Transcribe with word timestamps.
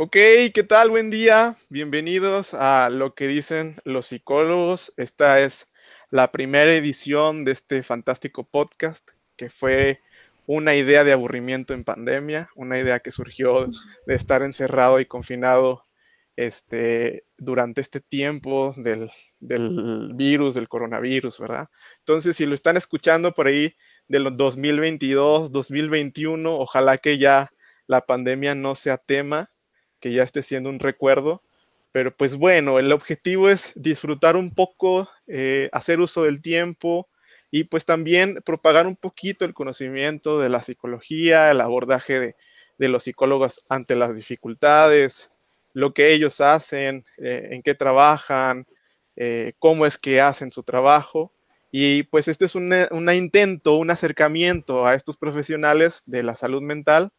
Ok, 0.00 0.12
¿qué 0.54 0.64
tal? 0.64 0.90
Buen 0.90 1.10
día. 1.10 1.56
Bienvenidos 1.70 2.54
a 2.54 2.88
lo 2.88 3.16
que 3.16 3.26
dicen 3.26 3.74
los 3.82 4.06
psicólogos. 4.06 4.94
Esta 4.96 5.40
es 5.40 5.72
la 6.10 6.30
primera 6.30 6.72
edición 6.72 7.44
de 7.44 7.50
este 7.50 7.82
fantástico 7.82 8.44
podcast 8.44 9.10
que 9.36 9.50
fue 9.50 10.00
una 10.46 10.76
idea 10.76 11.02
de 11.02 11.10
aburrimiento 11.10 11.74
en 11.74 11.82
pandemia, 11.82 12.48
una 12.54 12.78
idea 12.78 13.00
que 13.00 13.10
surgió 13.10 13.66
de 14.06 14.14
estar 14.14 14.44
encerrado 14.44 15.00
y 15.00 15.06
confinado 15.06 15.82
este, 16.36 17.24
durante 17.36 17.80
este 17.80 18.00
tiempo 18.00 18.74
del, 18.76 19.10
del 19.40 20.12
virus, 20.14 20.54
del 20.54 20.68
coronavirus, 20.68 21.40
¿verdad? 21.40 21.70
Entonces, 21.98 22.36
si 22.36 22.46
lo 22.46 22.54
están 22.54 22.76
escuchando 22.76 23.34
por 23.34 23.48
ahí 23.48 23.74
de 24.06 24.20
los 24.20 24.36
2022, 24.36 25.50
2021, 25.50 26.56
ojalá 26.56 26.98
que 26.98 27.18
ya 27.18 27.50
la 27.88 28.06
pandemia 28.06 28.54
no 28.54 28.76
sea 28.76 28.96
tema 28.96 29.50
que 30.00 30.12
ya 30.12 30.22
esté 30.22 30.42
siendo 30.42 30.70
un 30.70 30.78
recuerdo. 30.80 31.42
Pero 31.92 32.14
pues 32.16 32.36
bueno, 32.36 32.78
el 32.78 32.92
objetivo 32.92 33.48
es 33.48 33.72
disfrutar 33.74 34.36
un 34.36 34.54
poco, 34.54 35.08
eh, 35.26 35.68
hacer 35.72 36.00
uso 36.00 36.24
del 36.24 36.42
tiempo 36.42 37.08
y 37.50 37.64
pues 37.64 37.86
también 37.86 38.42
propagar 38.44 38.86
un 38.86 38.96
poquito 38.96 39.44
el 39.44 39.54
conocimiento 39.54 40.38
de 40.38 40.50
la 40.50 40.62
psicología, 40.62 41.50
el 41.50 41.60
abordaje 41.60 42.20
de, 42.20 42.36
de 42.78 42.88
los 42.88 43.04
psicólogos 43.04 43.64
ante 43.68 43.96
las 43.96 44.14
dificultades, 44.14 45.30
lo 45.72 45.94
que 45.94 46.12
ellos 46.12 46.40
hacen, 46.40 47.04
eh, 47.18 47.48
en 47.52 47.62
qué 47.62 47.74
trabajan, 47.74 48.66
eh, 49.16 49.52
cómo 49.58 49.86
es 49.86 49.98
que 49.98 50.20
hacen 50.20 50.52
su 50.52 50.62
trabajo. 50.62 51.32
Y 51.70 52.04
pues 52.04 52.28
este 52.28 52.46
es 52.46 52.54
un, 52.54 52.72
un 52.90 53.12
intento, 53.12 53.74
un 53.74 53.90
acercamiento 53.90 54.86
a 54.86 54.94
estos 54.94 55.16
profesionales 55.16 56.02
de 56.06 56.22
la 56.22 56.34
salud 56.34 56.62
mental 56.62 57.12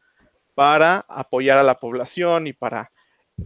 para 0.60 1.06
apoyar 1.08 1.58
a 1.58 1.64
la 1.64 1.80
población 1.80 2.46
y 2.46 2.52
para 2.52 2.92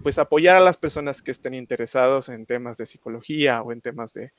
pues 0.01 0.17
apoyar 0.17 0.55
a 0.55 0.59
las 0.59 0.77
personas 0.77 1.21
que 1.21 1.29
estén 1.29 1.53
interesados 1.53 2.27
en 2.27 2.47
temas 2.47 2.75
de 2.75 2.87
psicología 2.87 3.61
o 3.61 3.71
en 3.71 3.81
temas 3.81 4.13
de, 4.13 4.31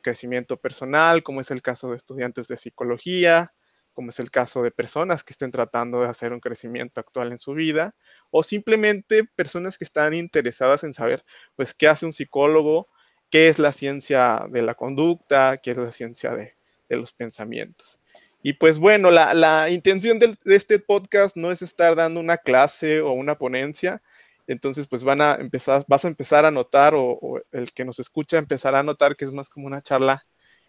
crecimiento 0.00 0.56
personal, 0.56 1.22
como 1.22 1.42
es 1.42 1.50
el 1.50 1.60
caso 1.60 1.90
de 1.90 1.98
estudiantes 1.98 2.48
de 2.48 2.56
psicología, 2.56 3.52
como 3.92 4.08
es 4.08 4.20
el 4.20 4.30
caso 4.30 4.62
de 4.62 4.70
personas 4.70 5.22
que 5.22 5.34
estén 5.34 5.50
tratando 5.50 6.00
de 6.00 6.08
hacer 6.08 6.32
un 6.32 6.40
crecimiento 6.40 6.98
actual 6.98 7.30
en 7.30 7.38
su 7.38 7.52
vida, 7.52 7.94
o 8.30 8.42
simplemente 8.42 9.24
personas 9.36 9.76
que 9.76 9.84
están 9.84 10.14
interesadas 10.14 10.82
en 10.82 10.94
saber, 10.94 11.26
pues, 11.56 11.74
qué 11.74 11.88
hace 11.88 12.06
un 12.06 12.14
psicólogo, 12.14 12.88
qué 13.28 13.48
es 13.48 13.58
la 13.58 13.72
ciencia 13.72 14.46
de 14.48 14.62
la 14.62 14.74
conducta, 14.74 15.58
qué 15.58 15.72
es 15.72 15.76
la 15.76 15.92
ciencia 15.92 16.34
de 16.34 16.56
los 16.88 17.12
pensamientos. 17.12 18.00
Y 18.46 18.52
pues 18.52 18.78
bueno, 18.78 19.10
la, 19.10 19.70
intención 19.70 20.18
de, 20.18 20.36
este 20.44 20.78
podcast 20.78 21.34
no 21.34 21.50
es 21.50 21.62
estar 21.62 21.96
dando 21.96 22.20
una 22.20 22.36
clase 22.36 23.00
o 23.00 23.12
una 23.12 23.38
ponencia, 23.38 24.02
entonces 24.46 24.86
pues 24.86 25.02
van 25.02 25.22
a 25.22 25.36
empezar, 25.36 25.82
vas 25.88 26.04
a 26.04 26.08
empezar 26.08 26.44
a 26.44 26.50
notar 26.50 26.92
o, 26.94 27.40
el 27.52 27.72
que 27.72 27.86
nos 27.86 28.00
escucha 28.00 28.36
empezará 28.36 28.80
a 28.80 28.82
notar 28.82 29.16
que 29.16 29.24
es 29.24 29.32
más 29.32 29.48
como 29.48 29.66
una 29.66 29.80
charla 29.80 30.26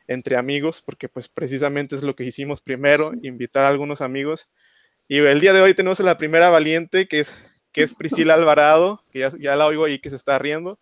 entre 0.07 0.37
amigos, 0.37 0.81
porque 0.81 1.09
pues 1.09 1.27
precisamente 1.27 1.97
es 1.97 2.03
lo 2.03 2.15
que 2.15 2.23
hicimos 2.23 2.61
primero, 2.61 3.11
invitar 3.21 3.65
a 3.65 3.67
algunos 3.67 3.99
amigos. 3.99 4.47
Y 5.09 5.17
el 5.17 5.41
día 5.41 5.51
de 5.51 5.59
hoy 5.59 5.73
tenemos 5.73 5.99
a 5.99 6.03
la 6.03 6.17
primera 6.17 6.49
valiente, 6.49 7.09
que 7.09 7.19
es, 7.19 7.35
que 7.73 7.83
es 7.83 7.93
Priscila 7.93 8.35
Alvarado, 8.35 9.03
que 9.11 9.19
ya, 9.19 9.31
ya 9.37 9.57
la 9.57 9.65
oigo 9.65 9.83
ahí 9.83 9.99
que 9.99 10.09
se 10.09 10.15
está 10.15 10.39
riendo. 10.39 10.79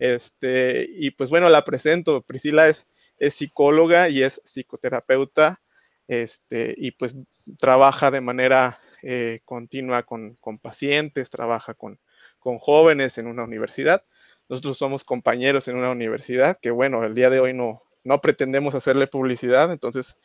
Este, 0.00 0.88
y 0.90 1.12
pues 1.12 1.30
bueno, 1.30 1.48
la 1.48 1.64
presento. 1.64 2.20
Priscila 2.22 2.66
es, 2.66 2.88
es 3.20 3.34
psicóloga 3.34 4.08
y 4.08 4.24
es 4.24 4.40
psicoterapeuta 4.44 5.61
este, 6.08 6.74
y 6.76 6.92
pues 6.92 7.16
trabaja 7.58 8.10
de 8.10 8.20
manera 8.20 8.80
eh, 9.02 9.40
continua 9.44 10.04
con, 10.04 10.36
pacientes, 10.60 11.30
trabaja 11.30 11.74
con, 11.74 11.98
jóvenes 12.38 13.18
en 13.18 13.26
una 13.26 13.44
universidad. 13.44 14.04
Nosotros 14.48 14.76
somos 14.78 15.04
compañeros 15.04 15.68
en 15.68 15.76
una 15.76 15.90
universidad 15.90 16.58
que, 16.60 16.70
bueno, 16.70 17.04
el 17.04 17.14
día 17.14 17.30
de 17.30 17.40
hoy 17.40 17.54
no, 17.54 17.82
no 18.04 18.20
pretendemos 18.20 18.74
hacerle 18.74 19.06
publicidad, 19.06 19.72
entonces 19.72 20.16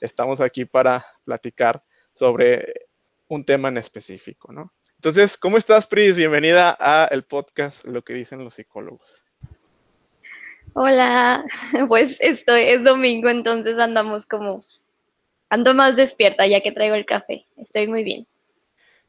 estamos 0.00 0.40
aquí 0.40 0.64
para 0.64 1.06
platicar 1.24 1.84
sobre 2.14 2.72
un 3.28 3.44
tema 3.44 3.68
en 3.68 3.76
específico, 3.76 4.52
¿no? 4.52 4.72
Entonces, 4.96 5.36
¿cómo 5.36 5.58
estás, 5.58 5.86
Pris? 5.86 6.16
Bienvenida 6.16 6.76
a 6.80 7.06
el 7.10 7.24
podcast 7.24 7.84
Lo 7.84 8.02
que 8.02 8.14
dicen 8.14 8.42
los 8.42 8.54
psicólogos. 8.54 9.22
Hola, 10.72 11.44
pues 11.88 12.16
estoy, 12.20 12.62
es 12.62 12.82
domingo, 12.82 13.28
entonces 13.28 13.78
andamos 13.78 14.26
como 14.26 14.60
Ando 15.48 15.74
más 15.74 15.96
despierta 15.96 16.46
ya 16.46 16.60
que 16.60 16.72
traigo 16.72 16.94
el 16.94 17.06
café. 17.06 17.46
Estoy 17.56 17.88
muy 17.88 18.04
bien. 18.04 18.26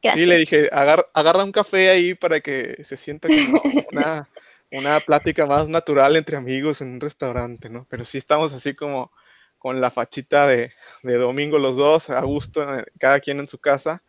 Sí, 0.02 0.26
le 0.26 0.36
dije, 0.38 0.68
agarra, 0.72 1.44
un 1.44 1.52
café 1.52 1.90
ahí 1.90 2.14
para 2.14 2.40
que 2.40 2.84
se 2.84 2.96
sienta 2.96 3.28
como 3.28 3.60
una, 4.70 5.00
plática 5.00 5.44
más 5.44 5.68
natural 5.68 6.16
entre 6.16 6.36
amigos 6.36 6.80
en 6.80 6.92
un 6.92 7.00
restaurante, 7.00 7.68
¿no? 7.68 7.86
Pero 7.90 8.04
sí 8.04 8.18
estamos 8.18 8.52
así 8.52 8.74
como 8.74 9.10
con 9.58 9.80
la 9.80 9.90
fachita 9.90 10.46
de, 10.46 10.72
domingo 11.02 11.58
los 11.58 11.76
dos, 11.76 12.10
a 12.10 12.20
gusto, 12.20 12.78
eh, 12.78 12.84
cada 12.98 13.18
quien 13.18 13.40
en 13.40 13.48
su 13.48 13.58
casa, 13.58 14.04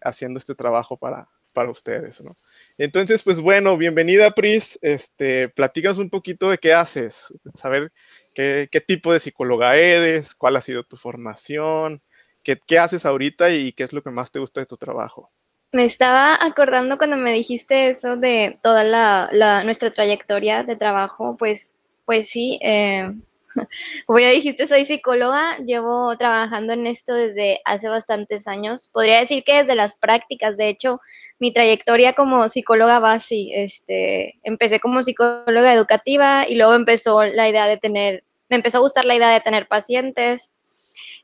haciendo 0.00 0.38
este 0.38 0.54
trabajo 0.54 0.96
para, 0.96 1.28
para 1.52 1.70
ustedes, 1.70 2.20
¿no? 2.20 2.36
Entonces, 2.78 3.24
pues 3.24 3.40
bueno, 3.40 3.76
bienvenida 3.76 4.30
Pris, 4.30 4.78
este, 4.80 5.48
platícanos 5.48 5.98
un 5.98 6.08
poquito 6.08 6.50
de 6.50 6.58
qué 6.58 6.72
haces, 6.72 7.34
saber 7.56 7.92
¿Qué, 8.34 8.68
tipo 8.86 9.12
de 9.12 9.20
psicóloga 9.20 9.76
eres? 9.76 10.34
¿Cuál 10.34 10.56
ha 10.56 10.60
sido 10.60 10.84
tu 10.84 10.96
formación? 10.96 12.02
¿Qué, 12.42 12.58
¿Qué, 12.66 12.78
haces 12.78 13.06
ahorita 13.06 13.50
y 13.50 13.72
qué 13.72 13.84
es 13.84 13.92
lo 13.92 14.02
que 14.02 14.10
más 14.10 14.32
te 14.32 14.38
gusta 14.38 14.60
de 14.60 14.66
tu 14.66 14.76
trabajo? 14.76 15.30
Me 15.72 15.84
estaba 15.84 16.36
acordando 16.44 16.98
cuando 16.98 17.16
me 17.16 17.32
dijiste 17.32 17.90
eso 17.90 18.16
de 18.16 18.58
toda 18.62 18.84
la, 18.84 19.62
nuestra 19.64 19.90
trayectoria 19.90 20.64
de 20.64 20.76
trabajo, 20.76 21.36
pues, 21.38 21.72
pues 22.04 22.28
sí, 22.28 22.58
eh, 22.62 23.10
como 24.06 24.18
ya 24.18 24.30
dijiste, 24.30 24.66
soy 24.66 24.84
psicóloga, 24.84 25.56
llevo 25.58 26.16
trabajando 26.16 26.72
en 26.72 26.86
esto 26.86 27.14
desde 27.14 27.60
hace 27.64 27.88
bastantes 27.88 28.46
años. 28.46 28.88
Podría 28.88 29.20
decir 29.20 29.44
que 29.44 29.58
desde 29.58 29.74
las 29.74 29.94
prácticas, 29.94 30.56
de 30.56 30.68
hecho, 30.68 31.00
mi 31.38 31.52
trayectoria 31.52 32.14
como 32.14 32.48
psicóloga 32.48 32.98
va 32.98 33.14
así. 33.14 33.52
Este, 33.54 34.38
empecé 34.42 34.80
como 34.80 35.02
psicóloga 35.02 35.72
educativa 35.72 36.46
y 36.48 36.56
luego 36.56 36.74
empezó 36.74 37.24
la 37.24 37.48
idea 37.48 37.66
de 37.66 37.78
tener, 37.78 38.24
me 38.48 38.56
empezó 38.56 38.78
a 38.78 38.82
gustar 38.82 39.04
la 39.04 39.14
idea 39.14 39.30
de 39.30 39.40
tener 39.40 39.68
pacientes. 39.68 40.52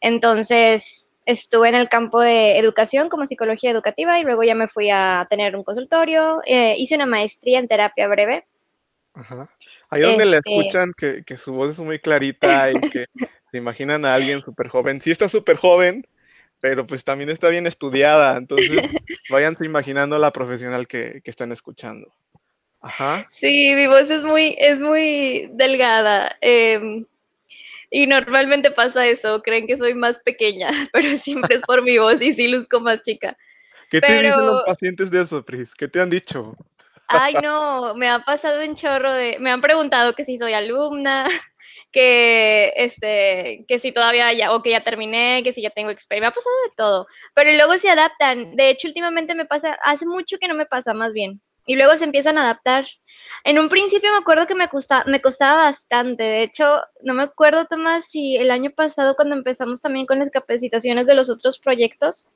Entonces, 0.00 1.14
estuve 1.28 1.68
en 1.68 1.74
el 1.74 1.88
campo 1.88 2.20
de 2.20 2.58
educación 2.58 3.08
como 3.08 3.26
psicología 3.26 3.70
educativa 3.70 4.18
y 4.18 4.22
luego 4.22 4.42
ya 4.44 4.54
me 4.54 4.66
fui 4.66 4.90
a 4.90 5.26
tener 5.28 5.56
un 5.56 5.64
consultorio. 5.64 6.40
Eh, 6.46 6.76
hice 6.78 6.94
una 6.94 7.06
maestría 7.06 7.58
en 7.58 7.68
terapia 7.68 8.08
breve. 8.08 8.46
Ajá. 9.14 9.50
Ahí 9.90 10.02
donde 10.02 10.24
este 10.24 10.38
escuchan 10.38 10.92
que, 10.96 11.22
que, 11.24 11.38
su 11.38 11.54
voz 11.54 11.70
es 11.70 11.80
muy 11.80 11.98
clarita 11.98 12.70
y 12.70 12.80
que 12.90 13.06
se 13.50 13.56
imaginan 13.56 14.04
a 14.04 14.14
alguien 14.14 14.40
súper 14.42 14.68
joven. 14.68 15.00
Sí 15.00 15.10
está 15.10 15.28
súper 15.28 15.56
joven, 15.56 16.06
pero 16.60 16.86
pues 16.86 17.04
también 17.04 17.30
está 17.30 17.48
bien 17.48 17.66
estudiada. 17.66 18.36
Entonces, 18.36 18.68
váyanse 19.30 19.64
imaginando 19.64 20.16
a 20.16 20.18
la 20.18 20.32
profesional 20.32 20.86
que, 20.86 21.20
que 21.24 21.30
están 21.30 21.52
escuchando. 21.52 22.12
Ajá. 22.80 23.26
Sí, 23.30 23.74
mi 23.74 23.86
voz 23.86 24.10
es 24.10 24.24
muy, 24.24 24.54
es 24.58 24.80
muy 24.80 25.50
delgada. 25.54 26.36
Em, 26.40 27.06
y 27.90 28.06
normalmente 28.06 28.70
pasa 28.70 29.06
eso, 29.06 29.42
creen 29.42 29.66
que 29.66 29.78
soy 29.78 29.94
más 29.94 30.20
pequeña, 30.20 30.68
pero 30.92 31.18
siempre 31.18 31.56
es 31.56 31.62
por 31.62 31.82
mi 31.82 31.98
voz 31.98 32.20
y 32.20 32.34
sí 32.34 32.48
luzco 32.48 32.80
más 32.80 33.02
chica. 33.02 33.36
¿Qué 33.90 34.00
te 34.00 34.20
dicen 34.20 34.46
los 34.46 34.62
pacientes 34.66 35.10
de 35.10 35.22
eso, 35.22 35.42
Pris? 35.44 35.74
¿Qué 35.74 35.88
te 35.88 36.00
han 36.00 36.10
dicho? 36.10 36.54
Ay, 37.08 37.34
no, 37.42 37.94
me 37.94 38.08
ha 38.08 38.18
pasado 38.20 38.62
un 38.62 38.74
chorro 38.74 39.12
de, 39.12 39.38
me 39.40 39.50
han 39.50 39.62
preguntado 39.62 40.14
que 40.14 40.26
si 40.26 40.38
soy 40.38 40.52
alumna, 40.52 41.24
que 41.92 42.72
este, 42.76 43.64
que 43.66 43.78
si 43.78 43.92
todavía 43.92 44.32
ya, 44.34 44.52
o 44.52 44.62
que 44.62 44.70
ya 44.70 44.84
terminé, 44.84 45.42
que 45.42 45.54
si 45.54 45.62
ya 45.62 45.70
tengo 45.70 45.90
experiencia, 45.90 46.28
me 46.28 46.32
ha 46.32 46.34
pasado 46.34 46.54
de 46.68 46.74
todo, 46.76 47.06
pero 47.34 47.50
luego 47.52 47.78
se 47.78 47.88
adaptan. 47.90 48.56
De 48.56 48.70
hecho, 48.70 48.88
últimamente 48.88 49.34
me 49.34 49.46
pasa, 49.46 49.78
hace 49.82 50.06
mucho 50.06 50.36
que 50.38 50.48
no 50.48 50.54
me 50.54 50.66
pasa 50.66 50.92
más 50.94 51.12
bien. 51.14 51.40
Y 51.66 51.76
luego 51.76 51.96
se 51.96 52.04
empiezan 52.04 52.38
a 52.38 52.42
adaptar. 52.42 52.86
En 53.44 53.58
un 53.58 53.68
principio 53.68 54.10
me 54.10 54.18
acuerdo 54.18 54.46
que 54.46 54.54
me 54.54 54.68
costaba, 54.68 55.04
me 55.04 55.20
costaba 55.20 55.64
bastante. 55.64 56.24
De 56.24 56.42
hecho, 56.42 56.82
no 57.02 57.14
me 57.14 57.24
acuerdo, 57.24 57.66
Tomás, 57.66 58.06
si 58.06 58.36
el 58.36 58.50
año 58.50 58.70
pasado 58.70 59.16
cuando 59.16 59.36
empezamos 59.36 59.82
también 59.82 60.06
con 60.06 60.18
las 60.18 60.30
capacitaciones 60.30 61.06
de 61.06 61.14
los 61.14 61.28
otros 61.28 61.58
proyectos, 61.58 62.30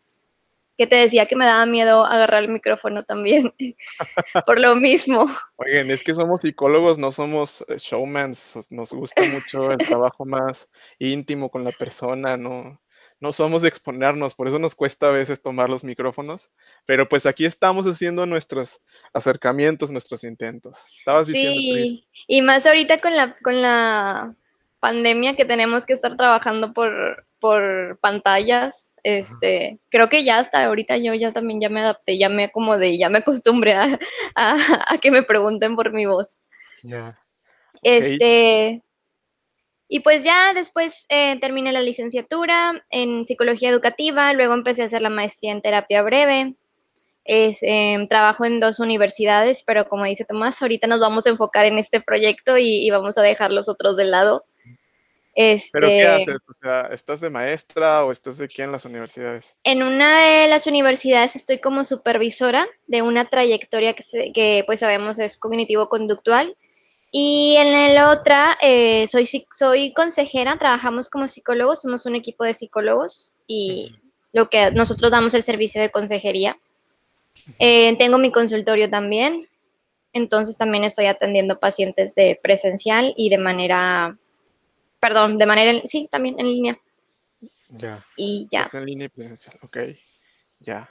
que 0.82 0.88
te 0.88 0.96
decía 0.96 1.26
que 1.26 1.36
me 1.36 1.46
daba 1.46 1.64
miedo 1.64 2.04
agarrar 2.04 2.42
el 2.42 2.48
micrófono 2.48 3.04
también, 3.04 3.54
por 4.46 4.58
lo 4.58 4.74
mismo. 4.74 5.30
Oigan, 5.54 5.92
es 5.92 6.02
que 6.02 6.12
somos 6.12 6.40
psicólogos, 6.40 6.98
no 6.98 7.12
somos 7.12 7.64
eh, 7.68 7.76
showmans, 7.78 8.58
nos 8.68 8.92
gusta 8.92 9.22
mucho 9.28 9.70
el 9.70 9.78
trabajo 10.10 10.24
más 10.24 10.68
íntimo 10.98 11.50
con 11.50 11.62
la 11.62 11.70
persona, 11.70 12.36
no, 12.36 12.82
no 13.20 13.32
somos 13.32 13.62
de 13.62 13.68
exponernos, 13.68 14.34
por 14.34 14.48
eso 14.48 14.58
nos 14.58 14.74
cuesta 14.74 15.06
a 15.06 15.10
veces 15.10 15.40
tomar 15.40 15.70
los 15.70 15.84
micrófonos, 15.84 16.50
pero 16.84 17.08
pues 17.08 17.26
aquí 17.26 17.44
estamos 17.44 17.86
haciendo 17.86 18.26
nuestros 18.26 18.80
acercamientos, 19.12 19.92
nuestros 19.92 20.24
intentos. 20.24 20.84
Estabas 20.98 21.28
diciendo. 21.28 21.60
Sí, 21.60 22.08
y 22.26 22.42
más 22.42 22.66
ahorita 22.66 23.00
con 23.00 23.14
la, 23.14 23.38
con 23.38 23.62
la 23.62 24.34
pandemia 24.82 25.36
que 25.36 25.44
tenemos 25.44 25.86
que 25.86 25.92
estar 25.92 26.16
trabajando 26.16 26.72
por, 26.72 27.24
por 27.38 28.00
pantallas. 28.00 28.96
Este, 29.04 29.78
creo 29.90 30.08
que 30.08 30.24
ya 30.24 30.38
hasta 30.38 30.64
ahorita 30.64 30.96
yo 30.96 31.14
ya 31.14 31.32
también 31.32 31.60
ya 31.60 31.68
me 31.68 31.80
adapté, 31.80 32.18
ya 32.18 32.28
me 32.28 32.44
acomodé, 32.44 32.98
ya 32.98 33.08
me 33.08 33.18
acostumbré 33.18 33.74
a, 33.74 33.86
a, 34.34 34.98
que 35.00 35.12
me 35.12 35.22
pregunten 35.22 35.76
por 35.76 35.92
mi 35.92 36.06
voz. 36.06 36.36
Ya. 36.82 37.16
Este, 37.80 38.82
y 39.86 40.00
pues 40.00 40.24
ya 40.24 40.52
después 40.52 41.06
eh, 41.08 41.38
terminé 41.38 41.70
la 41.70 41.80
licenciatura 41.80 42.84
en 42.90 43.24
psicología 43.24 43.70
educativa, 43.70 44.32
luego 44.32 44.54
empecé 44.54 44.82
a 44.82 44.86
hacer 44.86 45.02
la 45.02 45.10
maestría 45.10 45.52
en 45.52 45.62
terapia 45.62 46.02
breve. 46.02 46.56
Es, 47.24 47.58
em, 47.62 48.08
trabajo 48.08 48.44
en 48.44 48.58
dos 48.58 48.80
universidades, 48.80 49.62
pero 49.64 49.88
como 49.88 50.06
dice 50.06 50.24
Tomás, 50.24 50.60
ahorita 50.60 50.88
nos 50.88 50.98
vamos 50.98 51.26
a 51.26 51.30
enfocar 51.30 51.66
en 51.66 51.78
este 51.78 52.00
proyecto 52.00 52.58
y, 52.58 52.90
vamos 52.90 53.16
a 53.16 53.22
dejar 53.22 53.52
los 53.52 53.68
otros 53.68 53.96
de 53.96 54.06
lado. 54.06 54.44
¿Pero 55.34 55.86
qué 55.86 55.98
este 55.98 56.08
haces? 56.08 56.36
O 56.48 56.54
sea, 56.60 56.82
¿estás 56.92 57.20
de 57.20 57.30
maestra 57.30 58.04
o 58.04 58.12
estás 58.12 58.38
de 58.38 58.48
qué 58.48 58.62
en 58.62 58.72
las 58.72 58.84
universidades? 58.84 59.56
En 59.64 59.82
una 59.82 60.20
de 60.20 60.48
las 60.48 60.66
universidades 60.66 61.36
estoy 61.36 61.58
como 61.58 61.84
supervisora 61.84 62.66
de 62.86 63.02
una 63.02 63.24
trayectoria 63.24 63.94
que, 63.94 64.32
que 64.32 64.62
pues 64.66 64.80
sabemos 64.80 65.18
es 65.18 65.36
cognitivo-conductual. 65.38 66.56
Y 67.14 67.56
en 67.58 67.94
la 67.94 68.10
otra, 68.10 68.56
eh, 68.62 69.06
soy, 69.06 69.26
soy 69.26 69.92
consejera, 69.92 70.56
trabajamos 70.56 71.10
como 71.10 71.28
psicólogos, 71.28 71.82
somos 71.82 72.06
un 72.06 72.16
equipo 72.16 72.42
de 72.44 72.54
psicólogos 72.54 73.34
y 73.46 73.94
lo 74.32 74.48
que 74.48 74.70
nosotros 74.70 75.10
damos 75.10 75.34
el 75.34 75.42
servicio 75.42 75.80
de 75.82 75.90
consejería. 75.90 76.58
Eh, 77.58 77.96
tengo 77.98 78.16
mi 78.16 78.32
consultorio 78.32 78.88
también, 78.88 79.46
entonces 80.14 80.56
también 80.56 80.84
estoy 80.84 81.04
atendiendo 81.04 81.58
pacientes 81.58 82.14
de 82.14 82.40
presencial 82.42 83.12
y 83.14 83.28
de 83.28 83.38
manera, 83.38 84.16
perdón, 85.02 85.36
de 85.36 85.46
manera, 85.46 85.82
sí, 85.84 86.08
también 86.08 86.38
en 86.38 86.46
línea. 86.46 86.78
Ya. 87.70 88.06
Y 88.16 88.46
ya. 88.52 88.68
en 88.72 88.86
línea 88.86 89.06
y 89.06 89.08
presencial, 89.08 89.58
ok. 89.62 89.78
Ya. 90.60 90.88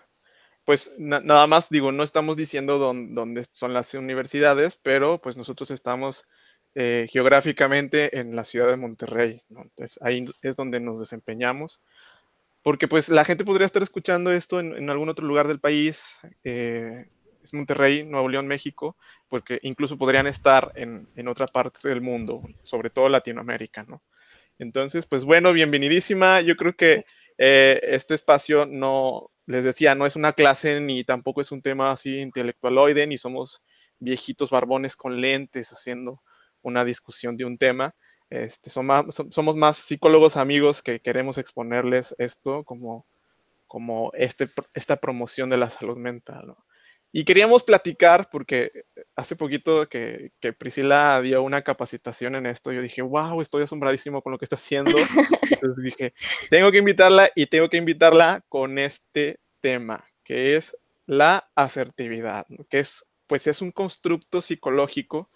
Pues 0.66 0.94
nada 0.98 1.48
más 1.48 1.70
digo, 1.70 1.94
no 1.94 2.04
estamos 2.04 2.36
diciendo 2.36 2.78
dónde 2.78 3.46
son 3.52 3.74
las 3.74 3.94
universidades, 3.94 4.76
pero 4.76 5.22
pues 5.22 5.38
nosotros 5.38 5.72
estamos 5.72 6.26
eh, 6.76 7.08
geográficamente 7.10 8.20
en 8.20 8.36
la 8.36 8.44
ciudad 8.44 8.68
de 8.68 8.76
Monterrey, 8.76 9.42
Entonces 9.50 9.98
ahí 10.02 10.26
es 10.42 10.58
donde 10.58 10.82
nos 10.82 11.00
desempeñamos 11.00 11.82
porque 12.64 12.88
pues 12.88 13.10
la 13.10 13.26
gente 13.26 13.46
podría 13.46 13.66
estar 13.66 13.82
escuchando 13.82 14.32
esto 14.32 14.60
en, 14.60 14.90
algún 14.90 15.10
otro 15.10 15.26
lugar 15.26 15.48
del 15.48 15.60
país, 15.60 16.18
eh, 16.44 17.08
es 17.44 17.54
Monterrey, 17.54 18.04
Nuevo 18.04 18.30
León, 18.30 18.48
México, 18.48 18.98
porque 19.30 19.60
incluso 19.64 19.98
podrían 19.98 20.28
estar 20.28 20.72
en, 20.76 21.08
otra 21.28 21.48
parte 21.48 21.88
del 21.88 22.02
mundo, 22.02 22.42
sobre 22.64 22.90
todo 22.90 23.10
Latinoamérica, 23.10 23.84
¿no? 23.84 24.02
Entonces, 24.60 25.06
pues 25.08 25.26
bueno, 25.26 25.54
bienvenidísima. 25.54 26.42
Yo 26.42 26.56
creo 26.56 26.76
que 26.76 27.06
eh, 27.38 27.80
este 27.84 28.14
espacio 28.14 28.66
no, 28.66 29.32
les 29.48 29.64
decía, 29.64 29.96
no 29.96 30.06
es 30.06 30.16
una 30.16 30.34
clase 30.34 30.80
ni 30.80 31.04
tampoco 31.04 31.42
es 31.42 31.52
un 31.52 31.62
tema 31.62 31.92
así 31.92 32.20
intelectualoide, 32.20 33.08
ni 33.08 33.18
somos 33.18 33.64
viejitos 34.00 34.50
barbones 34.50 34.96
con 34.96 35.22
lentes 35.22 35.72
haciendo 35.72 36.22
una 36.62 36.86
discusión 36.86 37.38
de 37.38 37.46
un 37.46 37.58
tema. 37.58 37.96
Este, 38.30 38.70
somos 38.70 39.56
más 39.58 39.78
psicólogos 39.78 40.38
amigos 40.38 40.82
que 40.82 41.02
queremos 41.02 41.38
exponerles 41.38 42.16
esto 42.18 42.64
como, 42.64 43.06
como 43.68 44.12
este, 44.14 44.50
esta 44.74 44.98
promoción 44.98 45.50
de 45.50 45.58
la 45.58 45.70
salud 45.70 45.98
mental. 45.98 46.56
Y 47.14 47.26
queríamos 47.26 47.64
platicar, 47.64 48.30
porque 48.32 48.86
hace 49.16 49.36
poquito 49.36 49.90
que, 49.90 50.32
que, 50.40 50.54
Priscila 50.54 51.22
dio 51.22 51.44
una 51.44 51.62
capacitación 51.62 52.36
en 52.36 52.46
esto, 52.46 52.72
yo 52.72 52.82
dije, 52.82 53.02
wow, 53.02 53.42
estoy 53.42 53.64
asombradísimo 53.64 54.22
con 54.22 54.32
lo 54.32 54.38
que 54.38 54.46
está 54.46 54.56
haciendo. 54.56 54.92
Entonces 55.52 55.84
dije, 55.84 56.14
tengo 56.50 56.72
que 56.72 56.78
invitarla 56.78 57.30
y 57.36 57.48
tengo 57.48 57.70
que 57.70 57.78
invitarla 57.78 58.44
con 58.48 58.80
este 58.80 59.40
tema, 59.60 60.06
que 60.24 60.56
es 60.56 60.78
la 61.06 61.50
asertividad, 61.56 62.46
que 62.70 62.80
es, 62.80 63.06
pues 63.28 63.48
es 63.48 63.62
un 63.62 63.72
constructo 63.72 64.42
psicológico 64.42 65.30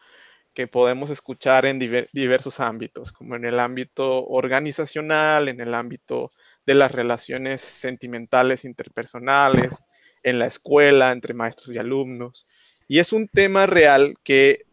que 0.54 0.68
podemos 0.68 1.10
escuchar 1.10 1.66
en 1.66 1.80
diversos 1.80 2.62
ámbitos, 2.62 3.12
como 3.12 3.36
en 3.36 3.44
el 3.44 3.60
ámbito 3.60 4.26
organizacional, 4.26 5.50
en 5.50 5.60
el 5.60 5.76
ámbito 5.76 6.32
de 6.66 6.76
las 6.76 6.94
relaciones 6.94 7.60
sentimentales 7.60 8.64
interpersonales, 8.64 9.84
en 10.26 10.40
la 10.40 10.48
escuela, 10.48 11.12
entre 11.12 11.36
maestros 11.36 11.70
y 11.70 11.78
alumnos. 11.78 12.48
Y 12.88 12.98
es 12.98 13.14
un 13.14 13.28
tema 13.28 13.68
real 13.68 14.16
que 14.24 14.66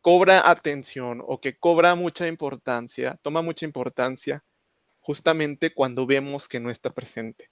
cobra 0.00 0.48
atención 0.48 1.22
o 1.26 1.40
que 1.40 1.58
cobra 1.58 1.96
mucha 1.96 2.28
importancia, 2.28 3.18
toma 3.20 3.42
mucha 3.42 3.66
importancia 3.66 4.44
justamente 5.00 5.74
cuando 5.74 6.06
vemos 6.06 6.46
que 6.46 6.60
no 6.60 6.70
está 6.70 6.94
presente. 6.94 7.50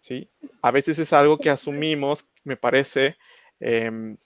¿sí? 0.00 0.28
A 0.62 0.72
veces 0.72 0.98
es 0.98 1.12
algo 1.12 1.38
que 1.38 1.48
asumimos, 1.48 2.28
me 2.42 2.56
parece, 2.56 3.16
em, 3.60 4.16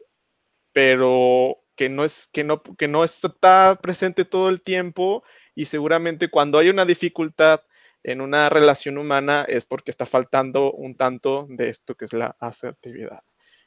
pero 0.73 1.59
que 1.77 1.91
no, 1.91 2.03
es, 2.03 2.29
que, 2.33 2.45
no, 2.45 2.63
que 2.63 2.89
no 2.89 3.05
está 3.05 3.79
presente 3.83 4.25
todo 4.25 4.49
el 4.49 4.63
tiempo 4.63 5.23
y 5.55 5.67
seguramente 5.67 6.31
cuando 6.31 6.59
hay 6.59 6.71
una 6.71 6.87
dificultad 6.87 7.61
en 8.09 8.23
una 8.23 8.49
relación 8.49 8.97
humana 8.97 9.45
es 9.47 9.67
porque 9.67 9.91
está 9.91 10.07
faltando 10.07 10.73
un 10.73 10.95
tanto 10.95 11.47
de 11.51 11.69
esto 11.69 11.95
que 11.95 12.07
es 12.07 12.15
la 12.15 12.35
asertividad. 12.41 13.23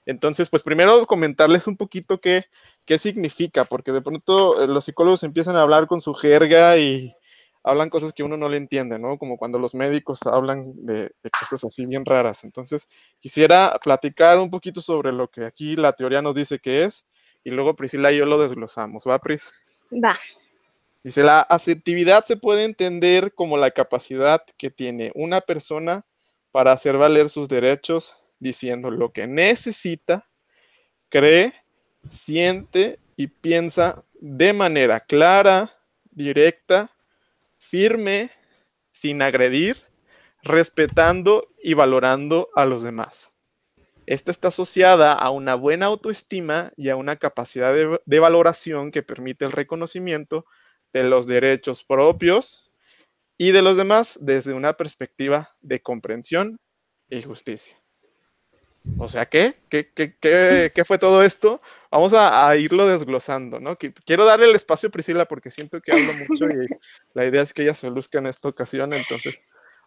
Entonces, 0.07 0.49
pues 0.49 0.63
primero 0.63 1.05
comentarles 1.05 1.67
un 1.67 1.77
poquito 1.77 2.19
qué, 2.19 2.45
qué 2.85 2.97
significa, 2.97 3.65
porque 3.65 3.91
de 3.91 4.01
pronto 4.01 4.63
eh, 4.63 4.67
los 4.67 4.85
psicólogos 4.85 5.21
empiezan 5.21 5.55
a 5.55 5.61
hablar 5.61 5.85
con 5.85 6.01
su 6.01 6.15
jerga 6.15 6.75
y 6.77 7.13
hablan 7.63 7.91
cosas 7.91 8.13
que 8.13 8.23
uno 8.23 8.35
no 8.35 8.49
le 8.49 8.57
entiende, 8.57 8.97
¿no? 8.97 9.19
Como 9.19 9.37
cuando 9.37 9.59
los 9.59 9.75
médicos 9.75 10.23
hablan 10.25 10.73
de, 10.75 11.11
de 11.21 11.29
cosas 11.39 11.63
así 11.63 11.85
bien 11.85 12.03
raras. 12.03 12.43
Entonces, 12.43 12.89
quisiera 13.19 13.79
platicar 13.83 14.39
un 14.39 14.49
poquito 14.49 14.81
sobre 14.81 15.11
lo 15.11 15.27
que 15.27 15.45
aquí 15.45 15.75
la 15.75 15.93
teoría 15.93 16.23
nos 16.23 16.33
dice 16.33 16.57
que 16.57 16.83
es 16.85 17.05
y 17.43 17.51
luego 17.51 17.75
Priscila 17.75 18.11
y 18.11 18.17
yo 18.17 18.25
lo 18.25 18.39
desglosamos, 18.39 19.03
¿va, 19.07 19.19
Pris? 19.19 19.53
Va. 19.91 20.17
Dice, 21.03 21.23
la 21.23 21.41
asertividad 21.41 22.25
se 22.25 22.37
puede 22.37 22.63
entender 22.63 23.33
como 23.33 23.57
la 23.57 23.71
capacidad 23.71 24.43
que 24.57 24.69
tiene 24.69 25.11
una 25.15 25.41
persona 25.41 26.05
para 26.51 26.71
hacer 26.71 26.97
valer 26.97 27.29
sus 27.29 27.47
derechos 27.47 28.15
diciendo 28.39 28.91
lo 28.91 29.11
que 29.11 29.27
necesita, 29.27 30.29
cree, 31.09 31.53
siente 32.09 32.99
y 33.15 33.27
piensa 33.27 34.03
de 34.13 34.53
manera 34.53 34.99
clara, 34.99 35.71
directa, 36.11 36.91
firme, 37.57 38.31
sin 38.91 39.21
agredir, 39.21 39.77
respetando 40.43 41.47
y 41.61 41.73
valorando 41.73 42.49
a 42.55 42.65
los 42.65 42.83
demás. 42.83 43.31
Esta 44.05 44.31
está 44.31 44.49
asociada 44.49 45.13
a 45.13 45.29
una 45.29 45.55
buena 45.55 45.85
autoestima 45.85 46.73
y 46.75 46.89
a 46.89 46.95
una 46.95 47.15
capacidad 47.15 47.73
de, 47.73 48.19
valoración 48.19 48.91
que 48.91 49.03
permite 49.03 49.45
el 49.45 49.51
reconocimiento 49.51 50.45
de 50.93 51.03
los 51.03 51.27
derechos 51.27 51.83
propios 51.83 52.71
y 53.37 53.51
de 53.51 53.61
los 53.61 53.77
demás 53.77 54.19
desde 54.21 54.53
una 54.53 54.73
perspectiva 54.73 55.49
de 55.61 55.81
comprensión 55.81 56.59
y 57.09 57.21
justicia. 57.21 57.77
O 58.97 59.07
sea, 59.09 59.27
¿qué? 59.27 59.55
¿Qué, 59.69 59.91
qué, 59.93 60.83
fue 60.85 60.97
todo 60.97 61.23
esto? 61.23 61.61
Vamos 61.91 62.13
a, 62.15 62.55
irlo 62.55 62.87
desglosando, 62.87 63.59
¿no? 63.59 63.77
Quiero 63.77 64.25
darle 64.25 64.49
el 64.49 64.55
espacio 64.55 64.89
a 64.89 64.91
Priscila 64.91 65.25
porque 65.25 65.51
siento 65.51 65.81
que 65.81 65.91
hablo 65.91 66.13
mucho 66.13 66.45
y 66.45 66.67
la 67.13 67.25
idea 67.25 67.43
es 67.43 67.53
que 67.53 67.61
ella 67.61 67.75
se 67.75 67.91
luzca 67.91 68.17
en 68.17 68.25
esta 68.25 68.49
ocasión, 68.49 68.91
entonces 68.93 69.43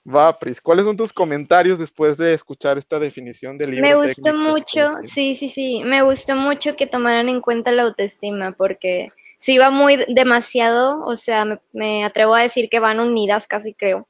Va, 0.06 0.38
Pris, 0.38 0.60
¿cuáles 0.60 0.84
son 0.84 0.98
tus 0.98 1.14
comentarios 1.14 1.78
después 1.78 2.18
de 2.18 2.34
escuchar 2.34 2.76
esta 2.76 2.98
definición 2.98 3.56
del 3.56 3.70
libro? 3.70 3.88
Me 3.88 3.94
gustó 3.94 4.34
mucho, 4.34 4.96
sí, 5.02 5.34
sí, 5.34 5.48
sí, 5.48 5.82
me 5.82 6.02
gustó 6.02 6.36
mucho 6.36 6.76
que 6.76 6.86
tomaran 6.86 7.30
en 7.30 7.40
cuenta 7.40 7.72
la 7.72 7.84
autoestima 7.84 8.52
porque 8.52 9.08
si 9.44 9.58
va 9.58 9.68
muy 9.68 10.02
demasiado, 10.08 11.02
o 11.02 11.16
sea, 11.16 11.44
me, 11.74 12.02
atrevo 12.02 12.34
a 12.34 12.40
decir 12.40 12.70
que 12.70 12.78
van 12.78 12.98
unidas 12.98 13.46
casi 13.46 13.74
creo. 13.74 14.08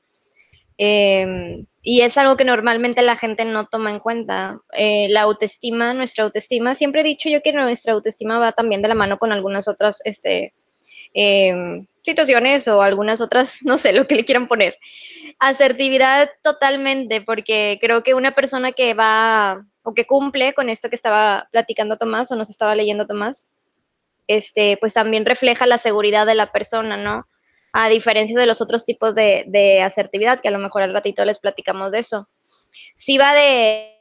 Em, 0.78 1.66
y 1.82 2.02
es 2.02 2.16
algo 2.18 2.36
que 2.36 2.44
normalmente 2.44 3.02
la 3.02 3.16
gente 3.16 3.44
no 3.44 3.66
toma 3.66 3.90
en 3.90 3.98
cuenta. 3.98 4.60
Eh, 4.74 5.08
la 5.10 5.22
autoestima, 5.22 5.92
nuestra 5.92 6.22
autoestima, 6.22 6.76
siempre 6.76 7.00
he 7.00 7.04
dicho 7.04 7.28
yo 7.28 7.42
que 7.42 7.52
nuestra 7.52 7.94
autoestima 7.94 8.38
va 8.38 8.52
también 8.52 8.80
de 8.80 8.86
la 8.86 8.94
mano 8.94 9.18
con 9.18 9.32
algunas 9.32 9.66
otras 9.66 10.00
este, 10.04 10.54
em, 11.14 11.84
situaciones 12.04 12.68
o 12.68 12.80
algunas 12.80 13.20
otras, 13.20 13.58
no 13.64 13.76
sé, 13.76 13.92
lo 13.92 14.06
que 14.06 14.14
le 14.14 14.24
quieran 14.24 14.46
poner. 14.46 14.76
Asertividad 15.40 16.30
totalmente, 16.44 17.22
porque 17.22 17.78
creo 17.80 18.04
que 18.04 18.14
una 18.14 18.36
persona 18.36 18.70
que 18.70 18.94
va 18.94 19.66
o 19.82 19.94
que 19.94 20.06
cumple 20.06 20.54
con 20.54 20.70
esto 20.70 20.88
que 20.88 20.96
estaba 20.96 21.48
platicando 21.50 21.98
Tomás 21.98 22.30
o 22.30 22.36
nos 22.36 22.50
estaba 22.50 22.76
leyendo 22.76 23.08
Tomás, 23.08 23.50
este, 24.26 24.76
pues 24.78 24.94
también 24.94 25.24
refleja 25.24 25.66
la 25.66 25.78
seguridad 25.78 26.26
de 26.26 26.34
la 26.34 26.52
persona, 26.52 26.96
¿no? 26.96 27.28
A 27.72 27.88
diferencia 27.88 28.38
de 28.38 28.46
los 28.46 28.60
otros 28.60 28.84
tipos 28.84 29.14
de, 29.14 29.44
de 29.48 29.82
asertividad, 29.82 30.40
que 30.40 30.48
a 30.48 30.52
lo 30.52 30.58
mejor 30.58 30.82
al 30.82 30.92
ratito 30.92 31.24
les 31.24 31.38
platicamos 31.38 31.92
de 31.92 32.00
eso. 32.00 32.28
Si 32.96 33.18
va 33.18 33.34
de 33.34 33.93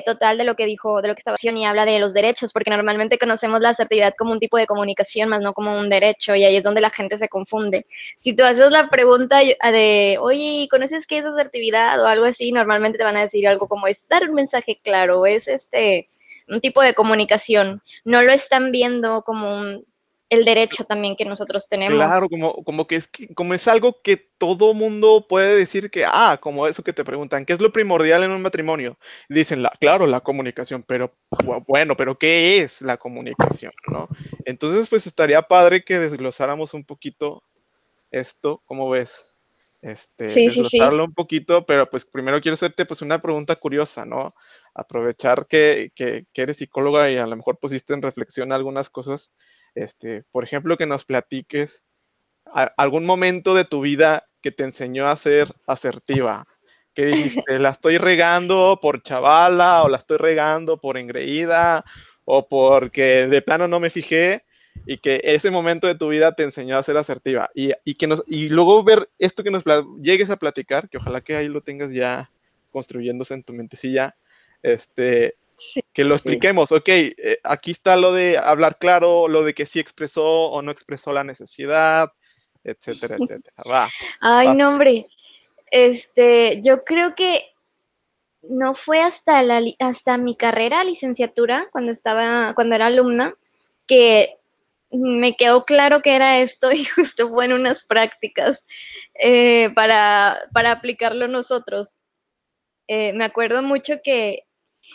total 0.00 0.38
de 0.38 0.44
lo 0.44 0.56
que 0.56 0.66
dijo, 0.66 1.02
de 1.02 1.08
lo 1.08 1.14
que 1.14 1.20
estaba 1.20 1.34
haciendo 1.34 1.60
y 1.60 1.64
habla 1.64 1.84
de 1.84 1.98
los 1.98 2.14
derechos, 2.14 2.52
porque 2.52 2.70
normalmente 2.70 3.18
conocemos 3.18 3.60
la 3.60 3.70
asertividad 3.70 4.14
como 4.16 4.32
un 4.32 4.40
tipo 4.40 4.56
de 4.56 4.66
comunicación, 4.66 5.28
más 5.28 5.40
no 5.40 5.52
como 5.52 5.78
un 5.78 5.88
derecho, 5.88 6.34
y 6.34 6.44
ahí 6.44 6.56
es 6.56 6.62
donde 6.62 6.80
la 6.80 6.90
gente 6.90 7.16
se 7.16 7.28
confunde. 7.28 7.86
Si 8.16 8.34
tú 8.34 8.44
haces 8.44 8.70
la 8.70 8.88
pregunta 8.88 9.40
de, 9.40 10.18
oye, 10.20 10.68
¿conoces 10.70 11.06
qué 11.06 11.18
es 11.18 11.24
asertividad 11.24 12.02
o 12.02 12.06
algo 12.06 12.26
así? 12.26 12.52
Normalmente 12.52 12.98
te 12.98 13.04
van 13.04 13.16
a 13.16 13.22
decir 13.22 13.46
algo 13.48 13.68
como, 13.68 13.86
es 13.86 14.08
dar 14.08 14.28
un 14.28 14.34
mensaje 14.34 14.80
claro, 14.82 15.26
es 15.26 15.48
este 15.48 16.08
un 16.48 16.60
tipo 16.60 16.82
de 16.82 16.94
comunicación. 16.94 17.80
No 18.04 18.22
lo 18.22 18.32
están 18.32 18.72
viendo 18.72 19.22
como 19.22 19.56
un 19.56 19.86
el 20.30 20.44
derecho 20.44 20.84
también 20.84 21.16
que 21.16 21.24
nosotros 21.24 21.68
tenemos. 21.68 21.96
Claro, 21.98 22.28
como, 22.28 22.54
como 22.62 22.86
que 22.86 22.94
es 22.94 23.10
como 23.34 23.52
es 23.52 23.66
algo 23.66 23.98
que 24.02 24.16
todo 24.16 24.74
mundo 24.74 25.26
puede 25.28 25.56
decir 25.56 25.90
que, 25.90 26.04
ah, 26.06 26.38
como 26.40 26.68
eso 26.68 26.84
que 26.84 26.92
te 26.92 27.04
preguntan, 27.04 27.44
¿qué 27.44 27.52
es 27.52 27.60
lo 27.60 27.72
primordial 27.72 28.22
en 28.22 28.30
un 28.30 28.40
matrimonio? 28.40 28.96
dicen, 29.28 29.62
la, 29.62 29.70
claro, 29.80 30.06
la 30.06 30.20
comunicación, 30.20 30.84
pero 30.86 31.16
bueno, 31.66 31.96
pero 31.96 32.16
¿qué 32.16 32.60
es 32.60 32.80
la 32.80 32.96
comunicación? 32.96 33.72
¿no? 33.90 34.08
Entonces, 34.44 34.88
pues 34.88 35.06
estaría 35.08 35.42
padre 35.42 35.84
que 35.84 35.98
desglosáramos 35.98 36.74
un 36.74 36.84
poquito 36.84 37.42
esto, 38.12 38.62
¿cómo 38.66 38.88
ves? 38.88 39.26
Este, 39.82 40.28
sí, 40.28 40.44
desglosarlo 40.44 41.04
un 41.04 41.14
poquito, 41.14 41.66
pero 41.66 41.90
pues 41.90 42.04
primero 42.04 42.40
quiero 42.40 42.54
hacerte 42.54 42.84
pues 42.84 43.02
una 43.02 43.20
pregunta 43.20 43.56
curiosa, 43.56 44.04
¿no? 44.04 44.34
Aprovechar 44.74 45.46
que, 45.48 45.90
que, 45.96 46.26
que 46.32 46.42
eres 46.42 46.58
psicóloga 46.58 47.10
y 47.10 47.16
a 47.16 47.26
lo 47.26 47.34
mejor 47.34 47.58
pusiste 47.58 47.94
en 47.94 48.02
reflexión 48.02 48.52
algunas 48.52 48.90
cosas 48.90 49.32
este, 49.74 50.24
por 50.30 50.44
ejemplo, 50.44 50.76
que 50.76 50.86
nos 50.86 51.04
platiques 51.04 51.84
algún 52.76 53.04
momento 53.04 53.54
de 53.54 53.64
tu 53.64 53.80
vida 53.80 54.26
que 54.42 54.50
te 54.50 54.64
enseñó 54.64 55.08
a 55.08 55.16
ser 55.16 55.48
asertiva, 55.66 56.46
que 56.94 57.06
dijiste, 57.06 57.58
la 57.58 57.70
estoy 57.70 57.98
regando 57.98 58.78
por 58.80 59.02
chavala 59.02 59.82
o 59.82 59.88
la 59.88 59.98
estoy 59.98 60.18
regando 60.18 60.80
por 60.80 60.96
engreída 60.96 61.84
o 62.24 62.48
porque 62.48 63.26
de 63.28 63.42
plano 63.42 63.68
no 63.68 63.80
me 63.80 63.90
fijé 63.90 64.44
y 64.86 64.98
que 64.98 65.20
ese 65.24 65.50
momento 65.50 65.86
de 65.86 65.94
tu 65.94 66.08
vida 66.08 66.32
te 66.32 66.42
enseñó 66.42 66.76
a 66.76 66.82
ser 66.82 66.96
asertiva 66.96 67.50
y, 67.54 67.74
que 67.94 68.06
nos, 68.06 68.22
y 68.26 68.48
luego 68.48 68.82
ver 68.82 69.10
esto 69.18 69.42
que 69.42 69.50
nos 69.50 69.64
llegues 70.00 70.30
a 70.30 70.36
platicar, 70.36 70.88
que 70.88 70.98
ojalá 70.98 71.20
que 71.20 71.36
ahí 71.36 71.48
lo 71.48 71.60
tengas 71.60 71.92
ya 71.92 72.30
construyéndose 72.70 73.34
en 73.34 73.42
tu 73.42 73.52
mentecilla, 73.52 74.16
este, 74.62 75.36
que 75.92 76.04
lo 76.04 76.14
expliquemos, 76.14 76.72
ok, 76.72 76.88
eh, 76.88 77.40
aquí 77.44 77.70
está 77.70 77.96
lo 77.96 78.12
de 78.12 78.38
hablar 78.38 78.78
claro, 78.78 79.28
lo 79.28 79.42
de 79.42 79.54
que 79.54 79.66
sí 79.66 79.80
expresó 79.80 80.50
o 80.50 80.62
no 80.62 80.70
expresó 80.70 81.12
la 81.12 81.24
necesidad, 81.24 82.10
etcétera, 82.64 83.16
etcétera. 83.20 83.56
Va. 83.70 83.88
Ay, 84.20 84.54
no, 84.54 84.70
hombre. 84.70 85.06
Este, 85.70 86.60
yo 86.62 86.84
creo 86.84 87.14
que 87.14 87.42
no 88.42 88.74
fue 88.74 89.02
hasta 89.02 89.42
la 89.42 89.60
hasta 89.78 90.16
mi 90.16 90.36
carrera, 90.36 90.82
licenciatura, 90.84 91.68
cuando 91.70 91.92
estaba, 91.92 92.54
cuando 92.54 92.74
era 92.74 92.86
alumna, 92.86 93.34
que 93.86 94.36
me 94.90 95.36
quedó 95.36 95.64
claro 95.64 96.02
que 96.02 96.14
era 96.14 96.40
esto 96.40 96.72
y 96.72 96.84
justo 96.84 97.28
fue 97.28 97.44
en 97.46 97.52
unas 97.52 97.84
prácticas 97.84 98.66
eh, 99.14 99.70
para, 99.74 100.38
para, 100.52 100.72
aplicarlo 100.72 101.28
nosotros. 101.28 101.96
Eh, 102.88 103.12
me 103.12 103.24
acuerdo 103.24 103.62
mucho 103.62 104.00
que 104.02 104.44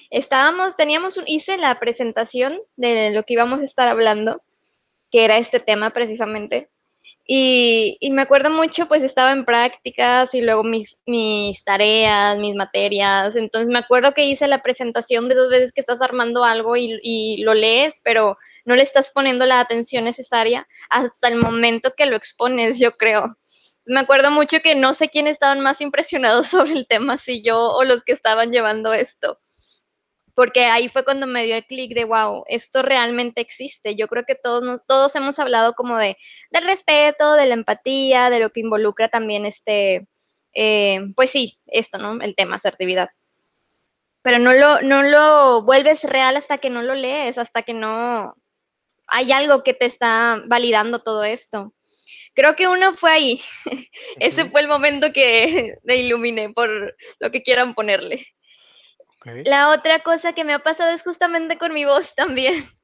estábamos, 0.09 0.75
teníamos, 0.75 1.17
un, 1.17 1.25
hice 1.27 1.57
la 1.57 1.79
presentación 1.79 2.59
de 2.75 3.11
lo 3.11 3.23
que 3.23 3.33
íbamos 3.33 3.59
a 3.59 3.63
estar 3.63 3.87
hablando, 3.87 4.43
que 5.11 5.25
era 5.25 5.37
este 5.37 5.59
tema 5.59 5.91
precisamente. 5.91 6.69
Y, 7.27 7.97
me 8.11 8.21
acuerdo 8.21 8.51
mucho, 8.51 8.87
pues 8.87 9.01
estaba 9.01 9.31
en 9.31 9.45
prácticas 9.45 10.35
y 10.35 10.41
luego 10.41 10.63
mis, 10.63 11.01
tareas, 11.65 12.37
mis 12.37 12.55
materias. 12.55 13.35
Entonces 13.35 13.69
me 13.69 13.79
acuerdo 13.79 14.13
que 14.13 14.25
hice 14.27 14.47
la 14.47 14.61
presentación 14.61 15.27
de 15.27 15.35
dos 15.35 15.49
veces 15.49 15.73
que 15.73 15.81
estás 15.81 16.01
armando 16.01 16.43
algo 16.43 16.77
y, 16.77 16.99
y, 17.01 17.43
lo 17.43 17.55
lees, 17.55 18.01
pero 18.03 18.37
no 18.63 18.75
le 18.75 18.83
estás 18.83 19.09
poniendo 19.09 19.45
la 19.45 19.59
atención 19.59 20.03
necesaria 20.05 20.67
hasta 20.89 21.27
el 21.27 21.37
momento 21.37 21.93
que 21.97 22.05
lo 22.05 22.15
expones, 22.15 22.79
yo 22.79 22.95
creo. 22.95 23.37
Me 23.85 23.99
acuerdo 23.99 24.31
mucho 24.31 24.59
que 24.61 24.75
no 24.75 24.93
sé 24.93 25.09
quién 25.09 25.27
estaban 25.27 25.61
más 25.61 25.81
impresionados 25.81 26.47
sobre 26.49 26.73
el 26.73 26.87
tema, 26.87 27.17
si 27.17 27.41
yo 27.41 27.57
o 27.59 27.83
los 27.83 28.03
que 28.03 28.13
estaban 28.13 28.51
llevando 28.51 28.93
esto 28.93 29.39
porque 30.35 30.65
ahí 30.65 30.89
fue 30.89 31.05
cuando 31.05 31.27
me 31.27 31.45
dio 31.45 31.55
el 31.55 31.65
clic 31.65 31.93
de, 31.95 32.03
wow, 32.03 32.43
esto 32.47 32.81
realmente 32.81 33.41
existe. 33.41 33.95
Yo 33.95 34.07
creo 34.07 34.25
que 34.25 34.35
todos, 34.35 34.81
todos 34.85 35.15
hemos 35.15 35.39
hablado 35.39 35.73
como 35.73 35.97
de, 35.97 36.17
del 36.51 36.65
respeto, 36.65 37.33
de 37.33 37.45
la 37.47 37.53
empatía, 37.53 38.29
de 38.29 38.41
lo 38.41 38.51
que 38.51 38.59
involucra 38.59 39.07
también 39.07 39.45
este, 39.45 40.07
eh, 40.53 41.01
pues 41.15 41.31
sí, 41.31 41.59
esto, 41.67 41.97
¿no? 41.97 42.21
El 42.21 42.35
tema 42.35 42.57
asertividad. 42.57 43.09
Pero 44.21 44.39
no 44.39 44.53
lo, 44.53 44.81
no 44.81 45.03
lo 45.03 45.61
vuelves 45.63 46.03
real 46.03 46.35
hasta 46.35 46.57
que 46.57 46.69
no 46.69 46.81
lo 46.81 46.95
lees, 46.95 47.37
hasta 47.37 47.63
que 47.63 47.73
no 47.73 48.35
hay 49.07 49.31
algo 49.31 49.63
que 49.63 49.73
te 49.73 49.85
está 49.85 50.41
validando 50.47 50.99
todo 50.99 51.23
esto. 51.23 51.73
Creo 52.33 52.55
que 52.55 52.67
uno 52.67 52.93
fue 52.95 53.11
ahí. 53.11 53.41
Ese 54.19 54.49
fue 54.49 54.61
el 54.61 54.67
momento 54.67 55.13
que 55.13 55.75
me 55.83 55.95
iluminé 55.95 56.49
por 56.49 56.69
lo 57.19 57.31
que 57.31 57.43
quieran 57.43 57.73
ponerle. 57.73 58.25
La 59.45 59.71
otra 59.71 59.99
cosa 59.99 60.33
que 60.33 60.43
me 60.43 60.53
ha 60.53 60.59
pasado 60.59 60.91
es 60.91 61.03
justamente 61.03 61.57
con 61.57 61.73
mi 61.73 61.85
voz 61.85 62.13
también. 62.15 62.63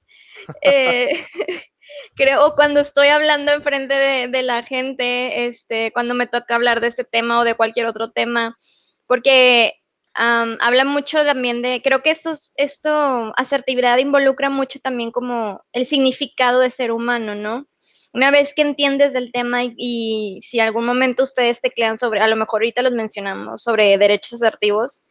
Eh, 0.63 1.23
creo 2.15 2.55
cuando 2.55 2.79
estoy 2.79 3.09
hablando 3.09 3.51
enfrente 3.51 3.93
de, 3.93 4.27
de 4.27 4.41
la 4.41 4.63
gente, 4.63 5.45
este, 5.45 5.91
cuando 5.91 6.15
me 6.15 6.25
toca 6.25 6.55
hablar 6.55 6.81
de 6.81 6.87
este 6.87 7.03
tema 7.03 7.39
o 7.39 7.43
de 7.43 7.53
cualquier 7.53 7.85
otro 7.85 8.09
tema, 8.11 8.57
porque 9.05 9.75
habla 10.13 10.83
mucho 10.83 11.23
también 11.23 11.61
de, 11.61 11.81
creo 11.83 12.01
que 12.01 12.09
esto, 12.09 12.31
esto, 12.55 13.33
asertividad 13.37 13.99
involucra 13.99 14.49
mucho 14.49 14.79
también 14.79 15.11
como 15.11 15.63
el 15.73 15.85
significado 15.85 16.59
de 16.59 16.71
ser 16.71 16.91
humano, 16.91 17.35
¿no? 17.35 17.67
Una 18.13 18.31
vez 18.31 18.53
que 18.55 18.63
entiendes 18.63 19.13
del 19.13 19.31
tema 19.31 19.63
y, 19.63 19.75
y 19.77 20.39
si 20.41 20.59
algún 20.59 20.85
momento 20.85 21.23
ustedes 21.23 21.61
teclean 21.61 21.97
sobre, 21.97 22.21
a 22.21 22.27
lo 22.27 22.35
mejor 22.35 22.61
ahorita 22.61 22.81
los 22.81 22.93
mencionamos, 22.93 23.61
sobre 23.61 23.97
derechos 23.97 24.41
asertivos, 24.41 25.05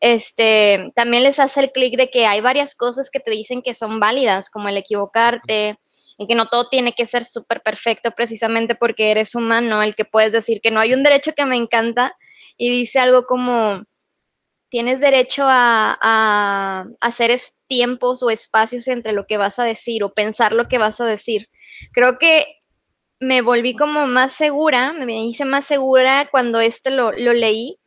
este, 0.00 0.92
también 0.94 1.22
les 1.22 1.38
hace 1.38 1.60
el 1.60 1.72
clic 1.72 1.96
de 1.96 2.10
que 2.10 2.26
hay 2.26 2.40
varias 2.40 2.74
cosas 2.74 3.10
que 3.10 3.20
te 3.20 3.30
dicen 3.30 3.62
que 3.62 3.74
son 3.74 3.98
válidas, 4.00 4.50
como 4.50 4.68
el 4.68 4.76
equivocarte, 4.76 5.78
y 6.18 6.26
que 6.26 6.34
no 6.34 6.48
todo 6.48 6.68
tiene 6.68 6.92
que 6.92 7.06
ser 7.06 7.24
súper 7.24 7.62
perfecto 7.62 8.10
precisamente 8.12 8.74
porque 8.74 9.10
eres 9.10 9.34
humano, 9.34 9.82
el 9.82 9.94
que 9.94 10.04
puedes 10.04 10.32
decir 10.32 10.60
que 10.62 10.70
no 10.70 10.80
hay 10.80 10.94
un 10.94 11.02
derecho 11.02 11.32
que 11.34 11.46
me 11.46 11.56
encanta 11.56 12.16
y 12.56 12.70
dice 12.70 12.98
algo 12.98 13.24
como, 13.26 13.84
tienes 14.68 15.00
derecho 15.00 15.44
a, 15.46 16.86
hacer 17.00 17.38
tiempos 17.66 18.22
o 18.22 18.30
espacios 18.30 18.88
entre 18.88 19.12
lo 19.12 19.26
que 19.26 19.36
vas 19.36 19.58
a 19.58 19.64
decir 19.64 20.04
o 20.04 20.12
pensar 20.12 20.52
lo 20.52 20.68
que 20.68 20.78
vas 20.78 21.00
a 21.00 21.06
decir. 21.06 21.48
Creo 21.92 22.18
que 22.18 22.46
me 23.20 23.42
volví 23.42 23.76
como 23.76 24.06
más 24.06 24.32
segura, 24.32 24.92
me 24.92 25.24
hice 25.24 25.44
más 25.44 25.64
segura 25.64 26.28
cuando 26.30 26.60
este 26.60 26.90
lo 26.90 27.12
leí 27.12 27.78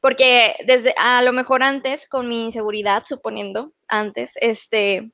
porque 0.00 0.54
desde 0.66 0.94
a 0.96 1.22
lo 1.22 1.32
mejor 1.32 1.62
antes 1.62 2.08
con 2.08 2.28
mi 2.28 2.44
inseguridad, 2.46 3.04
suponiendo 3.06 3.72
antes, 3.88 4.32
este, 4.40 5.10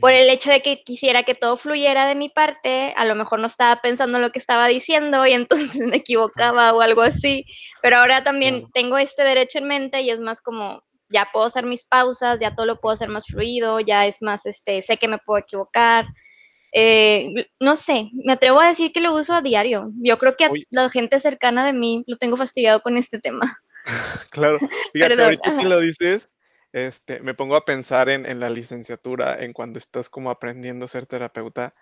por 0.00 0.12
el 0.12 0.28
hecho 0.30 0.50
de 0.50 0.62
que 0.62 0.82
quisiera 0.82 1.22
que 1.22 1.34
todo 1.34 1.56
fluyera 1.56 2.06
de 2.06 2.14
mi 2.14 2.28
parte, 2.28 2.92
a 2.96 3.04
lo 3.04 3.14
mejor 3.14 3.40
no 3.40 3.46
estaba 3.46 3.80
pensando 3.80 4.18
en 4.18 4.22
lo 4.22 4.30
que 4.30 4.38
estaba 4.38 4.66
diciendo 4.66 5.26
y 5.26 5.32
entonces 5.32 5.76
me 5.86 5.96
equivocaba 5.96 6.72
o 6.72 6.80
algo 6.80 7.02
así, 7.02 7.44
pero 7.82 7.98
ahora 7.98 8.24
también 8.24 8.66
tengo 8.72 8.98
este 8.98 9.22
derecho 9.22 9.58
en 9.58 9.68
mente 9.68 10.00
y 10.00 10.10
es 10.10 10.20
más 10.20 10.42
como 10.42 10.82
ya 11.08 11.28
puedo 11.32 11.46
hacer 11.46 11.66
mis 11.66 11.84
pausas, 11.84 12.40
ya 12.40 12.54
todo 12.54 12.66
lo 12.66 12.80
puedo 12.80 12.94
hacer 12.94 13.08
más 13.08 13.26
fluido, 13.26 13.78
ya 13.80 14.06
es 14.06 14.22
más, 14.22 14.44
este, 14.46 14.82
sé 14.82 14.96
que 14.96 15.08
me 15.08 15.18
puedo 15.18 15.38
equivocar, 15.38 16.06
eh, 16.78 17.48
no 17.58 17.74
sé, 17.74 18.10
me 18.12 18.34
atrevo 18.34 18.60
a 18.60 18.68
decir 18.68 18.92
que 18.92 19.00
lo 19.00 19.14
uso 19.14 19.32
a 19.32 19.40
diario. 19.40 19.90
Yo 19.96 20.18
creo 20.18 20.36
que 20.36 20.44
a 20.44 20.50
la 20.72 20.90
gente 20.90 21.18
cercana 21.20 21.64
de 21.64 21.72
mí 21.72 22.04
lo 22.06 22.18
tengo 22.18 22.36
fastidiado 22.36 22.82
con 22.82 22.98
este 22.98 23.18
tema. 23.18 23.62
claro, 24.30 24.58
fíjate, 24.92 25.22
ahorita 25.22 25.56
que 25.56 25.64
lo 25.64 25.80
dices, 25.80 26.28
este, 26.72 27.20
me 27.20 27.32
pongo 27.32 27.56
a 27.56 27.64
pensar 27.64 28.10
en, 28.10 28.40
la 28.40 28.50
licenciatura, 28.50 29.42
en 29.42 29.54
cuando 29.54 29.78
estás 29.78 30.10
como 30.10 30.28
aprendiendo 30.28 30.84
a 30.84 30.88
ser 30.88 31.06
terapeuta, 31.06 31.74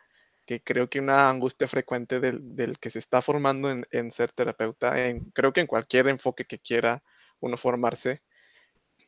que 0.46 0.62
creo 0.62 0.88
que 0.88 1.00
una 1.00 1.28
angustia 1.28 1.66
frecuente 1.66 2.20
del, 2.20 2.78
que 2.78 2.90
se 2.90 3.00
está 3.00 3.20
formando 3.20 3.72
en, 3.72 4.10
ser 4.12 4.30
terapeuta, 4.30 5.08
en, 5.08 5.24
creo 5.32 5.52
que 5.52 5.60
en 5.60 5.66
cualquier 5.66 6.06
enfoque 6.06 6.44
que 6.44 6.60
quiera 6.60 7.02
uno 7.40 7.56
formarse, 7.56 8.22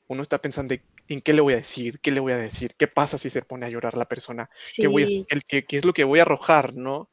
uno 0.08 0.22
está 0.22 0.38
pensando 0.42 0.74
en 1.08 1.20
qué 1.20 1.32
le 1.32 1.40
voy 1.40 1.54
a 1.54 1.56
decir, 1.56 2.00
qué 2.00 2.10
le 2.10 2.20
voy 2.20 2.32
a 2.32 2.38
decir, 2.38 2.74
qué 2.76 2.88
pasa 2.88 3.18
si 3.18 3.30
se 3.30 3.42
pone 3.42 3.66
a 3.66 3.68
llorar 3.68 3.96
la 3.96 4.06
persona, 4.06 4.50
qué, 4.74 4.86
voy 4.86 5.24
qué, 5.26 5.64
es 5.68 5.84
lo 5.84 5.92
que 5.92 6.04
voy 6.04 6.18
a 6.18 6.22
arrojar, 6.22 6.74
¿no? 6.74 7.10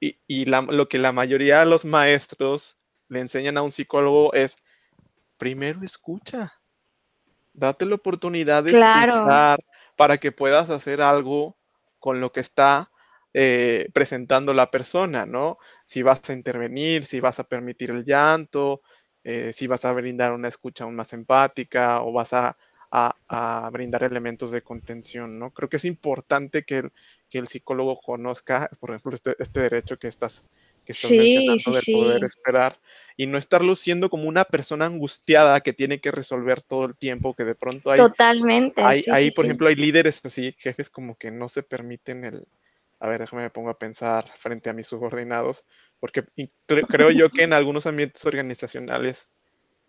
Y, 0.00 0.44
lo 0.44 0.88
que 0.88 0.98
la 0.98 1.12
mayoría 1.12 1.60
de 1.60 1.66
los 1.66 1.84
maestros 1.84 2.78
le 3.08 3.20
enseñan 3.20 3.56
a 3.56 3.62
un 3.62 3.72
psicólogo 3.72 4.32
es, 4.32 4.62
primero 5.36 5.82
escucha, 5.82 6.52
date 7.52 7.84
la 7.84 7.96
oportunidad 7.96 8.62
de 8.62 8.70
escuchar 8.70 9.58
para 9.96 10.18
que 10.18 10.30
puedas 10.30 10.70
hacer 10.70 11.02
algo 11.02 11.56
con 11.98 12.20
lo 12.20 12.32
que 12.32 12.40
está 12.40 12.92
eh, 13.34 13.88
presentando 13.92 14.54
la 14.54 14.70
persona, 14.70 15.26
¿no? 15.26 15.58
Si 15.84 16.02
vas 16.02 16.30
a 16.30 16.32
intervenir, 16.32 17.04
si 17.04 17.18
vas 17.18 17.40
a 17.40 17.44
permitir 17.44 17.90
el 17.90 18.04
llanto, 18.04 18.82
eh, 19.24 19.52
si 19.52 19.66
vas 19.66 19.84
a 19.84 19.92
brindar 19.92 20.32
una 20.32 20.48
escucha 20.48 20.84
aún 20.84 20.94
más 20.94 21.12
empática 21.12 22.02
o 22.02 22.12
vas 22.12 22.32
a 22.32 22.56
a, 22.90 23.68
brindar 23.72 24.02
elementos 24.02 24.50
de 24.50 24.62
contención, 24.62 25.38
¿no? 25.38 25.50
Creo 25.52 25.68
que 25.68 25.76
es 25.76 25.84
importante 25.84 26.64
que 26.64 26.78
el, 26.78 26.92
que 27.28 27.38
el 27.38 27.48
psicólogo 27.48 28.00
conozca, 28.00 28.70
por 28.80 28.90
ejemplo, 28.90 29.14
este, 29.14 29.36
este 29.38 29.60
derecho 29.60 29.98
que 29.98 30.08
estás, 30.08 30.44
que 30.84 30.92
estás 30.92 31.10
mencionando 31.10 31.72
del 31.72 31.94
poder 31.94 32.24
esperar 32.24 32.80
y 33.16 33.26
no 33.26 33.36
estar 33.36 33.62
luciendo 33.62 34.08
como 34.08 34.28
una 34.28 34.44
persona 34.44 34.86
angustiada 34.86 35.60
que 35.60 35.72
tiene 35.72 36.00
que 36.00 36.10
resolver 36.10 36.62
todo 36.62 36.86
el 36.86 36.96
tiempo, 36.96 37.34
que 37.34 37.44
de 37.44 37.54
pronto 37.54 37.90
hay... 37.90 37.98
Totalmente. 37.98 38.82
Hay, 38.82 39.04
hay 39.10 39.30
por 39.30 39.44
ejemplo, 39.44 39.68
hay 39.68 39.74
líderes 39.74 40.24
así, 40.24 40.54
jefes 40.58 40.88
como 40.88 41.16
que 41.16 41.30
no 41.30 41.48
se 41.48 41.62
permiten 41.62 42.24
el... 42.24 42.46
A 43.00 43.08
ver, 43.08 43.20
déjame 43.20 43.42
me 43.42 43.50
pongo 43.50 43.70
a 43.70 43.78
pensar 43.78 44.28
frente 44.36 44.70
a 44.70 44.72
mis 44.72 44.88
subordinados, 44.88 45.64
porque 46.00 46.24
creo 46.66 47.10
yo 47.10 47.30
que 47.30 47.44
en 47.44 47.52
algunos 47.52 47.86
ambientes 47.86 48.24
organizacionales, 48.24 49.30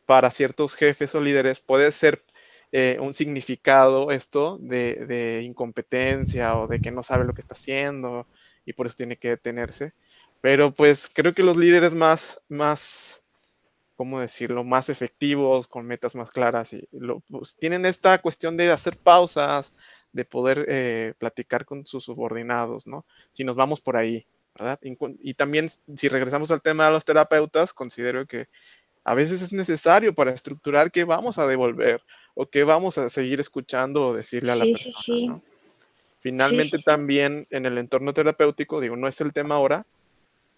para 0.05 0.29
ciertos 0.29 0.75
jefes 0.75 1.15
o 1.15 1.21
líderes, 1.21 1.59
puede 1.59 1.91
ser 1.91 2.23
eh, 2.71 2.97
un 2.99 3.15
significado 3.15 4.11
esto 4.11 4.59
de, 4.61 5.41
incompetencia 5.43 6.55
o 6.57 6.67
de 6.67 6.79
que 6.79 6.91
no 6.91 7.01
sabe 7.01 7.25
lo 7.25 7.33
que 7.33 7.41
está 7.41 7.55
haciendo 7.55 8.27
y 8.63 8.73
por 8.73 8.85
eso 8.85 8.95
tiene 8.95 9.17
que 9.17 9.29
detenerse. 9.29 9.93
Pero 10.41 10.71
pues 10.71 11.09
creo 11.13 11.33
que 11.33 11.43
los 11.43 11.57
líderes 11.57 11.95
más, 11.95 12.41
más, 12.47 13.23
¿cómo 13.95 14.19
decirlo?, 14.19 14.63
más 14.63 14.89
efectivos, 14.89 15.67
con 15.67 15.85
metas 15.85 16.15
más 16.15 16.31
claras, 16.31 16.73
y 16.73 16.87
pues, 17.29 17.57
tienen 17.57 17.85
esta 17.85 18.19
cuestión 18.19 18.55
de 18.55 18.71
hacer 18.71 18.97
pausas, 18.97 19.75
de 20.13 20.25
poder 20.25 20.65
eh, 20.69 21.13
platicar 21.17 21.65
con 21.65 21.85
sus 21.85 22.05
subordinados, 22.05 22.87
¿no? 22.87 23.05
Si 23.31 23.43
nos 23.43 23.55
vamos 23.55 23.81
por 23.81 23.97
ahí, 23.97 24.25
¿verdad? 24.55 24.79
y 25.21 25.33
también 25.35 25.69
si 25.69 26.07
regresamos 26.09 26.51
al 26.51 26.61
tema 26.61 26.85
de 26.85 26.91
los 26.91 27.05
terapeutas, 27.05 27.73
considero 27.73 28.25
que 28.25 28.47
a 29.03 29.13
veces 29.15 29.41
es 29.41 29.53
necesario 29.53 30.13
para 30.13 30.31
estructurar 30.31 30.91
qué 30.91 31.03
vamos 31.03 31.37
a 31.37 31.47
devolver 31.47 32.01
o 32.33 32.49
qué 32.49 32.63
vamos 32.63 32.97
a 32.97 33.09
seguir 33.09 33.39
escuchando 33.39 34.07
o 34.07 34.13
decirle 34.13 34.51
a 34.51 34.55
la 34.55 34.65
persona. 34.65 34.93
Sí, 34.93 35.27
sí. 35.27 35.31
Finalmente 36.19 36.77
también 36.79 37.47
en 37.49 37.65
el 37.65 37.77
entorno 37.77 38.13
terapéutico, 38.13 38.81
digo, 38.81 38.95
no 38.95 39.07
es 39.07 39.21
el 39.21 39.31
tema 39.31 39.55
ahora, 39.55 39.85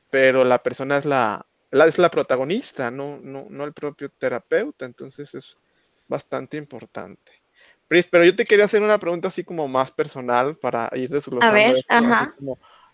pero 0.09 0.43
la 0.43 0.63
persona 0.63 0.97
es 0.97 1.05
la, 1.05 1.45
es 1.71 1.97
la 1.99 2.09
protagonista, 2.09 2.89
no, 2.89 3.19
no, 3.21 3.45
no 3.49 3.63
el 3.63 3.73
propio 3.73 4.09
terapeuta, 4.09 4.85
entonces 4.85 5.35
es 5.35 5.57
bastante 6.07 6.57
importante. 6.57 7.31
Pris, 7.87 8.07
pero 8.07 8.25
yo 8.25 8.35
te 8.35 8.45
quería 8.45 8.65
hacer 8.65 8.81
una 8.81 8.99
pregunta 8.99 9.27
así 9.27 9.43
como 9.43 9.67
más 9.67 9.91
personal 9.91 10.55
para 10.57 10.89
ir 10.93 11.09
desglosando. 11.09 11.59
A 11.59 11.73
ver, 11.73 11.85
ajá. 11.89 12.35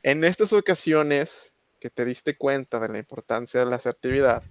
en 0.04 0.24
estas 0.24 0.52
ocasiones 0.52 1.54
que 1.80 1.90
te 1.90 2.04
diste 2.04 2.36
cuenta 2.36 2.80
de 2.80 2.90
la 2.90 2.98
importancia 2.98 3.60
de 3.60 3.68
la 3.68 3.76
asertividad, 3.78 4.44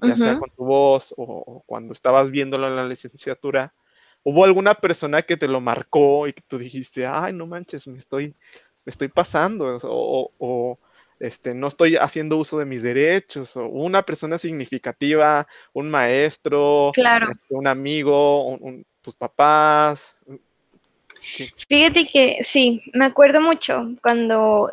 ya 0.00 0.16
sea 0.16 0.38
con 0.38 0.50
tu 0.50 0.64
voz 0.64 1.14
o, 1.16 1.62
cuando 1.66 1.92
estabas 1.92 2.30
viéndolo 2.30 2.68
en 2.68 2.76
la 2.76 2.84
licenciatura, 2.84 3.74
¿hubo 4.22 4.44
alguna 4.44 4.74
persona 4.74 5.22
que 5.22 5.36
te 5.36 5.48
lo 5.48 5.60
marcó 5.60 6.26
y 6.28 6.32
que 6.32 6.42
tú 6.46 6.58
dijiste, 6.58 7.06
ay, 7.06 7.32
no 7.32 7.46
manches, 7.46 7.86
me 7.86 7.98
estoy, 7.98 8.34
me 8.84 8.90
estoy 8.90 9.08
pasando 9.08 9.78
o, 9.82 10.78
este, 11.18 11.54
no 11.54 11.68
estoy 11.68 11.96
haciendo 11.96 12.36
uso 12.36 12.58
de 12.58 12.66
mis 12.66 12.82
derechos? 12.82 13.56
O 13.56 13.66
una 13.66 14.02
persona 14.02 14.38
significativa, 14.38 15.46
un 15.72 15.90
maestro, 15.90 16.90
claro. 16.94 17.30
Este, 17.30 17.54
un 17.54 17.66
amigo, 17.66 18.58
tus 19.00 19.14
papás. 19.14 20.16
Fíjate 21.68 22.06
que 22.06 22.38
sí, 22.42 22.82
me 22.92 23.06
acuerdo 23.06 23.40
mucho 23.40 23.94
cuando 24.02 24.72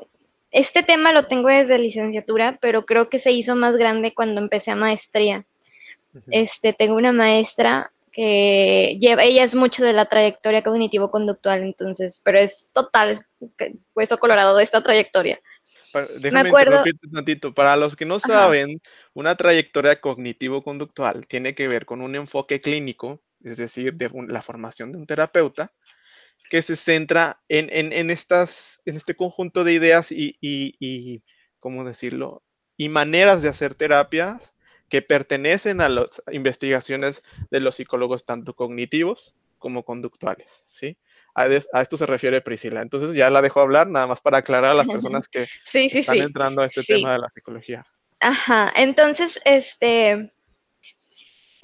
este 0.53 0.83
tema 0.83 1.12
lo 1.12 1.25
tengo 1.25 1.50
desde 1.50 1.79
licenciatura, 1.79 2.57
pero 2.62 2.86
creo 2.86 3.10
que 3.10 3.19
se 3.19 3.31
hizo 3.31 3.55
más 3.55 3.75
grande 3.75 4.13
cuando 4.13 4.39
empecé 4.39 4.72
a 4.72 4.75
maestría. 4.75 5.45
Este, 6.29 6.74
tengo 6.74 6.95
una 6.95 7.12
maestra 7.12 7.91
que 8.12 9.00
lleva, 9.01 9.24
ella 9.24 9.43
es 9.43 9.55
mucho 9.55 9.83
de 9.83 9.93
la 9.93 10.05
trayectoria 10.05 10.62
cognitivo-conductual, 10.62 11.63
entonces, 11.63 12.22
pero 12.24 12.39
es 12.39 12.69
total 12.72 13.25
hueso 13.95 14.19
colorado 14.19 14.55
de 14.55 14.63
esta 14.63 14.83
trayectoria. 14.83 15.39
déjame 16.19 16.43
Me 16.43 16.50
acuerdo, 16.50 16.83
un 17.03 17.12
tantito. 17.12 17.55
Para 17.55 17.75
los 17.75 17.95
que 17.95 18.05
no 18.05 18.19
saben, 18.19 18.79
una 19.15 19.36
trayectoria 19.36 20.00
cognitivo-conductual 20.00 21.25
tiene 21.25 21.55
que 21.55 21.67
ver 21.67 21.88
con 21.88 22.01
un 22.01 22.15
enfoque 22.15 22.62
clínico, 22.62 23.24
es 23.43 23.57
decir, 23.57 23.95
de 23.95 24.12
la 24.27 24.43
formación 24.43 24.91
de 24.91 25.00
un 25.00 25.07
terapeuta, 25.07 25.74
que 26.50 26.62
se 26.62 26.75
centra 26.75 27.41
en, 27.49 28.10
estas, 28.10 28.82
en 28.86 28.95
este 28.95 29.15
conjunto 29.15 29.63
de 29.63 29.73
ideas 29.73 30.12
y, 30.12 31.23
¿cómo 31.60 31.84
decirlo? 31.84 32.43
Y 32.77 32.89
maneras 32.89 33.41
de 33.41 33.49
hacer 33.49 33.75
terapias 33.75 34.53
que 34.89 35.01
pertenecen 35.01 35.82
a 35.82 35.89
las 35.89 36.21
investigaciones 36.32 37.23
de 37.49 37.60
los 37.60 37.75
psicólogos 37.75 38.25
tanto 38.25 38.56
cognitivos 38.56 39.34
como 39.58 39.84
conductuales, 39.84 40.62
¿sí? 40.65 40.97
A, 41.36 41.47
esto 41.47 41.97
se 41.97 42.06
refiere 42.06 42.41
Priscila. 42.41 42.82
Entonces 42.82 43.15
ya 43.15 43.29
la 43.29 43.41
dejo 43.41 43.62
hablar, 43.62 43.88
nada 43.88 44.08
más 44.08 44.21
para 44.21 44.39
aclarar 44.39 44.71
a 44.71 44.75
las 44.75 44.88
personas 44.88 45.27
que 45.27 45.47
están 45.73 46.17
entrando 46.17 46.62
a 46.62 46.65
este 46.65 46.84
tema 46.84 47.13
de 47.13 47.19
la 47.19 47.29
psicología. 47.34 47.86
Ajá, 48.19 48.71
entonces, 48.75 49.41
este, 49.45 50.34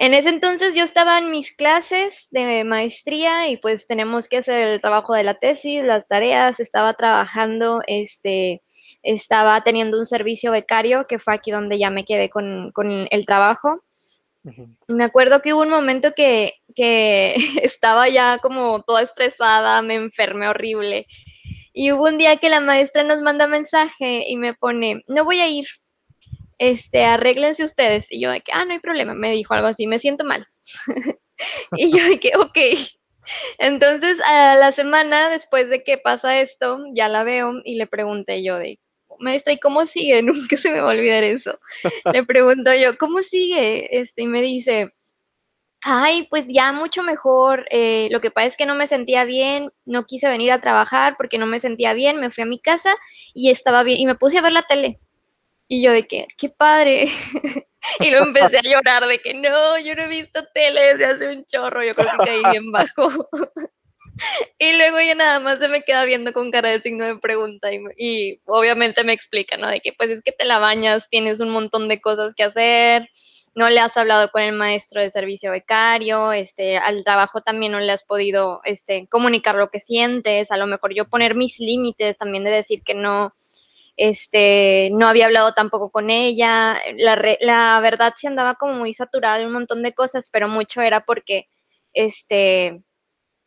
en 0.01 0.13
ese 0.13 0.29
entonces 0.29 0.75
yo 0.75 0.83
estaba 0.85 1.17
en 1.17 1.29
mis 1.29 1.53
clases 1.53 2.29
de 2.31 2.63
maestría 2.63 3.49
y 3.49 3.57
pues 3.57 3.85
tenemos 3.85 4.29
que 4.29 4.37
hacer 4.37 4.61
el 4.61 4.79
trabajo 4.79 5.13
de 5.13 5.25
la 5.25 5.33
tesis, 5.33 5.83
las 5.83 6.07
tareas, 6.07 6.61
estaba 6.61 6.93
trabajando, 6.93 7.81
este, 7.85 8.63
estaba 9.03 9.61
teniendo 9.61 9.99
un 9.99 10.05
servicio 10.05 10.53
becario 10.53 11.05
que 11.05 11.19
fue 11.19 11.33
aquí 11.33 11.51
donde 11.51 11.77
ya 11.77 11.89
me 11.89 12.05
quedé 12.05 12.29
con, 12.29 12.71
el 13.11 13.25
trabajo. 13.25 13.83
Me 14.87 15.03
acuerdo 15.03 15.41
que 15.41 15.53
hubo 15.53 15.63
un 15.63 15.69
momento 15.69 16.13
que, 16.15 16.53
que 16.77 17.35
estaba 17.61 18.07
ya 18.07 18.37
como 18.37 18.81
toda 18.83 19.01
estresada, 19.01 19.81
me 19.81 19.95
enfermé 19.95 20.47
horrible. 20.47 21.07
Y 21.73 21.91
hubo 21.91 22.05
un 22.05 22.17
día 22.17 22.37
que 22.37 22.47
la 22.47 22.61
maestra 22.61 23.03
nos 23.03 23.21
manda 23.21 23.47
mensaje 23.47 24.23
y 24.29 24.37
me 24.37 24.53
pone, 24.53 25.03
no 25.07 25.25
voy 25.25 25.41
a 25.41 25.49
ir, 25.49 25.67
este, 26.59 27.05
arréglense 27.05 27.63
ustedes. 27.63 28.11
Y 28.11 28.21
yo 28.21 28.31
de 28.31 28.41
que, 28.41 28.51
ah, 28.53 28.65
no 28.65 28.73
hay 28.73 28.79
problema, 28.79 29.15
me 29.15 29.31
dijo 29.31 29.55
algo 29.55 29.67
así, 29.67 29.87
me 29.87 29.99
siento 29.99 30.25
mal. 30.25 30.47
y 31.71 31.91
yo 31.97 32.05
de 32.07 32.19
que, 32.19 32.33
ok. 32.37 32.57
Entonces, 33.57 34.19
a 34.25 34.55
la 34.55 34.71
semana 34.71 35.29
después 35.29 35.69
de 35.69 35.83
que 35.83 35.97
pasa 35.97 36.39
esto, 36.39 36.79
ya 36.93 37.09
la 37.09 37.23
veo 37.23 37.53
y 37.63 37.75
le 37.75 37.87
pregunté 37.87 38.43
yo 38.43 38.57
de, 38.57 38.79
maestra, 39.19 39.53
¿y 39.53 39.59
cómo 39.59 39.85
sigue? 39.85 40.21
Nunca 40.23 40.57
se 40.57 40.71
me 40.71 40.81
va 40.81 40.91
a 40.91 40.93
olvidar 40.93 41.23
eso. 41.23 41.59
le 42.13 42.23
pregunto 42.23 42.71
yo, 42.73 42.97
¿cómo 42.97 43.19
sigue? 43.21 43.99
Este, 43.99 44.23
y 44.23 44.27
me 44.27 44.41
dice, 44.41 44.93
ay, 45.81 46.27
pues 46.29 46.47
ya 46.47 46.71
mucho 46.73 47.03
mejor. 47.03 47.65
Eh, 47.69 48.09
lo 48.11 48.21
que 48.21 48.31
pasa 48.31 48.47
es 48.47 48.57
que 48.57 48.65
no 48.65 48.75
me 48.75 48.87
sentía 48.87 49.23
bien, 49.25 49.71
no 49.85 50.05
quise 50.05 50.29
venir 50.29 50.51
a 50.51 50.61
trabajar 50.61 51.15
porque 51.17 51.37
no 51.37 51.45
me 51.45 51.59
sentía 51.59 51.93
bien, 51.93 52.19
me 52.19 52.31
fui 52.31 52.43
a 52.43 52.47
mi 52.47 52.59
casa 52.59 52.95
y 53.33 53.49
estaba 53.49 53.83
bien, 53.83 53.99
y 53.99 54.05
me 54.05 54.15
puse 54.15 54.37
a 54.37 54.41
ver 54.41 54.53
la 54.53 54.63
tele. 54.63 54.99
Y 55.71 55.83
yo 55.83 55.91
de 55.91 56.07
que, 56.07 56.27
qué 56.35 56.49
padre. 56.49 57.07
y 57.99 58.09
luego 58.09 58.25
empecé 58.25 58.57
a 58.57 58.61
llorar 58.61 59.05
de 59.05 59.19
que 59.19 59.35
no, 59.35 59.77
yo 59.77 59.95
no 59.95 60.03
he 60.03 60.07
visto 60.07 60.43
tele 60.53 60.95
desde 60.95 61.05
hace 61.05 61.37
un 61.37 61.45
chorro, 61.45 61.83
yo 61.83 61.93
creo 61.93 62.09
que 62.11 62.25
caí 62.25 62.41
bien 62.51 62.71
bajo. 62.71 63.29
y 64.57 64.77
luego 64.77 64.97
ella 64.97 65.13
nada 65.13 65.39
más 65.39 65.59
se 65.59 65.69
me 65.69 65.83
queda 65.83 66.05
viendo 66.05 66.33
con 66.33 66.49
cara 66.49 66.69
de 66.69 66.81
signo 66.81 67.05
de 67.05 67.17
pregunta 67.17 67.71
y, 67.71 67.81
y, 67.97 68.41
obviamente 68.45 69.03
me 69.03 69.13
explica, 69.13 69.57
¿no? 69.57 69.69
De 69.69 69.79
que 69.79 69.93
pues 69.93 70.09
es 70.09 70.23
que 70.23 70.31
te 70.31 70.43
la 70.43 70.57
bañas, 70.57 71.07
tienes 71.07 71.39
un 71.39 71.51
montón 71.51 71.87
de 71.87 72.01
cosas 72.01 72.33
que 72.33 72.43
hacer, 72.43 73.07
no 73.53 73.69
le 73.69 73.79
has 73.79 73.95
hablado 73.95 74.31
con 74.31 74.41
el 74.41 74.53
maestro 74.53 75.01
de 75.01 75.11
servicio 75.11 75.51
becario, 75.51 76.31
este, 76.31 76.77
al 76.77 77.03
trabajo 77.03 77.41
también 77.41 77.73
no 77.73 77.79
le 77.79 77.91
has 77.91 78.03
podido 78.03 78.61
este, 78.63 79.07
comunicar 79.07 79.53
lo 79.53 79.69
que 79.69 79.79
sientes, 79.79 80.51
a 80.51 80.57
lo 80.57 80.65
mejor 80.65 80.95
yo 80.95 81.07
poner 81.07 81.35
mis 81.35 81.59
límites 81.59 82.17
también 82.17 82.43
de 82.43 82.51
decir 82.51 82.81
que 82.83 82.95
no, 82.95 83.35
este, 83.99 84.91
no 84.93 85.09
había 85.09 85.25
hablado 85.25 85.51
tampoco 85.53 85.91
con 85.91 86.09
ella, 86.09 86.77
la, 86.95 87.21
la 87.41 87.79
verdad 87.81 88.13
sí 88.15 88.27
andaba 88.27 88.55
como 88.55 88.73
muy 88.75 88.93
saturada 88.93 89.39
de 89.39 89.45
un 89.45 89.51
montón 89.51 89.83
de 89.83 89.93
cosas, 89.93 90.29
pero 90.31 90.47
mucho 90.47 90.81
era 90.81 91.01
porque, 91.01 91.49
este, 91.91 92.81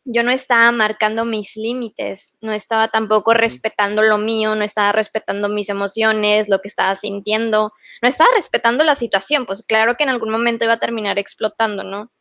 yo 0.05 0.21
no 0.21 0.29
estaba 0.29 0.71
marcando 0.71 1.25
mis 1.25 1.55
límites, 1.55 2.37
no 2.41 2.53
estaba 2.53 2.89
tampoco 2.89 3.33
respetando 3.33 4.03
lo 4.03 4.19
mío, 4.19 4.53
no 4.53 4.63
estaba 4.63 4.91
respetando 4.91 5.49
mis 5.49 5.69
emociones, 5.69 6.49
lo 6.49 6.61
que 6.61 6.67
estaba 6.67 6.95
sintiendo, 6.97 7.73
no 8.03 8.07
estaba 8.07 8.29
respetando 8.35 8.83
la 8.83 8.93
situación, 8.93 9.47
pues 9.47 9.63
claro 9.63 9.95
que 9.97 10.03
en 10.03 10.09
algún 10.09 10.29
momento 10.29 10.65
iba 10.65 10.73
a 10.73 10.79
terminar 10.79 11.17
explotando, 11.17 11.83
¿no? 11.83 12.11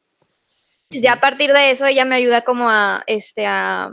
Pues 0.88 1.03
ya 1.03 1.14
a 1.14 1.21
partir 1.21 1.53
de 1.53 1.71
eso 1.71 1.85
ella 1.85 2.07
me 2.07 2.14
ayuda 2.14 2.45
como 2.45 2.71
a, 2.71 3.05
este, 3.07 3.45
a, 3.45 3.92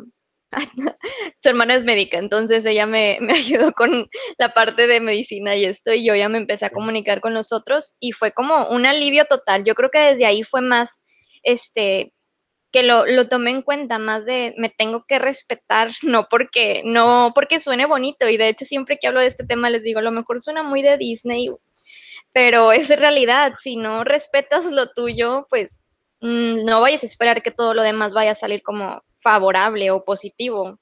su 1.42 1.50
hermana 1.50 1.76
es 1.76 1.84
médica, 1.84 2.18
entonces 2.18 2.66
ella 2.66 2.86
me, 2.86 3.18
me, 3.22 3.34
ayudó 3.38 3.72
con 3.74 4.10
la 4.38 4.50
parte 4.50 4.88
de 4.88 5.00
medicina 5.00 5.56
y 5.56 5.66
esto, 5.66 5.94
y 5.94 6.06
yo 6.06 6.16
ya 6.16 6.30
me 6.30 6.38
empecé 6.38 6.66
a 6.66 6.72
comunicar 6.72 7.22
con 7.22 7.34
los 7.34 7.52
otros 7.52 7.96
y 8.00 8.12
fue 8.12 8.32
como 8.32 8.68
un 8.70 8.86
alivio 8.86 9.26
total. 9.26 9.64
Yo 9.64 9.76
creo 9.76 9.90
que 9.92 10.00
desde 10.00 10.26
ahí 10.26 10.44
fue 10.44 10.62
más, 10.62 11.02
este, 11.44 12.14
que 12.72 12.84
lo, 12.84 13.06
lo 13.06 13.28
tomé 13.28 13.52
en 13.52 13.62
cuenta, 13.62 14.00
más 14.00 14.26
de 14.26 14.54
me 14.58 14.70
tengo 14.70 15.06
que 15.08 15.20
respetar, 15.20 15.90
no 16.04 16.28
porque, 16.30 16.82
no 16.86 17.32
porque 17.36 17.60
suene 17.60 17.86
bonito, 17.86 18.30
y 18.30 18.38
de 18.38 18.50
hecho 18.50 18.66
siempre 18.66 18.98
que 19.00 19.08
hablo 19.08 19.22
de 19.22 19.28
este 19.28 19.46
tema 19.46 19.70
les 19.70 19.84
digo, 19.84 20.00
a 20.00 20.04
lo 20.04 20.12
mejor 20.12 20.42
suena 20.42 20.64
muy 20.64 20.82
de 20.82 20.98
Disney, 20.98 21.50
pero 22.34 22.72
es 22.72 22.90
realidad, 23.00 23.54
si 23.62 23.76
no 23.76 24.04
respetas 24.04 24.66
lo 24.66 24.92
tuyo, 24.92 25.48
pues 25.50 25.82
mm, 26.22 26.66
no 26.66 26.82
vayas 26.82 27.04
a 27.04 27.08
esperar 27.08 27.42
que 27.42 27.52
todo 27.52 27.74
lo 27.74 27.84
demás 27.84 28.14
vaya 28.14 28.32
a 28.32 28.36
salir 28.36 28.62
como 28.62 29.02
favorable 29.20 29.92
o 29.92 30.04
positivo. 30.04 30.80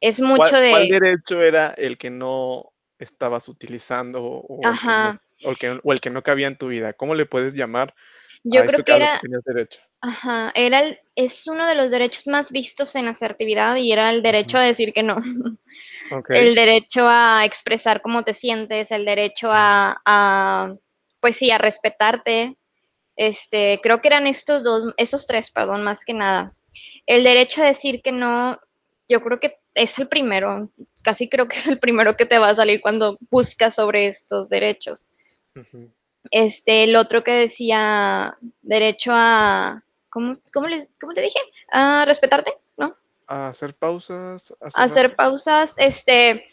Es 0.00 0.20
mucho 0.20 0.56
de... 0.56 0.70
¿Cuál 0.70 0.88
derecho 0.88 1.42
era 1.42 1.74
el 1.76 1.98
que 1.98 2.10
no 2.10 2.72
estabas 2.98 3.48
utilizando 3.48 4.22
o, 4.22 4.60
Ajá. 4.64 5.20
El 5.38 5.56
que 5.56 5.68
no, 5.68 5.80
o, 5.82 5.92
el 5.92 6.00
que 6.00 6.10
no, 6.10 6.22
cabía 6.22 6.46
en 6.46 6.56
tu 6.56 6.68
vida? 6.68 6.92
¿Cómo 6.92 7.14
le 7.14 7.26
puedes 7.26 7.54
llamar? 7.54 7.94
Yo 8.42 8.64
creo 8.64 8.84
que, 8.84 8.92
era... 8.92 9.18
tenías 9.20 9.42
derecho? 9.44 9.80
Ajá, 10.02 10.50
era 10.54 10.80
el, 10.80 10.98
es 11.14 11.46
uno 11.46 11.66
de 11.68 11.74
los 11.74 11.90
derechos 11.90 12.26
más 12.26 12.52
vistos 12.52 12.94
en 12.94 13.06
asertividad 13.06 13.76
y 13.76 13.92
era 13.92 14.10
el 14.10 14.22
derecho 14.22 14.56
a 14.56 14.62
decir 14.62 14.92
que 14.92 15.02
no. 15.02 15.16
El 16.28 16.56
derecho 16.56 17.06
a 17.06 17.44
expresar 17.44 18.02
cómo 18.02 18.24
te 18.24 18.34
sientes, 18.34 18.90
el 18.90 19.04
derecho 19.04 19.48
a, 19.52 20.02
a, 20.04 20.74
pues 21.20 21.36
sí, 21.36 21.52
a 21.52 21.58
respetarte. 21.58 22.56
Este, 23.14 23.78
creo 23.80 24.00
que 24.00 24.08
eran 24.08 24.26
estos 24.26 24.64
dos, 24.64 24.92
estos 24.96 25.28
tres, 25.28 25.52
perdón, 25.52 25.84
más 25.84 26.04
que 26.04 26.14
nada. 26.14 26.52
El 27.06 27.24
derecho 27.24 27.62
a 27.62 27.66
decir 27.66 28.02
que 28.02 28.12
no, 28.12 28.58
yo 29.08 29.22
creo 29.22 29.40
que 29.40 29.58
es 29.74 29.98
el 29.98 30.08
primero, 30.08 30.70
casi 31.02 31.28
creo 31.28 31.48
que 31.48 31.56
es 31.56 31.66
el 31.66 31.78
primero 31.78 32.16
que 32.16 32.26
te 32.26 32.38
va 32.38 32.48
a 32.48 32.54
salir 32.54 32.80
cuando 32.80 33.18
buscas 33.30 33.74
sobre 33.74 34.06
estos 34.06 34.48
derechos. 34.48 35.06
Este, 36.30 36.84
el 36.84 36.96
otro 36.96 37.24
que 37.24 37.32
decía 37.32 38.36
derecho 38.62 39.10
a, 39.12 39.82
¿cómo, 40.08 40.34
cómo, 40.52 40.68
les, 40.68 40.88
cómo 41.00 41.12
te 41.12 41.22
dije? 41.22 41.40
A 41.72 42.04
respetarte, 42.04 42.56
¿no? 42.76 42.96
A 43.26 43.48
hacer 43.48 43.74
pausas. 43.74 44.54
A 44.74 44.84
hacer 44.84 45.16
pausas, 45.16 45.76
este, 45.78 46.46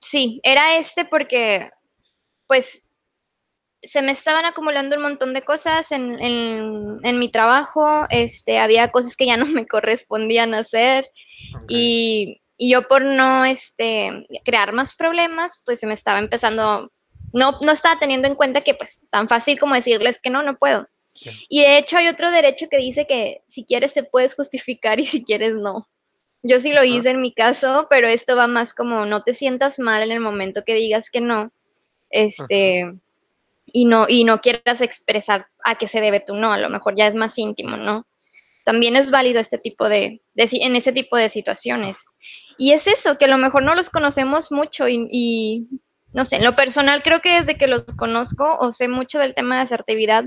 sí, 0.00 0.40
era 0.42 0.78
este 0.78 1.04
porque, 1.04 1.70
pues, 2.46 2.91
se 3.82 4.02
me 4.02 4.12
estaban 4.12 4.44
acumulando 4.44 4.96
un 4.96 5.02
montón 5.02 5.34
de 5.34 5.42
cosas 5.42 5.90
en, 5.92 6.18
en, 6.20 7.18
mi 7.18 7.28
trabajo, 7.30 8.06
este, 8.10 8.58
había 8.58 8.90
cosas 8.90 9.16
que 9.16 9.26
ya 9.26 9.36
no 9.36 9.46
me 9.46 9.66
correspondían 9.66 10.54
hacer 10.54 11.10
y, 11.68 12.40
y, 12.56 12.70
yo 12.70 12.86
por 12.86 13.02
no 13.02 13.44
este, 13.44 14.26
crear 14.44 14.72
más 14.72 14.94
problemas, 14.94 15.62
pues 15.64 15.80
se 15.80 15.86
me 15.86 15.94
estaba 15.94 16.20
empezando, 16.20 16.92
no, 17.32 17.58
no 17.60 17.72
estaba 17.72 17.98
teniendo 17.98 18.28
en 18.28 18.36
cuenta 18.36 18.60
que 18.60 18.74
pues 18.74 19.08
tan 19.10 19.28
fácil 19.28 19.58
como 19.58 19.74
decirles 19.74 20.20
que 20.20 20.30
no, 20.30 20.42
no 20.42 20.56
puedo. 20.56 20.86
Y 21.48 21.60
de 21.60 21.78
hecho 21.78 21.98
hay 21.98 22.08
otro 22.08 22.30
derecho 22.30 22.68
que 22.70 22.78
dice 22.78 23.06
que 23.06 23.42
si 23.46 23.64
quieres 23.64 23.92
te 23.92 24.02
puedes 24.02 24.34
justificar 24.34 24.98
y 25.00 25.06
si 25.06 25.24
quieres 25.24 25.54
no. 25.56 25.86
Yo 26.42 26.58
sí 26.58 26.72
lo 26.72 26.82
hice 26.82 27.10
en 27.10 27.20
mi 27.20 27.32
caso, 27.32 27.86
pero 27.88 28.08
esto 28.08 28.34
va 28.34 28.46
más 28.48 28.74
como 28.74 29.06
no 29.06 29.22
te 29.22 29.34
sientas 29.34 29.78
mal 29.78 30.02
en 30.02 30.10
el 30.10 30.20
momento 30.20 30.64
que 30.64 30.74
digas 30.74 31.10
que 31.10 31.20
no. 31.20 31.52
Este, 32.10 32.92
y 33.66 33.84
no, 33.84 34.06
y 34.08 34.24
no 34.24 34.40
quieras 34.40 34.80
expresar 34.80 35.48
a 35.64 35.76
qué 35.76 35.88
se 35.88 36.00
debe 36.00 36.20
tu 36.20 36.34
no, 36.34 36.52
a 36.52 36.58
lo 36.58 36.68
mejor 36.68 36.94
ya 36.96 37.06
es 37.06 37.14
más 37.14 37.38
íntimo, 37.38 37.76
¿no? 37.76 38.06
También 38.64 38.94
es 38.96 39.10
válido 39.10 39.40
este 39.40 39.58
tipo 39.58 39.88
de, 39.88 40.22
en 40.36 40.76
ese 40.76 40.92
tipo 40.92 41.16
de 41.16 41.28
situaciones. 41.28 42.06
Y 42.58 42.72
es 42.72 42.86
eso, 42.86 43.18
que 43.18 43.24
a 43.24 43.28
lo 43.28 43.38
mejor 43.38 43.64
no 43.64 43.74
los 43.74 43.90
conocemos 43.90 44.52
mucho 44.52 44.88
y, 44.88 45.08
y, 45.10 45.68
no 46.12 46.24
sé, 46.24 46.36
en 46.36 46.44
lo 46.44 46.54
personal 46.54 47.02
creo 47.02 47.20
que 47.20 47.40
desde 47.40 47.56
que 47.56 47.66
los 47.66 47.84
conozco 47.96 48.56
o 48.58 48.70
sé 48.70 48.86
mucho 48.88 49.18
del 49.18 49.34
tema 49.34 49.56
de 49.56 49.62
asertividad, 49.62 50.24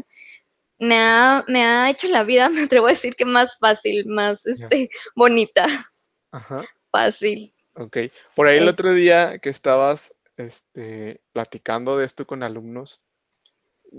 me 0.80 0.98
ha, 0.98 1.46
me 1.48 1.64
ha 1.64 1.90
hecho 1.90 2.08
la 2.08 2.24
vida, 2.24 2.50
me 2.50 2.64
atrevo 2.64 2.88
a 2.88 2.92
decir 2.92 3.16
que 3.16 3.26
más 3.26 3.58
fácil, 3.58 4.06
más 4.08 4.46
este, 4.46 4.90
bonita. 5.16 5.66
Ajá. 6.32 6.64
Fácil. 6.92 7.54
Ok. 7.76 7.98
Por 8.36 8.48
ahí 8.48 8.58
el 8.58 8.68
otro 8.68 8.94
día 8.94 9.40
que 9.40 9.50
estabas 9.50 10.14
este, 10.38 11.22
platicando 11.32 11.98
de 11.98 12.06
esto 12.06 12.26
con 12.26 12.44
alumnos, 12.44 13.02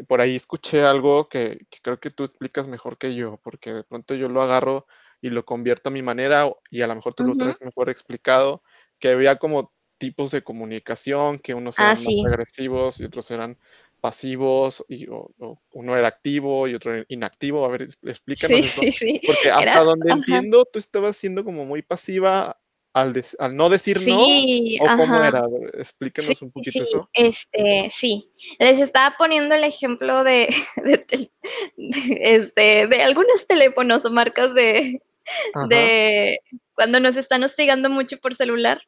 por 0.05 0.21
ahí 0.21 0.37
escuché 0.37 0.83
algo 0.83 1.29
que, 1.29 1.59
creo 1.83 1.99
que 2.01 2.11
tú 2.11 2.25
explicas 2.25 2.69
mejor 2.69 2.99
que 2.99 3.15
yo, 3.15 3.41
porque 3.43 3.73
de 3.73 3.85
pronto 3.85 4.15
yo 4.15 4.29
lo 4.29 4.43
agarro 4.43 4.87
y 5.21 5.31
lo 5.31 5.45
convierto 5.45 5.89
a 5.89 5.93
mi 5.93 6.03
manera 6.03 6.51
y 6.71 6.83
a 6.83 6.87
lo 6.87 6.95
mejor 6.95 7.15
tú 7.15 7.25
lo 7.25 7.35
traes 7.37 7.61
mejor 7.61 7.91
explicado, 7.91 8.63
que 8.99 9.09
había 9.11 9.37
como 9.37 9.73
tipos 9.99 10.31
de 10.31 10.43
comunicación, 10.43 11.39
que 11.39 11.55
unos 11.55 11.79
eran 11.79 11.93
Ah, 11.93 11.97
más 11.97 12.15
sí. 12.15 12.23
agresivos 12.25 13.01
y 13.01 13.05
otros 13.05 13.31
eran 13.31 13.59
pasivos, 14.01 14.85
y 14.89 15.07
uno 15.09 15.97
era 15.97 16.07
activo 16.09 16.69
y 16.69 16.75
otro 16.75 16.95
era 16.95 17.05
inactivo. 17.09 17.65
A 17.65 17.69
ver, 17.69 17.83
explícanos 17.83 18.61
Sí, 18.61 18.67
eso, 18.69 18.83
sí, 18.83 18.93
sí. 18.93 19.21
porque 19.27 19.51
hasta 19.51 19.63
Era, 19.63 19.85
donde 19.85 20.13
ajá. 20.13 20.19
entiendo, 20.19 20.65
tú 20.71 20.79
estabas 20.79 21.17
siendo 21.17 21.45
como 21.45 21.65
muy 21.65 21.83
pasiva 21.83 22.61
al, 22.97 23.13
des- 23.13 23.37
al 23.39 23.55
no 23.55 23.69
decir 23.69 23.99
no, 23.99 24.03
Sí, 24.25 24.79
o 24.81 24.87
cómo 24.97 25.23
era. 25.23 25.43
Sí, 25.45 25.79
Explícanos 25.79 26.41
un 26.41 26.49
sí, 26.49 26.53
poquito 26.53 26.71
sí, 26.73 26.81
eso. 26.81 27.11
este, 27.13 27.91
sí. 27.91 28.31
Les 28.59 28.81
estaba 28.81 29.17
poniendo 29.19 29.55
el 29.55 29.65
ejemplo 29.65 30.25
de, 30.25 30.49
de 30.77 31.31
este, 31.77 32.87
de 32.87 33.03
algunos 33.03 33.47
teléfonos 33.47 34.03
o 34.07 34.11
marcas 34.11 34.55
de, 34.55 35.03
Ajá, 35.55 35.67
de 35.69 36.41
cuando 36.75 36.99
nos 37.01 37.17
están 37.17 37.45
hostigando 37.45 37.91
mucho 37.91 38.17
por 38.19 38.35
celular, 38.35 38.81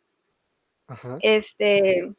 ajá. 0.87 1.19
este, 1.21 2.11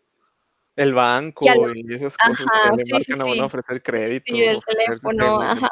El 0.76 0.94
banco 0.94 1.44
y 1.74 1.96
esas 1.96 2.16
cosas 2.18 2.46
que 2.64 2.70
le 2.78 2.86
sí, 2.86 2.92
sí, 3.04 3.12
marcan 3.14 3.22
a 3.22 3.26
uno 3.26 3.34
a 3.34 3.36
sí, 3.36 3.42
ofrecer 3.46 3.78
sí, 3.78 3.82
crédito, 3.82 4.38
del 4.38 4.58
ofrecerse 4.58 5.08
teléfono, 5.08 5.42
servicios. 5.42 5.64
ajá. 5.64 5.70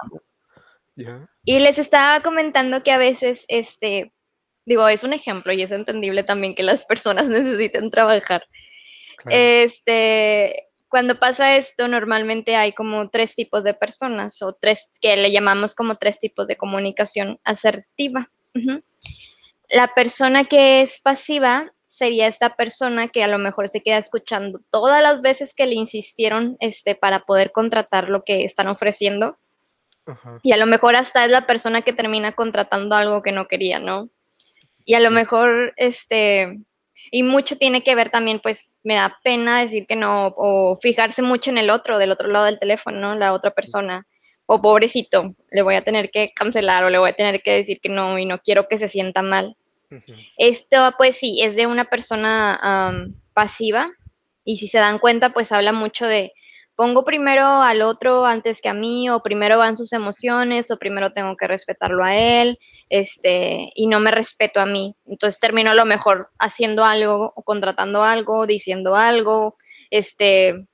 Ya, 0.96 1.30
Y 1.46 1.60
les 1.60 1.78
estaba 1.78 2.24
comentando 2.24 2.82
que 2.82 2.92
a 2.92 2.98
veces, 2.98 3.46
este, 3.50 4.14
digo, 4.68 4.88
es 4.88 5.04
un 5.04 5.14
ejemplo 5.14 5.54
y 5.54 5.64
es 5.64 5.72
entendible 5.72 6.24
también 6.24 6.54
que 6.54 6.62
las 6.62 6.84
personas 6.92 7.28
necesiten 7.28 7.90
trabajar. 7.90 8.46
claro. 9.18 9.38
Este, 9.38 10.68
cuando 10.90 11.20
pasa 11.20 11.58
esto, 11.58 11.88
normalmente 11.88 12.56
hay 12.56 12.74
como 12.74 13.10
tres 13.10 13.36
tipos 13.36 13.64
de 13.64 13.74
personas 13.74 14.42
o 14.42 14.54
tres 14.54 14.90
que 15.02 15.18
le 15.18 15.32
llamamos 15.32 15.74
como 15.74 15.96
tres 15.96 16.20
tipos 16.20 16.48
de 16.48 16.56
comunicación 16.56 17.40
asertiva. 17.44 18.30
La 19.70 19.94
persona 19.94 20.46
que 20.46 20.82
es 20.82 21.00
pasiva 21.00 21.72
sería 21.88 22.28
esta 22.28 22.56
persona 22.56 23.10
que 23.10 23.24
a 23.24 23.28
lo 23.28 23.38
mejor 23.38 23.68
se 23.68 23.82
queda 23.82 23.98
escuchando 23.98 24.62
todas 24.72 25.02
las 25.04 25.22
veces 25.22 25.54
que 25.54 25.66
le 25.66 25.76
insistieron 25.76 26.58
este, 26.60 26.96
para 26.96 27.26
poder 27.26 27.52
contratar 27.52 28.10
lo 28.10 28.24
que 28.24 28.46
están 28.46 28.68
ofreciendo 28.68 29.38
y 30.42 30.54
a 30.54 30.58
lo 30.58 30.66
mejor 30.66 30.96
hasta 30.96 31.26
es 31.26 31.32
la 31.32 31.46
persona 31.46 31.82
que 31.82 31.94
termina 31.94 32.32
contratando 32.32 32.96
algo 32.96 33.22
que 33.22 33.32
no 33.32 33.48
quería, 33.48 33.80
¿no? 33.80 34.10
Y 34.88 34.94
a 34.94 35.02
lo 35.02 35.12
mejor, 35.12 35.74
este, 35.76 36.62
y 37.12 37.22
mucho 37.22 37.58
tiene 37.58 37.84
que 37.84 37.94
ver 37.94 38.10
también, 38.10 38.40
pues 38.40 38.78
me 38.84 38.96
da 38.96 39.20
pena 39.22 39.60
decir 39.60 39.86
que 39.86 39.98
no, 39.98 40.34
o 40.38 40.78
fijarse 40.82 41.22
mucho 41.22 41.50
en 41.50 41.58
el 41.58 41.70
otro, 41.70 42.00
del 42.00 42.10
otro 42.10 42.30
lado 42.30 42.46
del 42.46 42.58
teléfono, 42.58 42.98
¿no? 42.98 43.16
La 43.16 43.34
otra 43.34 43.52
persona. 43.52 44.08
O 44.46 44.62
pobrecito, 44.62 45.36
le 45.52 45.62
voy 45.62 45.76
a 45.76 45.84
tener 45.84 46.10
que 46.10 46.32
cancelar 46.34 46.86
o 46.86 46.90
le 46.90 47.00
voy 47.00 47.10
a 47.10 47.16
tener 47.16 47.42
que 47.42 47.52
decir 47.52 47.82
que 47.82 47.90
no 47.90 48.18
y 48.18 48.26
no 48.26 48.40
quiero 48.40 48.70
que 48.70 48.78
se 48.78 48.88
sienta 48.88 49.22
mal. 49.22 49.58
Esto, 50.38 50.94
pues 50.98 51.18
sí, 51.18 51.42
es 51.42 51.58
de 51.58 51.68
una 51.68 51.84
persona 51.84 53.10
pasiva 53.34 53.92
y 54.46 54.56
si 54.56 54.70
se 54.70 54.80
dan 54.80 55.00
cuenta, 55.00 55.32
pues 55.32 55.52
habla 55.52 55.74
mucho 55.74 56.08
de 56.08 56.32
pongo 56.78 57.04
primero 57.04 57.44
al 57.44 57.82
otro 57.82 58.26
antes 58.26 58.62
que 58.62 58.70
a 58.70 58.74
mí 58.76 59.10
o 59.10 59.22
primero 59.24 59.58
van 59.58 59.76
sus 59.76 59.94
emociones 59.94 60.70
o 60.70 60.78
primero 60.78 61.12
tengo 61.12 61.36
que 61.36 61.48
respetarlo 61.48 62.06
a 62.06 62.16
él, 62.16 62.60
este, 62.88 63.72
y 63.74 63.88
no 63.88 64.00
me 64.00 64.12
respeto 64.12 64.60
a 64.60 64.68
mí. 64.68 64.96
Entonces 65.08 65.40
termino 65.40 65.72
a 65.72 65.74
lo 65.74 65.86
mejor 65.86 66.30
haciendo 66.38 66.86
algo 66.86 67.34
o 67.36 67.44
contratando 67.44 68.04
algo, 68.04 68.46
diciendo 68.46 68.96
algo, 68.96 69.58
este, 69.90 70.68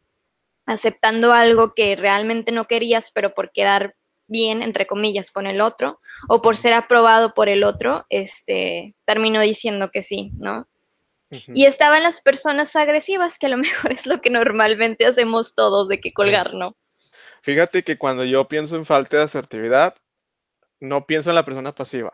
aceptando 0.65 1.31
algo 1.31 1.73
que 1.73 1.95
realmente 1.95 2.51
no 2.51 2.65
querías, 2.65 3.09
pero 3.15 3.33
por 3.33 3.51
quedar 3.53 3.95
bien, 4.27 4.61
entre 4.61 4.85
comillas, 4.85 5.31
con 5.31 5.47
el 5.47 5.61
otro, 5.61 6.01
o 6.27 6.41
por 6.41 6.57
ser 6.57 6.73
aprobado 6.73 7.33
por 7.33 7.47
el 7.47 7.63
otro, 7.63 8.05
este, 8.09 8.93
termino 9.05 9.39
diciendo 9.39 9.89
que 9.89 10.01
sí, 10.01 10.31
¿no? 10.37 10.67
Y 11.53 11.65
estaban 11.65 12.03
las 12.03 12.21
personas 12.21 12.75
agresivas, 12.75 13.37
que 13.37 13.47
a 13.47 13.49
lo 13.49 13.57
mejor 13.87 13.91
es 13.91 14.05
lo 14.05 14.21
que 14.21 14.29
normalmente 14.29 15.05
hacemos 15.05 15.55
todos, 15.55 15.87
de 15.87 15.99
que 15.99 16.13
colgar, 16.13 16.53
¿no? 16.53 16.75
Fíjate 17.41 17.83
que 17.83 17.97
cuando 17.97 18.23
yo 18.23 18.47
pienso 18.47 18.75
en 18.75 18.85
falta 18.85 19.17
de 19.17 19.23
asertividad, 19.23 19.95
no 20.79 21.05
pienso 21.05 21.29
en 21.29 21.35
la 21.35 21.45
persona 21.45 21.75
pasiva. 21.75 22.11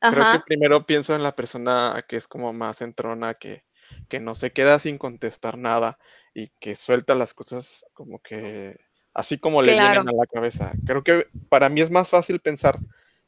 Creo 0.00 0.14
que 0.14 0.20
Ajá, 0.20 0.44
primero 0.46 0.86
pienso 0.86 1.14
en 1.14 1.22
la 1.22 1.34
persona 1.34 2.04
que 2.08 2.16
es 2.16 2.28
como 2.28 2.52
más 2.52 2.80
entrona, 2.82 3.34
que, 3.34 3.64
que 4.08 4.20
no 4.20 4.34
se 4.34 4.52
queda 4.52 4.78
sin 4.78 4.98
contestar 4.98 5.58
nada 5.58 5.98
y 6.34 6.48
que 6.60 6.76
suelta 6.76 7.14
las 7.14 7.34
cosas 7.34 7.84
como 7.92 8.20
que 8.20 8.76
así 9.14 9.38
como 9.38 9.62
le 9.62 9.72
claro. 9.72 10.02
vienen 10.02 10.08
a 10.08 10.18
la 10.18 10.26
cabeza. 10.26 10.72
Creo 10.84 11.02
que 11.02 11.26
para 11.48 11.70
mí 11.70 11.80
es 11.80 11.90
más 11.90 12.10
fácil 12.10 12.40
pensar 12.40 12.78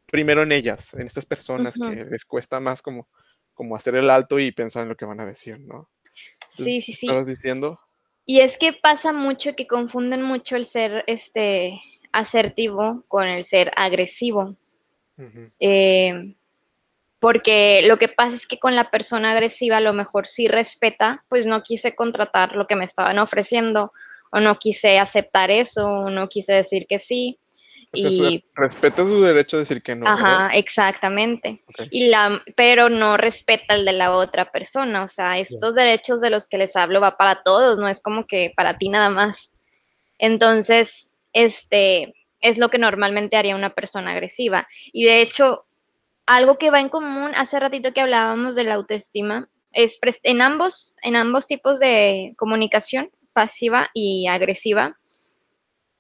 primero 0.07 0.43
en 0.43 0.53
ellas, 0.53 0.93
en 0.95 1.07
estas 1.07 1.25
personas 1.25 1.77
que 1.77 2.05
les 2.05 2.25
cuesta 2.25 2.61
más 2.61 2.83
como, 2.83 3.09
como 3.59 3.75
hacer 3.75 3.97
el 3.97 4.09
alto 4.09 4.39
y 4.39 4.53
pensar 4.53 4.85
en 4.85 4.89
lo 4.89 4.97
que 4.97 5.05
van 5.05 5.19
a 5.19 5.27
decir, 5.27 5.59
¿no? 5.59 5.91
Entonces, 6.35 6.65
Sí, 6.65 6.81
sí, 6.81 6.93
sí. 6.93 7.07
estabas 7.07 7.27
diciendo? 7.27 7.81
Y 8.25 8.39
es 8.41 8.57
que 8.57 8.73
pasa 8.73 9.13
mucho 9.13 9.57
que 9.57 9.67
confunden 9.67 10.23
mucho 10.23 10.55
el 10.55 10.65
ser 10.65 11.03
este 11.09 11.81
asertivo 12.13 13.05
con 13.09 13.27
el 13.27 13.43
ser 13.43 13.73
agresivo. 13.75 14.57
Eh, 15.59 16.37
porque 17.19 17.83
lo 17.85 17.99
que 17.99 18.07
pasa 18.07 18.35
es 18.35 18.47
que 18.47 18.61
con 18.61 18.77
la 18.77 18.93
persona 18.93 19.33
agresiva 19.33 19.79
a 19.79 19.81
lo 19.81 19.93
mejor 19.93 20.29
sí 20.29 20.47
respeta, 20.47 21.25
pues 21.29 21.47
no 21.47 21.65
quise 21.65 21.97
contratar 21.97 22.55
lo 22.55 22.69
que 22.69 22.77
me 22.77 22.85
estaban 22.85 23.19
ofreciendo 23.19 23.93
o 24.31 24.39
no 24.39 24.57
quise 24.61 25.01
aceptar 25.01 25.51
eso 25.51 25.89
o 25.89 26.11
no 26.11 26.29
quise 26.29 26.53
decir 26.53 26.87
que 26.87 27.01
sí. 27.01 27.41
Y 27.93 28.45
respeta 28.55 29.05
su 29.05 29.23
derecho 29.23 29.57
a 29.57 29.61
decir 29.61 29.83
que 29.83 29.95
no. 29.95 30.07
Ajá, 30.07 30.51
exactamente. 30.55 31.63
Y 31.91 32.09
la, 32.09 32.43
pero 32.57 32.89
no 32.89 33.17
respeta 33.17 33.75
el 33.75 33.85
de 33.85 33.93
la 33.93 34.15
otra 34.15 34.51
persona. 34.51 35.03
O 35.05 35.09
sea, 35.09 35.39
estos 35.39 35.75
derechos 35.75 36.21
de 36.21 36.31
los 36.31 36.49
que 36.49 36.59
les 36.59 36.77
hablo 36.77 37.01
va 37.01 37.17
para 37.17 37.43
todos, 37.43 37.79
no 37.79 37.89
es 37.89 38.01
como 38.01 38.27
que 38.27 38.53
para 38.57 38.77
ti 38.77 38.89
nada 38.89 39.11
más. 39.11 39.53
Entonces, 40.19 41.15
este 41.33 42.15
es 42.41 42.59
lo 42.59 42.69
que 42.69 42.79
normalmente 42.79 43.37
haría 43.37 43.57
una 43.57 43.75
persona 43.75 44.13
agresiva. 44.13 44.69
Y 44.93 45.05
de 45.05 45.23
hecho, 45.23 45.67
algo 46.27 46.59
que 46.59 46.71
va 46.71 46.81
en 46.81 46.89
común, 46.89 47.33
hace 47.35 47.59
ratito 47.59 47.93
que 47.93 48.01
hablábamos 48.01 48.55
de 48.55 48.65
la 48.65 48.75
autoestima, 48.75 49.49
es 49.73 49.99
en 50.23 50.41
ambos, 50.41 50.95
en 51.03 51.17
ambos 51.17 51.47
tipos 51.47 51.79
de 51.79 52.35
comunicación, 52.37 53.11
pasiva 53.33 53.91
y 53.95 54.27
agresiva, 54.27 54.99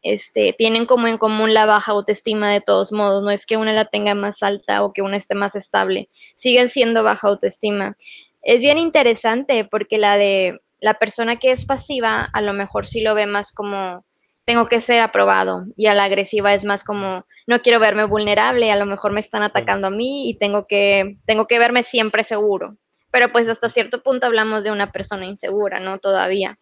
este, 0.03 0.55
tienen 0.57 0.87
como 0.87 1.09
en 1.09 1.19
común 1.19 1.55
la 1.55 1.67
baja 1.67 1.93
autoestima 1.93 2.53
de 2.53 2.61
todos 2.61 2.93
modos, 2.93 3.23
no 3.23 3.31
es 3.31 3.47
que 3.47 3.57
una 3.57 3.73
la 3.73 3.87
tenga 3.87 4.15
más 4.15 4.43
alta 4.43 4.85
o 4.85 4.93
que 4.93 5.03
una 5.03 5.17
esté 5.17 5.35
más 5.35 5.55
estable, 5.55 6.09
siguen 6.37 6.69
siendo 6.69 7.03
baja 7.03 7.29
autoestima. 7.29 7.97
Es 8.43 8.61
bien 8.61 8.79
interesante 8.79 9.65
porque 9.65 9.99
la 9.99 10.17
de 10.17 10.61
la 10.81 10.95
persona 10.95 11.37
que 11.37 11.51
es 11.51 11.65
pasiva 11.65 12.29
a 12.33 12.41
lo 12.41 12.53
mejor 12.53 12.87
sí 12.87 13.01
lo 13.01 13.15
ve 13.15 13.27
más 13.27 13.53
como 13.53 14.05
tengo 14.45 14.69
que 14.69 14.81
ser 14.81 15.03
aprobado 15.03 15.67
y 15.77 15.87
a 15.87 15.95
la 15.95 16.05
agresiva 16.05 16.55
es 16.55 16.65
más 16.65 16.85
como 16.85 17.27
no 17.47 17.61
quiero 17.61 17.81
verme 17.81 18.05
vulnerable, 18.05 18.71
a 18.71 18.77
lo 18.77 18.87
mejor 18.87 19.13
me 19.13 19.21
están 19.21 19.43
atacando 19.43 19.89
a 19.89 19.91
mí 19.91 20.31
y 20.31 20.39
tengo 20.39 20.67
que 20.67 21.19
tengo 21.27 21.47
que 21.47 21.59
verme 21.59 21.83
siempre 21.83 22.25
seguro. 22.25 22.77
Pero 23.11 23.33
pues 23.33 23.49
hasta 23.49 23.69
cierto 23.69 24.03
punto 24.03 24.27
hablamos 24.27 24.65
de 24.65 24.71
una 24.71 24.93
persona 24.93 25.27
insegura, 25.27 25.81
¿no? 25.81 25.99
Todavía. 25.99 26.59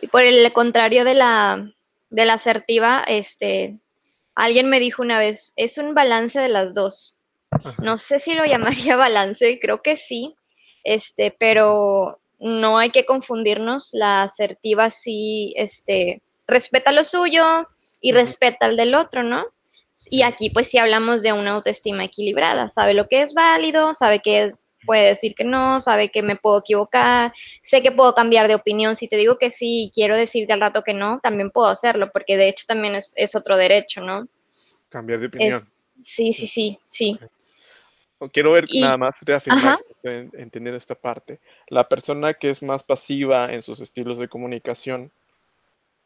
Y 0.00 0.08
por 0.08 0.24
el 0.24 0.52
contrario 0.52 1.04
de 1.04 1.14
la, 1.14 1.72
de 2.10 2.24
la 2.24 2.34
asertiva, 2.34 3.04
este, 3.06 3.78
alguien 4.34 4.68
me 4.68 4.80
dijo 4.80 5.02
una 5.02 5.18
vez, 5.18 5.52
es 5.56 5.78
un 5.78 5.94
balance 5.94 6.38
de 6.38 6.48
las 6.48 6.74
dos. 6.74 7.18
No 7.78 7.98
sé 7.98 8.18
si 8.18 8.34
lo 8.34 8.44
llamaría 8.44 8.96
balance, 8.96 9.58
creo 9.60 9.82
que 9.82 9.96
sí, 9.96 10.34
este, 10.84 11.34
pero 11.38 12.20
no 12.38 12.78
hay 12.78 12.90
que 12.90 13.04
confundirnos. 13.04 13.90
La 13.92 14.22
asertiva 14.22 14.90
sí, 14.90 15.54
este, 15.56 16.22
respeta 16.46 16.92
lo 16.92 17.04
suyo 17.04 17.68
y 18.00 18.12
respeta 18.12 18.66
el 18.66 18.76
del 18.76 18.94
otro, 18.94 19.22
¿no? 19.22 19.44
Y 20.10 20.22
aquí 20.22 20.50
pues 20.50 20.68
sí 20.68 20.78
hablamos 20.78 21.22
de 21.22 21.32
una 21.32 21.52
autoestima 21.52 22.04
equilibrada, 22.04 22.68
sabe 22.68 22.94
lo 22.94 23.08
que 23.08 23.22
es 23.22 23.34
válido, 23.34 23.94
sabe 23.94 24.20
que 24.20 24.42
es 24.42 24.58
puede 24.84 25.06
decir 25.06 25.34
que 25.34 25.44
no, 25.44 25.80
sabe 25.80 26.10
que 26.10 26.22
me 26.22 26.36
puedo 26.36 26.60
equivocar, 26.60 27.32
sé 27.62 27.82
que 27.82 27.92
puedo 27.92 28.14
cambiar 28.14 28.48
de 28.48 28.54
opinión. 28.54 28.96
Si 28.96 29.08
te 29.08 29.16
digo 29.16 29.38
que 29.38 29.50
sí 29.50 29.90
quiero 29.94 30.16
decirte 30.16 30.52
al 30.52 30.60
rato 30.60 30.82
que 30.82 30.94
no, 30.94 31.20
también 31.20 31.50
puedo 31.50 31.68
hacerlo, 31.68 32.10
porque 32.12 32.36
de 32.36 32.48
hecho 32.48 32.64
también 32.66 32.94
es, 32.94 33.34
otro 33.34 33.56
derecho, 33.56 34.02
¿no? 34.02 34.28
Cambiar 34.88 35.20
de 35.20 35.26
opinión. 35.26 35.60
sí, 36.00 36.32
sí, 36.32 36.46
sí, 36.46 36.78
sí. 36.86 37.18
Quiero 38.32 38.52
ver 38.52 38.66
nada 38.74 38.96
más 38.96 39.20
reafirmar 39.22 39.78
que 39.78 39.92
estoy 39.92 40.40
entendiendo 40.40 40.78
esta 40.78 40.94
parte. 40.94 41.40
La 41.68 41.88
persona 41.88 42.34
que 42.34 42.50
es 42.50 42.62
más 42.62 42.82
pasiva 42.82 43.52
en 43.52 43.62
sus 43.62 43.80
estilos 43.80 44.18
de 44.18 44.28
comunicación 44.28 45.10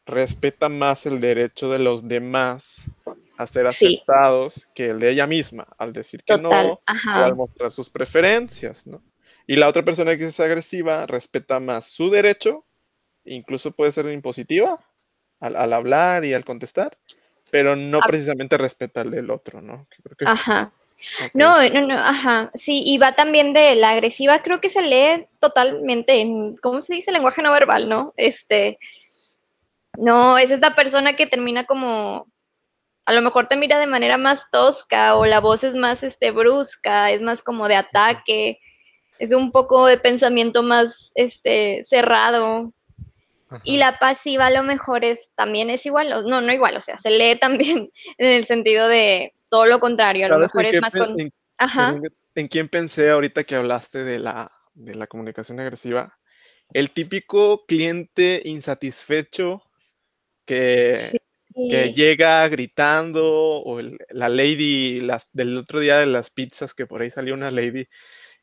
respeta 0.05 0.69
más 0.69 1.05
el 1.05 1.19
derecho 1.19 1.69
de 1.69 1.79
los 1.79 2.07
demás 2.07 2.85
a 3.37 3.45
ser 3.45 3.67
aceptados 3.67 4.67
que 4.73 4.89
el 4.89 4.99
de 4.99 5.11
ella 5.11 5.27
misma, 5.27 5.67
al 5.77 5.93
decir 5.93 6.23
que 6.23 6.37
no, 6.37 6.49
o 6.49 6.81
al 7.05 7.35
mostrar 7.35 7.71
sus 7.71 7.89
preferencias, 7.89 8.87
¿no? 8.87 9.03
Y 9.45 9.55
la 9.55 9.67
otra 9.67 9.85
persona 9.85 10.17
que 10.17 10.25
es 10.25 10.39
agresiva 10.39 11.05
respeta 11.05 11.59
más 11.59 11.85
su 11.85 12.09
derecho, 12.09 12.65
incluso 13.23 13.71
puede 13.71 13.91
ser 13.91 14.07
impositiva 14.07 14.83
al, 15.39 15.71
hablar 15.71 16.25
y 16.25 16.33
al 16.33 16.43
contestar, 16.43 16.97
pero 17.51 17.75
no 17.75 17.99
ah. 17.99 18.05
precisamente 18.07 18.57
respeta 18.57 19.03
del 19.03 19.29
otro, 19.29 19.61
¿no? 19.61 19.87
Ajá. 20.25 20.73
No, 21.35 21.69
no, 21.69 21.81
no, 21.81 21.93
ajá, 21.93 22.49
sí, 22.55 22.81
y 22.83 22.97
va 22.97 23.13
también 23.13 23.53
de 23.53 23.75
la 23.75 23.91
agresiva, 23.91 24.41
creo 24.41 24.59
que 24.59 24.71
se 24.71 24.81
lee 24.81 25.27
totalmente 25.39 26.21
en, 26.21 26.57
¿cómo 26.57 26.81
se 26.81 26.95
dice? 26.95 27.11
Lenguaje 27.11 27.43
no 27.43 27.51
verbal, 27.51 27.87
¿no? 27.87 28.15
Este, 28.17 28.79
no, 29.95 30.39
es 30.39 30.49
esta 30.49 30.73
persona 30.73 31.15
que 31.15 31.27
termina 31.27 31.65
como 31.65 32.25
a 33.07 33.13
lo 33.13 33.21
mejor 33.21 33.47
te 33.47 33.55
mira 33.55 33.79
de 33.79 33.87
manera 33.87 34.17
más 34.17 34.51
tosca 34.51 35.15
o 35.15 35.25
la 35.25 35.39
voz 35.39 35.63
es 35.63 35.75
más 35.75 36.03
este, 36.03 36.31
brusca, 36.31 37.09
es 37.09 37.21
más 37.21 37.41
como 37.41 37.69
de 37.69 37.77
ataque, 37.77 38.59
es 39.17 39.31
un 39.31 39.53
poco 39.53 39.85
de 39.85 39.97
pensamiento 39.97 40.61
más 40.61 41.13
este, 41.15 41.85
cerrado. 41.85 42.73
Y 43.63 43.77
la 43.77 43.97
pasiva 43.97 44.47
a 44.47 44.51
lo 44.51 44.61
mejor 44.63 45.05
es 45.05 45.31
también 45.35 45.69
es 45.69 45.85
igual, 45.85 46.09
no, 46.27 46.41
no 46.41 46.51
igual, 46.51 46.75
o 46.75 46.81
sea, 46.81 46.97
se 46.97 47.11
lee 47.11 47.37
también 47.41 47.89
en 48.17 48.27
el 48.27 48.43
sentido 48.43 48.89
de 48.89 49.33
todo 49.49 49.65
lo 49.67 49.79
contrario, 49.79 50.25
a 50.25 50.29
lo 50.29 50.39
mejor 50.39 50.65
es 50.65 50.81
más 50.81 50.93
con... 50.93 51.17
En, 51.17 51.31
Ajá. 51.57 51.95
En, 52.35 52.49
quién 52.49 52.67
pensé 52.67 53.09
ahorita 53.09 53.45
que 53.45 53.55
hablaste 53.55 54.03
de 54.03 54.19
la, 54.19 54.51
de 54.73 54.95
la 54.95 55.07
comunicación 55.07 55.61
agresiva? 55.61 56.19
El 56.73 56.91
típico 56.91 57.65
cliente 57.65 58.41
insatisfecho 58.43 59.63
que, 60.45 61.21
que 61.69 61.91
llega 61.93 62.47
gritando, 62.47 63.61
o 63.63 63.81
la 63.81 64.29
lady 64.29 65.01
las, 65.01 65.27
del 65.33 65.57
otro 65.57 65.79
día 65.79 65.97
de 65.97 66.05
las 66.05 66.29
pizzas, 66.29 66.73
que 66.73 66.85
por 66.85 67.01
ahí 67.01 67.09
salió 67.09 67.33
una 67.33 67.51
lady 67.51 67.87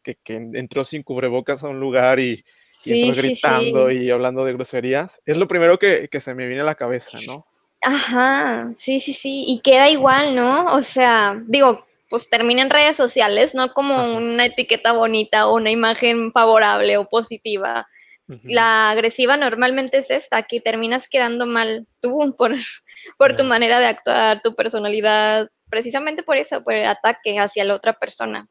que, 0.03 0.19
entró 0.27 0.85
sin 0.85 1.03
cubrebocas 1.03 1.63
a 1.63 1.69
un 1.69 1.81
lugar 1.81 2.21
y, 2.21 2.45
entró 2.85 3.23
gritando 3.23 3.91
y 3.91 4.11
hablando 4.11 4.45
de 4.45 4.53
groserías, 4.53 5.23
es 5.25 5.37
lo 5.37 5.49
primero 5.49 5.79
que, 5.79 6.09
se 6.21 6.35
me 6.35 6.47
viene 6.47 6.63
a 6.63 6.67
la 6.67 6.75
cabeza, 6.75 7.19
¿no? 7.27 7.47
Ajá, 7.81 8.71
sí, 8.75 9.01
sí, 9.01 9.13
sí, 9.13 9.45
y 9.47 9.61
queda 9.61 9.89
igual, 9.89 10.35
¿no? 10.35 10.75
O 10.75 10.83
sea, 10.83 11.41
digo, 11.47 11.87
pues 12.09 12.29
termina 12.31 12.63
en 12.63 12.71
redes 12.71 12.97
sociales, 12.97 13.55
no 13.55 13.73
como 13.73 14.17
una 14.17 14.47
etiqueta 14.47 14.93
bonita 14.93 15.47
o 15.47 15.57
una 15.57 15.71
imagen 15.71 16.33
favorable 16.33 16.97
o 16.97 17.09
positiva, 17.09 17.87
la 18.27 18.91
agresiva 18.91 19.37
normalmente 19.37 19.99
es 19.99 20.11
esta, 20.11 20.45
que 20.45 20.61
terminas 20.61 21.09
quedando 21.09 21.47
mal 21.47 21.87
tú 22.01 22.35
por, 22.37 22.55
por 23.19 23.37
tu 23.37 23.45
manera 23.45 23.79
de 23.79 23.87
actuar, 23.87 24.41
tu 24.43 24.55
personalidad, 24.55 25.49
precisamente 25.69 26.23
por 26.23 26.37
eso, 26.37 26.63
por 26.65 26.75
el 26.75 26.87
ataque 26.87 27.39
hacia 27.39 27.65
la 27.65 27.75
otra 27.75 27.93
persona. 27.95 28.49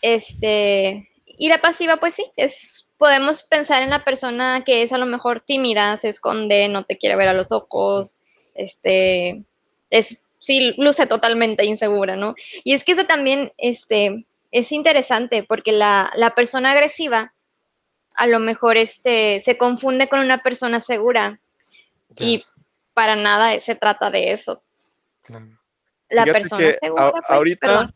Este, 0.00 1.06
y 1.26 1.48
la 1.48 1.60
pasiva, 1.60 1.98
pues 1.98 2.14
sí, 2.14 2.24
es, 2.36 2.94
podemos 2.96 3.42
pensar 3.42 3.82
en 3.82 3.90
la 3.90 4.04
persona 4.04 4.62
que 4.64 4.82
es 4.82 4.92
a 4.92 4.98
lo 4.98 5.06
mejor 5.06 5.40
tímida, 5.40 5.96
se 5.96 6.08
esconde, 6.08 6.68
no 6.68 6.82
te 6.82 6.96
quiere 6.96 7.16
ver 7.16 7.28
a 7.28 7.34
los 7.34 7.52
ojos, 7.52 8.16
este, 8.54 9.42
es, 9.90 10.22
sí, 10.38 10.74
luce 10.78 11.06
totalmente 11.06 11.66
insegura, 11.66 12.16
¿no? 12.16 12.34
Y 12.64 12.72
es 12.72 12.84
que 12.84 12.92
eso 12.92 13.04
también, 13.04 13.52
este, 13.58 14.26
es 14.50 14.72
interesante 14.72 15.42
porque 15.42 15.72
la, 15.72 16.10
la 16.14 16.34
persona 16.34 16.72
agresiva 16.72 17.34
a 18.16 18.26
lo 18.26 18.38
mejor 18.38 18.76
este, 18.76 19.40
se 19.40 19.56
confunde 19.58 20.08
con 20.08 20.20
una 20.20 20.38
persona 20.38 20.80
segura. 20.80 21.40
Y 22.18 22.44
para 22.94 23.14
nada 23.16 23.58
se 23.60 23.74
trata 23.74 24.10
de 24.10 24.32
eso. 24.32 24.62
La 26.08 26.24
persona 26.24 26.72
segura, 26.72 27.10
pues, 27.10 27.24
ahorita 27.28 27.92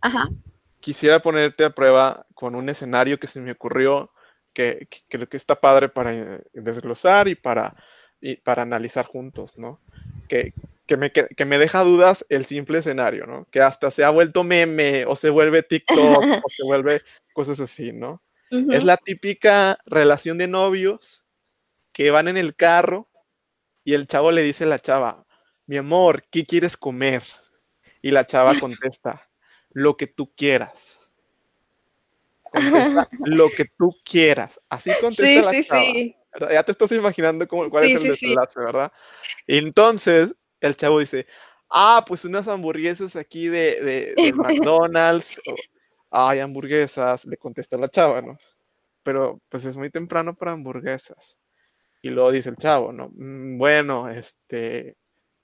quisiera 0.81 1.21
ponerte 1.21 1.65
a 1.65 1.71
prueba 1.71 2.27
con 2.35 2.55
un 2.55 2.69
escenario 2.69 3.19
que 3.21 3.27
se 3.27 3.41
me 3.41 3.53
ocurrió 3.53 4.11
que, 4.53 4.89
creo 5.09 5.29
que 5.29 5.37
está 5.37 5.61
padre 5.61 5.89
para 5.89 6.13
eh, 6.13 6.43
desglosar 6.53 7.29
y 7.29 7.35
para, 7.35 7.77
para 8.43 8.63
analizar 8.63 9.07
juntos, 9.07 9.57
¿no? 9.57 9.81
Que, 10.29 10.53
me, 10.97 11.13
que, 11.13 11.45
me, 11.45 11.59
deja 11.59 11.83
dudas 11.83 12.27
el 12.29 12.47
simple 12.47 12.79
escenario, 12.79 13.27
¿no? 13.27 13.47
Que 13.51 13.61
hasta 13.61 13.91
se 13.91 14.05
ha 14.05 14.11
vuelto 14.11 14.43
meme 14.43 15.05
o 15.07 15.15
se 15.17 15.31
vuelve 15.31 15.63
TikTok 15.63 16.25
o 16.45 16.49
se 16.49 16.65
vuelve 16.65 17.01
cosas 17.33 17.61
así, 17.61 17.93
¿no? 17.93 18.21
Es 18.51 18.83
la 18.83 18.97
típica 18.97 19.79
relación 19.87 20.37
de 20.37 20.49
novios 20.49 21.25
que 21.93 22.11
van 22.11 22.27
en 22.27 22.37
el 22.37 22.57
carro 22.57 23.09
y 23.85 23.95
el 23.95 24.07
chavo 24.07 24.33
le 24.33 24.43
dice 24.43 24.65
a 24.65 24.69
la 24.69 24.79
chava, 24.79 25.25
mi 25.67 25.77
amor, 25.77 26.25
¿qué 26.31 26.45
quieres 26.45 26.77
comer? 26.77 27.23
Y 28.03 28.11
la 28.11 28.27
chava 28.27 28.59
contesta, 28.59 29.29
lo 29.71 29.97
que 29.97 30.09
tú 30.09 30.33
quieras. 30.35 31.11
lo 33.25 33.49
que 33.51 33.67
tú 33.79 33.95
quieras. 34.05 34.61
Así 34.69 34.91
contesta 35.01 35.53
la 35.53 35.65
chava. 35.65 36.53
Ya 36.53 36.63
te 36.65 36.73
estás 36.73 36.91
imaginando 36.93 37.47
cómo, 37.47 37.69
cuál 37.69 37.85
es 37.85 38.03
el 38.03 38.09
desenlace, 38.09 38.59
¿verdad? 38.61 38.93
entonces 39.47 40.35
el 40.61 40.77
chavo 40.77 40.99
dice, 40.99 41.27
ah, 41.69 42.05
pues 42.07 42.25
unas 42.25 42.49
hamburguesas 42.49 43.17
aquí 43.17 43.49
de, 43.49 44.15
de 44.17 44.33
McDonald's. 44.35 45.41
Ay, 46.11 46.41
hamburguesas, 46.41 47.25
le 47.25 47.37
contesta 47.37 47.77
la 47.79 47.89
chava, 47.89 48.21
¿no? 48.23 48.39
Pero 49.05 49.41
pues 49.49 49.65
es 49.65 49.77
muy 49.77 49.91
temprano 49.91 50.35
para 50.37 50.53
hamburguesas. 50.53 51.39
Y 52.03 52.11
luego 52.11 52.33
dice 52.33 52.51
el 52.51 52.57
chavo, 52.57 52.93
¿no? 52.93 53.11
Mm, 53.15 53.59
bueno, 53.59 54.09
este, 54.11 54.97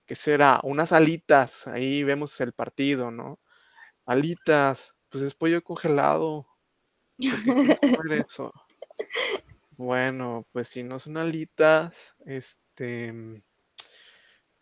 ¿qué 0.07 0.15
será? 0.15 0.61
Unas 0.65 0.93
alitas, 0.93 1.67
ahí 1.69 2.05
vemos 2.05 2.41
el 2.41 2.53
partido, 2.53 3.11
¿no? 3.11 3.41
Alitas, 4.07 4.95
pues 5.11 5.25
es 5.25 5.35
pollo 5.35 5.63
congelado. 5.63 6.47
¿Por 7.19 8.09
qué 8.09 8.19
eso? 8.27 8.53
Bueno, 9.77 10.47
pues 10.53 10.69
si 10.69 10.83
no 10.83 10.99
son 10.99 11.19
alitas, 11.19 12.15
este, 12.25 13.13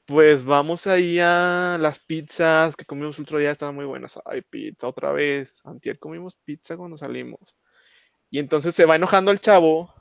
pues 0.07 0.45
vamos 0.45 0.87
ahí 0.87 1.19
a 1.21 1.79
las 1.81 1.99
pizzas 1.99 2.77
que 2.77 2.85
comimos 2.85 3.19
el 3.19 3.23
otro 3.23 3.39
día, 3.39 3.51
estaban 3.51 3.75
muy 3.75 3.87
buenas. 3.87 4.19
Ay, 4.25 4.43
pizza 4.43 4.89
otra 4.89 5.13
vez. 5.13 5.63
Antier 5.65 5.99
comimos 5.99 6.37
pizza 6.45 6.77
cuando 6.77 6.99
salimos. 6.99 7.41
Y 8.31 8.39
entonces 8.39 8.75
se 8.75 8.85
va 8.85 8.97
enojando 8.97 9.31
el 9.31 9.41
chavo 9.41 9.95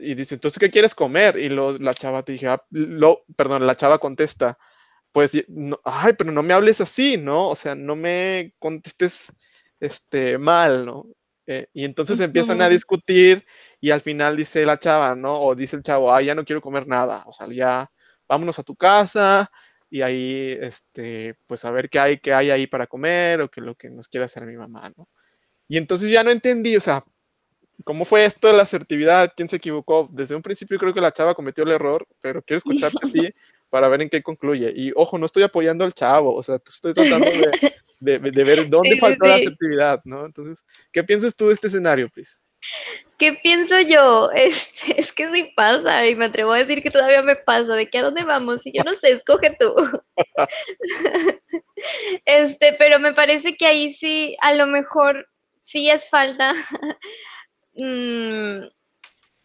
y 0.00 0.14
dice, 0.14 0.34
entonces, 0.34 0.58
¿qué 0.58 0.70
quieres 0.70 0.94
comer? 0.94 1.38
Y 1.38 1.48
la 1.48 1.94
chava 1.94 2.22
te 2.22 2.32
dije, 2.32 2.48
ah, 2.48 2.62
lo, 2.70 3.24
perdón, 3.36 3.66
la 3.66 3.74
chava 3.74 3.98
contesta, 3.98 4.58
pues, 5.12 5.32
ay, 5.84 6.12
pero 6.18 6.30
no 6.30 6.42
me 6.42 6.54
hables 6.54 6.80
así, 6.80 7.16
¿no? 7.16 7.48
O 7.48 7.56
sea, 7.56 7.74
no 7.74 7.96
me 7.96 8.54
contestes 8.58 9.32
este, 9.80 10.38
mal, 10.38 10.84
¿no? 10.86 11.06
Eh, 11.46 11.68
y 11.72 11.84
entonces 11.84 12.20
empiezan 12.20 12.60
a 12.60 12.68
discutir 12.68 13.46
y 13.80 13.90
al 13.90 14.02
final 14.02 14.36
dice 14.36 14.66
la 14.66 14.78
chava, 14.78 15.14
¿no? 15.14 15.40
O 15.40 15.54
dice 15.54 15.76
el 15.76 15.82
chavo, 15.82 16.12
ay, 16.12 16.26
ya 16.26 16.34
no 16.34 16.44
quiero 16.44 16.60
comer 16.60 16.86
nada, 16.86 17.24
o 17.26 17.32
sea, 17.32 17.48
ya 17.48 17.90
vámonos 18.28 18.58
a 18.58 18.62
tu 18.62 18.76
casa 18.76 19.50
y 19.90 20.02
ahí, 20.02 20.56
este, 20.60 21.36
pues 21.46 21.64
a 21.64 21.70
ver 21.70 21.88
qué 21.88 21.98
hay, 21.98 22.18
qué 22.18 22.32
hay 22.34 22.50
ahí 22.50 22.66
para 22.66 22.86
comer 22.86 23.40
o 23.40 23.50
qué 23.50 23.60
lo 23.60 23.74
que 23.74 23.90
nos 23.90 24.08
quiere 24.08 24.24
hacer 24.24 24.46
mi 24.46 24.56
mamá, 24.56 24.92
¿no? 24.96 25.08
Y 25.68 25.76
entonces 25.76 26.10
ya 26.10 26.24
no 26.24 26.30
entendí, 26.30 26.76
o 26.76 26.80
sea, 26.80 27.04
¿Cómo 27.84 28.04
fue 28.04 28.24
esto 28.24 28.48
de 28.48 28.54
la 28.54 28.64
asertividad? 28.64 29.32
¿Quién 29.36 29.48
se 29.48 29.56
equivocó? 29.56 30.08
Desde 30.12 30.34
un 30.34 30.42
principio 30.42 30.78
creo 30.78 30.92
que 30.92 31.00
la 31.00 31.12
chava 31.12 31.34
cometió 31.34 31.64
el 31.64 31.70
error, 31.70 32.06
pero 32.20 32.42
quiero 32.42 32.58
escucharte 32.58 33.06
a 33.06 33.10
ti 33.10 33.32
para 33.70 33.88
ver 33.88 34.02
en 34.02 34.10
qué 34.10 34.22
concluye. 34.22 34.72
Y 34.74 34.92
ojo, 34.96 35.16
no 35.16 35.26
estoy 35.26 35.44
apoyando 35.44 35.84
al 35.84 35.94
chavo, 35.94 36.34
o 36.34 36.42
sea, 36.42 36.56
estoy 36.56 36.92
tratando 36.92 37.28
de, 38.00 38.18
ver 38.18 38.68
dónde 38.68 38.96
faltó 38.98 39.26
la 39.26 39.36
asertividad, 39.36 40.00
¿no? 40.04 40.26
Entonces, 40.26 40.64
¿qué 40.92 41.04
piensas 41.04 41.36
tú 41.36 41.48
de 41.48 41.54
este 41.54 41.68
escenario, 41.68 42.08
Pris? 42.08 42.40
¿Qué 43.18 43.34
pienso 43.42 43.80
yo? 43.80 44.30
Este, 44.34 45.00
es 45.00 45.12
que 45.12 45.30
sí 45.30 45.52
pasa 45.56 46.06
y 46.06 46.14
me 46.14 46.26
atrevo 46.26 46.52
a 46.52 46.58
decir 46.58 46.82
que 46.82 46.90
todavía 46.90 47.22
me 47.22 47.36
pasa. 47.36 47.74
¿De 47.74 47.88
qué 47.88 47.98
a 47.98 48.02
dónde 48.02 48.24
vamos? 48.24 48.66
Y 48.66 48.72
yo 48.72 48.82
no 48.84 48.94
sé, 48.94 49.12
escoge 49.12 49.56
tú. 49.58 49.74
este, 52.24 52.74
pero 52.78 52.98
me 53.00 53.14
parece 53.14 53.56
que 53.56 53.66
ahí 53.66 53.92
sí, 53.92 54.36
a 54.40 54.54
lo 54.54 54.66
mejor 54.66 55.28
sí 55.60 55.90
es 55.90 56.08
falta 56.08 56.54
Mm, 57.78 58.66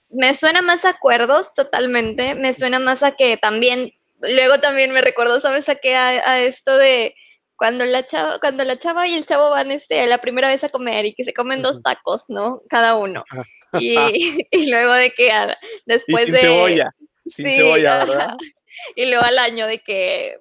me 0.10 0.36
suena 0.36 0.62
más 0.64 0.86
a 0.86 0.90
acuerdos 0.90 1.54
totalmente, 1.54 2.36
me 2.36 2.54
suena 2.56 2.80
más 2.80 3.04
a 3.04 3.16
que 3.16 3.38
también, 3.38 3.94
luego 4.22 4.60
también 4.60 4.92
me 4.92 5.02
recuerdo, 5.02 5.40
¿sabes? 5.40 5.70
A 5.70 5.76
que 5.76 5.96
a, 5.96 6.40
esto 6.42 6.76
de 6.78 7.16
cuando 7.56 7.86
la 7.86 8.06
chava, 8.06 8.40
cuando 8.40 8.64
la 8.64 8.78
chava 8.78 9.08
y 9.08 9.14
el 9.14 9.26
chavo 9.26 9.50
van 9.50 9.72
este, 9.72 10.06
la 10.08 10.20
primera 10.20 10.50
vez 10.50 10.64
a 10.64 10.70
comer 10.70 11.06
y 11.06 11.14
que 11.14 11.24
se 11.24 11.34
comen 11.34 11.62
dos 11.62 11.82
tacos, 11.82 12.26
¿no? 12.30 12.62
Cada 12.70 12.98
uno. 12.98 13.24
Y, 13.76 14.70
luego 14.70 14.94
de 14.94 15.10
que 15.10 15.32
después 15.88 16.26
sin 16.26 16.34
de... 16.34 16.40
Cebolla, 16.42 16.92
sin 17.26 17.46
cebolla, 17.48 18.06
¿verdad? 18.06 18.38
Y 18.96 19.08
luego 19.08 19.24
al 19.24 19.40
año 19.40 19.66
de 19.66 19.80
que 19.80 20.38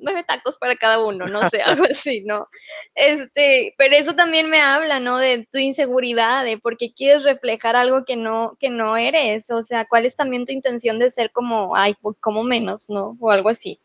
nueve 0.00 0.24
tacos 0.24 0.58
para 0.58 0.76
cada 0.76 1.04
uno, 1.04 1.26
no 1.26 1.48
sé, 1.48 1.62
algo 1.62 1.84
así, 1.90 2.22
¿no? 2.24 2.48
Este, 2.94 3.74
pero 3.78 3.96
eso 3.96 4.14
también 4.14 4.48
me 4.50 4.60
habla, 4.60 5.00
¿no? 5.00 5.18
De 5.18 5.48
tu 5.50 5.58
inseguridad, 5.58 6.44
de 6.44 6.58
por 6.58 6.76
qué 6.76 6.92
quieres 6.92 7.24
reflejar 7.24 7.76
algo 7.76 8.04
que 8.04 8.16
no, 8.16 8.56
que 8.60 8.70
no 8.70 8.96
eres, 8.96 9.50
o 9.50 9.62
sea, 9.62 9.86
cuál 9.86 10.06
es 10.06 10.16
también 10.16 10.46
tu 10.46 10.52
intención 10.52 10.98
de 10.98 11.10
ser 11.10 11.30
como, 11.32 11.76
ay, 11.76 11.94
pues, 12.00 12.16
como 12.20 12.42
menos, 12.42 12.88
¿no? 12.88 13.16
O 13.20 13.30
algo 13.30 13.48
así. 13.48 13.80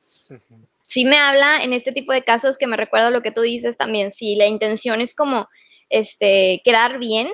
Sí 0.91 1.06
me 1.06 1.17
habla 1.17 1.63
en 1.63 1.71
este 1.71 1.93
tipo 1.93 2.12
de 2.12 2.25
casos 2.25 2.58
que 2.58 2.67
me 2.67 2.75
recuerda 2.75 3.12
lo 3.12 3.21
que 3.21 3.32
tú 3.32 3.39
dices 3.39 3.77
también, 3.77 4.12
si 4.12 4.36
la 4.36 4.45
intención 4.45 4.99
es 4.99 5.15
como, 5.15 5.47
este, 5.88 6.62
quedar 6.65 6.99
bien, 6.99 7.30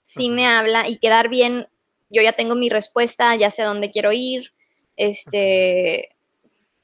sí 0.00 0.30
me 0.30 0.46
habla 0.46 0.88
y 0.88 0.98
quedar 0.98 1.28
bien, 1.28 1.66
yo 2.08 2.22
ya 2.22 2.34
tengo 2.34 2.54
mi 2.54 2.68
respuesta, 2.68 3.34
ya 3.34 3.50
sé 3.50 3.62
a 3.62 3.66
dónde 3.66 3.90
quiero 3.90 4.12
ir, 4.12 4.52
este, 4.94 6.08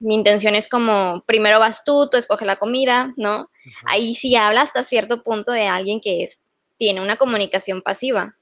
mi 0.01 0.17
intención 0.17 0.57
es 0.57 0.69
como, 0.69 1.23
primero 1.29 1.61
vas 1.61 1.85
tú, 1.85 2.09
tú 2.11 2.17
escoges 2.17 2.45
la 2.45 2.57
comida, 2.57 3.15
¿no? 3.17 3.49
Ahí 3.85 4.17
sí 4.17 4.35
habla 4.35 4.63
hasta 4.63 4.83
cierto 4.83 5.23
punto 5.23 5.53
de 5.53 5.69
alguien 5.69 6.01
que 6.01 6.25
es, 6.25 6.41
tiene 6.77 7.01
una 7.01 7.19
comunicación 7.19 7.83
pasiva. 7.83 8.37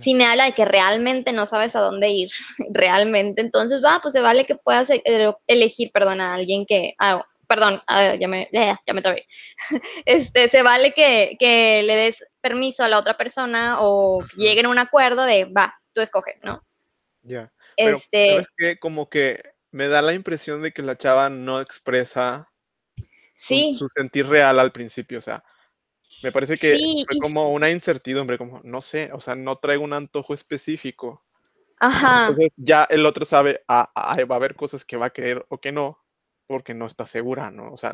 Si 0.00 0.14
me 0.14 0.24
habla 0.24 0.46
de 0.46 0.52
que 0.52 0.64
realmente 0.64 1.32
no 1.32 1.46
sabes 1.46 1.76
a 1.76 1.80
dónde 1.80 2.08
ir, 2.08 2.30
realmente, 2.72 3.40
entonces 3.40 3.82
va, 3.84 4.00
pues 4.02 4.12
se 4.12 4.20
vale 4.20 4.46
que 4.46 4.56
puedas 4.56 4.90
e, 4.90 5.02
elegir, 5.46 5.90
perdón, 5.92 6.20
a 6.20 6.34
alguien 6.34 6.66
que, 6.66 6.94
ah, 6.98 7.24
perdón, 7.46 7.82
ah, 7.86 8.14
ya, 8.14 8.28
me, 8.28 8.48
ya 8.52 8.94
me 8.94 9.02
trabé. 9.02 9.26
Este, 10.06 10.48
se 10.48 10.62
vale 10.62 10.92
que, 10.92 11.36
que, 11.38 11.82
le 11.82 11.96
des 11.96 12.24
permiso 12.40 12.84
a 12.84 12.88
la 12.88 12.98
otra 12.98 13.16
persona 13.16 13.78
o 13.80 14.24
lleguen 14.36 14.66
a 14.66 14.70
un 14.70 14.78
acuerdo 14.78 15.24
de, 15.24 15.44
va, 15.44 15.74
tú 15.92 16.00
escoge, 16.00 16.38
¿no? 16.42 16.64
Ya. 17.22 17.52
este, 17.76 18.30
¿sabes 18.30 18.48
qué? 18.56 18.78
Como 18.78 19.10
que 19.10 19.42
me 19.70 19.88
da 19.88 20.02
la 20.02 20.14
impresión 20.14 20.62
de 20.62 20.72
que 20.72 20.82
la 20.82 20.96
chava 20.96 21.28
no 21.30 21.60
expresa 21.60 22.48
su, 23.34 23.88
sentir 23.94 24.26
real 24.26 24.58
al 24.58 24.72
principio, 24.72 25.18
o 25.18 25.22
sea, 25.22 25.42
me 26.22 26.32
parece 26.32 26.56
que 26.56 26.78
fue 27.06 27.18
como 27.18 27.52
una 27.52 27.70
incertidumbre, 27.70 28.38
como, 28.38 28.60
no 28.64 28.80
sé, 28.80 29.10
o 29.12 29.20
sea, 29.20 29.34
no 29.34 29.56
traigo 29.56 29.84
un 29.84 29.92
antojo 29.92 30.34
específico. 30.34 31.24
Ajá. 31.78 32.28
Entonces 32.28 32.50
ya 32.56 32.84
el 32.84 33.06
otro 33.06 33.24
sabe, 33.24 33.62
ah, 33.68 33.90
ah, 33.94 34.16
va 34.24 34.34
a 34.34 34.38
haber 34.38 34.54
cosas 34.54 34.84
que 34.84 34.96
va 34.96 35.06
a 35.06 35.10
querer 35.10 35.46
o 35.48 35.58
que 35.58 35.72
no, 35.72 35.98
porque 36.46 36.74
no 36.74 36.86
está 36.86 37.06
segura, 37.06 37.50
¿no? 37.50 37.72
O 37.72 37.78
sea, 37.78 37.92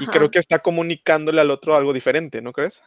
y 0.00 0.06
creo 0.06 0.30
que 0.30 0.38
está 0.38 0.60
comunicándole 0.60 1.40
al 1.40 1.50
otro 1.50 1.74
algo 1.76 1.92
diferente, 1.92 2.42
¿no 2.42 2.52
crees? 2.52 2.82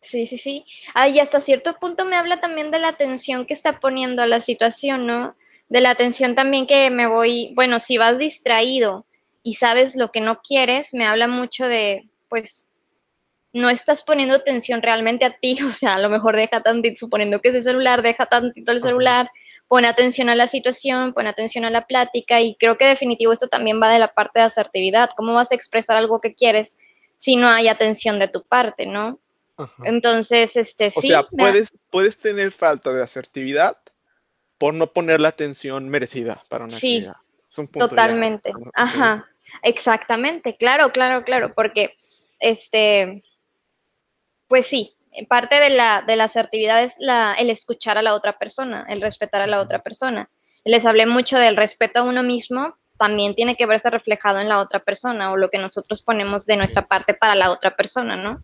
Sí, 0.00 0.26
sí, 0.26 0.38
sí. 0.38 0.64
Ah, 0.94 1.08
y 1.08 1.18
hasta 1.18 1.40
cierto 1.40 1.74
punto 1.74 2.04
me 2.04 2.16
habla 2.16 2.38
también 2.38 2.70
de 2.70 2.78
la 2.78 2.88
atención 2.88 3.46
que 3.46 3.54
está 3.54 3.80
poniendo 3.80 4.22
a 4.22 4.26
la 4.26 4.40
situación, 4.40 5.06
¿no? 5.06 5.36
De 5.68 5.80
la 5.80 5.90
atención 5.90 6.34
también 6.34 6.66
que 6.66 6.90
me 6.90 7.06
voy, 7.06 7.52
bueno, 7.54 7.80
si 7.80 7.98
vas 7.98 8.18
distraído 8.18 9.06
y 9.42 9.54
sabes 9.54 9.96
lo 9.96 10.12
que 10.12 10.20
no 10.20 10.40
quieres, 10.40 10.94
me 10.94 11.06
habla 11.06 11.26
mucho 11.28 11.66
de, 11.66 12.08
pues, 12.28 12.67
no 13.52 13.70
estás 13.70 14.02
poniendo 14.02 14.34
atención 14.34 14.82
realmente 14.82 15.24
a 15.24 15.36
ti, 15.38 15.58
o 15.62 15.72
sea, 15.72 15.94
a 15.94 15.98
lo 15.98 16.08
mejor 16.08 16.36
deja 16.36 16.62
tantito, 16.62 16.96
suponiendo 16.98 17.40
que 17.40 17.48
es 17.48 17.54
el 17.54 17.62
celular, 17.62 18.02
deja 18.02 18.26
tantito 18.26 18.72
el 18.72 18.82
celular, 18.82 19.30
pone 19.68 19.86
atención 19.86 20.28
a 20.28 20.34
la 20.34 20.46
situación, 20.46 21.12
pone 21.12 21.28
atención 21.28 21.64
a 21.64 21.70
la 21.70 21.86
plática 21.86 22.40
y 22.40 22.54
creo 22.56 22.78
que 22.78 22.86
definitivo 22.86 23.32
esto 23.32 23.48
también 23.48 23.80
va 23.80 23.92
de 23.92 23.98
la 23.98 24.08
parte 24.08 24.38
de 24.38 24.46
asertividad, 24.46 25.10
cómo 25.16 25.34
vas 25.34 25.52
a 25.52 25.54
expresar 25.54 25.96
algo 25.96 26.20
que 26.20 26.34
quieres 26.34 26.78
si 27.18 27.36
no 27.36 27.48
hay 27.48 27.68
atención 27.68 28.18
de 28.18 28.28
tu 28.28 28.44
parte, 28.44 28.86
¿no? 28.86 29.18
Entonces, 29.82 30.56
este, 30.56 30.88
sí. 30.88 30.98
O 30.98 31.02
sea, 31.02 31.22
puedes, 31.24 31.72
puedes 31.90 32.16
tener 32.16 32.52
falta 32.52 32.92
de 32.92 33.02
asertividad 33.02 33.76
por 34.56 34.72
no 34.72 34.92
poner 34.92 35.20
la 35.20 35.28
atención 35.28 35.88
merecida 35.88 36.42
para 36.48 36.64
una 36.64 36.74
sí, 36.74 37.06
totalmente. 37.72 38.52
Ajá, 38.74 39.28
exactamente, 39.62 40.56
claro, 40.56 40.92
claro, 40.92 41.24
claro, 41.24 41.54
porque, 41.54 41.96
este, 42.38 43.22
pues 44.48 44.66
sí, 44.66 44.96
parte 45.28 45.60
de 45.60 45.70
la, 45.70 46.02
de 46.06 46.16
la 46.16 46.24
asertividad 46.24 46.82
es 46.82 46.96
la, 46.98 47.34
el 47.34 47.50
escuchar 47.50 47.98
a 47.98 48.02
la 48.02 48.14
otra 48.14 48.38
persona, 48.38 48.86
el 48.88 49.00
respetar 49.00 49.42
a 49.42 49.46
la 49.46 49.60
otra 49.60 49.82
persona. 49.82 50.30
Les 50.64 50.84
hablé 50.84 51.06
mucho 51.06 51.38
del 51.38 51.56
respeto 51.56 52.00
a 52.00 52.02
uno 52.02 52.22
mismo, 52.22 52.76
también 52.98 53.34
tiene 53.34 53.56
que 53.56 53.66
verse 53.66 53.88
reflejado 53.90 54.40
en 54.40 54.48
la 54.48 54.58
otra 54.58 54.80
persona 54.80 55.30
o 55.30 55.36
lo 55.36 55.50
que 55.50 55.58
nosotros 55.58 56.02
ponemos 56.02 56.46
de 56.46 56.56
nuestra 56.56 56.82
parte 56.86 57.14
para 57.14 57.36
la 57.36 57.50
otra 57.52 57.76
persona, 57.76 58.16
¿no? 58.16 58.42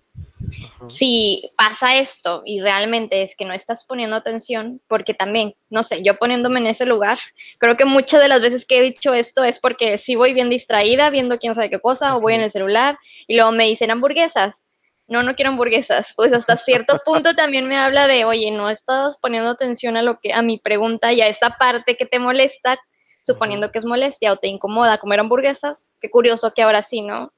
Si 0.89 1.51
pasa 1.57 1.97
esto 1.97 2.43
y 2.45 2.61
realmente 2.61 3.23
es 3.23 3.35
que 3.37 3.45
no 3.45 3.53
estás 3.53 3.85
poniendo 3.85 4.15
atención, 4.15 4.81
porque 4.87 5.13
también, 5.13 5.57
no 5.71 5.83
sé, 5.83 6.03
yo 6.03 6.17
poniéndome 6.17 6.61
en 6.61 6.67
ese 6.67 6.87
lugar, 6.87 7.19
creo 7.59 7.77
que 7.77 7.85
muchas 7.85 8.21
de 8.21 8.29
las 8.29 8.41
veces 8.41 8.65
que 8.65 8.79
he 8.79 8.83
dicho 8.83 9.13
esto 9.13 9.43
es 9.43 9.59
porque 9.59 9.99
si 9.99 10.15
voy 10.15 10.35
bien 10.35 10.51
distraída 10.51 11.11
viendo 11.11 11.39
quién 11.39 11.55
sabe 11.55 11.71
qué 11.71 11.81
cosa 11.81 12.17
o 12.17 12.21
voy 12.21 12.35
en 12.35 12.43
el 12.43 12.51
celular 12.51 12.99
y 13.27 13.37
luego 13.37 13.53
me 13.53 13.65
dicen 13.65 13.91
hamburguesas. 13.91 14.64
No, 15.07 15.23
no 15.23 15.35
quiero 15.35 15.51
hamburguesas. 15.51 16.13
Pues 16.17 16.33
hasta 16.33 16.57
cierto 16.57 16.99
punto 17.05 17.35
también 17.35 17.69
me 17.69 17.77
habla 17.77 18.07
de, 18.07 18.25
oye, 18.25 18.51
no 18.51 18.71
estás 18.71 19.19
poniendo 19.19 19.51
atención 19.51 19.97
a 19.97 20.03
lo 20.03 20.19
que 20.21 20.33
a 20.33 20.43
mi 20.43 20.59
pregunta 20.59 21.13
y 21.13 21.21
a 21.21 21.29
esta 21.29 21.51
parte 21.51 21.97
que 21.97 22.07
te 22.07 22.19
molesta, 22.19 22.79
suponiendo 23.23 23.71
que 23.71 23.79
es 23.79 23.85
molestia 23.85 24.33
o 24.33 24.37
te 24.37 24.49
incomoda 24.49 24.99
comer 24.99 25.21
hamburguesas. 25.21 25.91
Qué 26.01 26.11
curioso 26.11 26.53
que 26.55 26.63
ahora 26.63 26.83
sí, 26.83 27.03
¿no? 27.03 27.33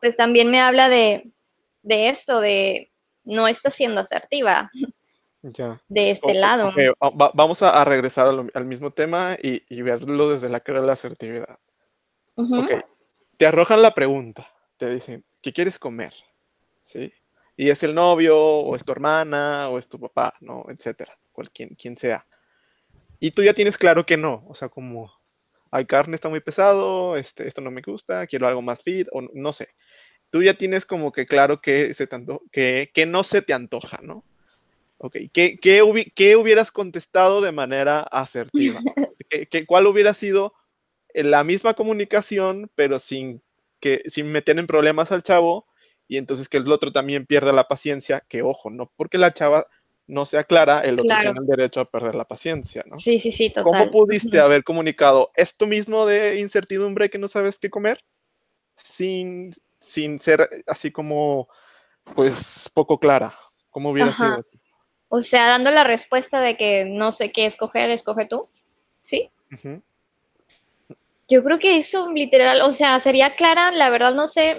Pues 0.00 0.16
también 0.16 0.50
me 0.50 0.60
habla 0.60 0.88
de, 0.88 1.32
de 1.82 2.08
esto, 2.08 2.40
de 2.40 2.90
no 3.24 3.46
está 3.46 3.70
siendo 3.70 4.00
asertiva. 4.00 4.70
De 5.88 6.10
este 6.10 6.34
lado. 6.34 6.72
vamos 7.34 7.62
a, 7.62 7.84
regresar 7.84 8.26
al, 8.26 8.64
mismo 8.66 8.90
tema 8.92 9.36
y, 9.42 9.82
verlo 9.82 10.30
desde 10.30 10.48
la 10.48 10.60
cara 10.60 10.80
de 10.80 10.86
la 10.86 10.92
asertividad. 10.92 11.58
Te 13.36 13.46
arrojan 13.46 13.80
la 13.80 13.94
pregunta, 13.94 14.48
te 14.76 14.90
dicen, 14.90 15.24
¿qué 15.40 15.52
quieres 15.52 15.78
comer? 15.78 16.12
¿Sí? 16.82 17.12
Y 17.56 17.70
es 17.70 17.82
el 17.82 17.94
novio, 17.94 18.38
o 18.38 18.76
es 18.76 18.84
tu 18.84 18.92
hermana, 18.92 19.68
o 19.68 19.78
es 19.78 19.88
tu 19.88 20.00
papá, 20.00 20.34
¿no? 20.40 20.64
Etcétera, 20.68 21.18
cualquier, 21.32 21.76
quien 21.76 21.96
sea. 21.96 22.26
Y 23.18 23.32
tú 23.32 23.42
ya 23.42 23.54
tienes 23.54 23.76
claro 23.76 24.06
que 24.06 24.16
no, 24.16 24.44
o 24.48 24.54
sea, 24.54 24.68
como, 24.68 25.12
hay 25.70 25.84
carne, 25.84 26.14
está 26.14 26.28
muy 26.28 26.40
pesado, 26.40 27.16
este, 27.16 27.46
esto 27.46 27.60
no 27.60 27.70
me 27.70 27.82
gusta, 27.82 28.26
quiero 28.26 28.48
algo 28.48 28.62
más 28.62 28.82
fit, 28.82 29.08
o 29.12 29.20
no 29.34 29.52
sé 29.52 29.68
tú 30.30 30.42
ya 30.42 30.54
tienes 30.54 30.86
como 30.86 31.12
que 31.12 31.26
claro 31.26 31.60
que, 31.60 31.92
se 31.92 32.08
que, 32.50 32.90
que 32.94 33.06
no 33.06 33.24
se 33.24 33.42
te 33.42 33.52
antoja, 33.52 33.98
¿no? 34.02 34.24
Ok, 34.98 35.16
¿qué, 35.32 35.58
qué, 35.60 36.36
hubieras 36.36 36.70
contestado 36.70 37.40
de 37.40 37.52
manera 37.52 38.00
asertiva? 38.00 38.80
¿Qué, 39.28 39.66
cuál 39.66 39.86
hubiera 39.86 40.14
sido 40.14 40.54
la 41.14 41.42
misma 41.42 41.74
comunicación, 41.74 42.70
pero 42.74 42.98
sin 42.98 43.42
que 43.80 44.02
sin 44.06 44.30
meter 44.30 44.58
en 44.58 44.66
problemas 44.66 45.10
al 45.10 45.22
chavo 45.22 45.66
y 46.10 46.16
entonces 46.16 46.48
que 46.48 46.56
el 46.56 46.70
otro 46.72 46.90
también 46.90 47.24
pierda 47.24 47.52
la 47.52 47.68
paciencia, 47.68 48.24
que 48.28 48.42
ojo, 48.42 48.68
no 48.68 48.90
porque 48.96 49.16
la 49.16 49.32
chava 49.32 49.64
no 50.08 50.26
sea 50.26 50.42
clara, 50.42 50.80
el 50.80 50.94
otro 50.94 51.16
tiene 51.22 51.38
el 51.38 51.46
derecho 51.46 51.78
a 51.78 51.84
perder 51.84 52.16
la 52.16 52.24
paciencia, 52.26 52.82
¿no? 52.84 52.96
Sí, 52.96 53.20
sí, 53.20 53.30
sí, 53.30 53.48
total. 53.48 53.62
¿Cómo 53.62 53.90
pudiste 53.92 54.40
haber 54.40 54.64
comunicado 54.64 55.30
esto 55.36 55.68
mismo 55.68 56.06
de 56.06 56.40
incertidumbre 56.40 57.10
que 57.10 57.18
no 57.18 57.28
sabes 57.28 57.60
qué 57.60 57.70
comer 57.70 58.04
sin, 58.74 59.52
sin 59.76 60.18
ser 60.18 60.48
así 60.66 60.90
como, 60.90 61.48
pues, 62.16 62.68
poco 62.74 62.98
clara? 62.98 63.32
¿Cómo 63.70 63.90
hubiera 63.90 64.12
sido 64.12 64.42
O 65.10 65.22
sea, 65.22 65.46
dando 65.46 65.70
la 65.70 65.84
respuesta 65.84 66.40
de 66.40 66.56
que 66.56 66.86
no 66.86 67.12
sé 67.12 67.30
qué 67.30 67.46
escoger, 67.46 67.88
escoge 67.90 68.26
tú, 68.26 68.48
¿sí? 69.00 69.30
Yo 71.28 71.44
creo 71.44 71.60
que 71.60 71.78
eso 71.78 72.10
literal, 72.10 72.62
o 72.62 72.72
sea, 72.72 72.98
sería 72.98 73.36
clara, 73.36 73.70
la 73.70 73.90
verdad 73.90 74.12
no 74.12 74.26
sé, 74.26 74.56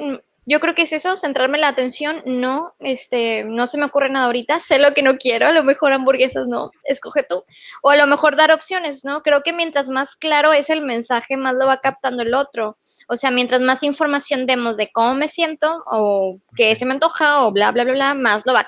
yo 0.52 0.60
creo 0.60 0.76
que 0.76 0.82
es 0.82 0.92
eso, 0.92 1.16
centrarme 1.16 1.58
en 1.58 1.62
la 1.62 1.70
atención, 1.70 2.22
no, 2.26 2.76
este, 2.80 3.46
no 3.46 3.68
se 3.68 3.78
me 3.78 3.86
ocurre 3.86 4.10
nada 4.10 4.26
ahorita, 4.26 4.60
sé 4.60 4.80
lo 4.80 4.94
que 4.94 5.02
no 5.02 5.18
quiero, 5.18 5.48
a 5.48 5.54
lo 5.54 5.64
mejor 5.64 5.94
hamburguesas 5.94 6.46
no, 6.46 6.72
escoge 6.84 7.24
tú, 7.24 7.46
o 7.82 7.90
a 7.90 7.96
lo 7.96 8.06
mejor 8.06 8.36
dar 8.36 8.52
opciones, 8.52 9.06
¿no? 9.06 9.24
Creo 9.24 9.44
que 9.44 9.54
mientras 9.54 9.88
más 9.88 10.18
claro 10.18 10.52
es 10.52 10.70
el 10.70 10.82
mensaje, 10.82 11.38
más 11.38 11.56
lo 11.56 11.68
va 11.68 11.80
captando 11.80 12.24
el 12.24 12.34
otro, 12.34 12.78
o 13.08 13.16
sea, 13.16 13.32
mientras 13.32 13.62
más 13.62 13.82
información 13.82 14.46
demos 14.46 14.76
de 14.76 14.92
cómo 14.92 15.16
me 15.16 15.30
siento, 15.30 15.86
o 15.86 16.38
qué 16.58 16.76
se 16.76 16.86
me 16.86 16.96
antoja, 16.96 17.46
o 17.46 17.54
bla, 17.54 17.72
bla, 17.72 17.86
bla, 17.86 17.94
bla, 17.94 18.14
más 18.14 18.46
lo 18.46 18.52
va, 18.52 18.68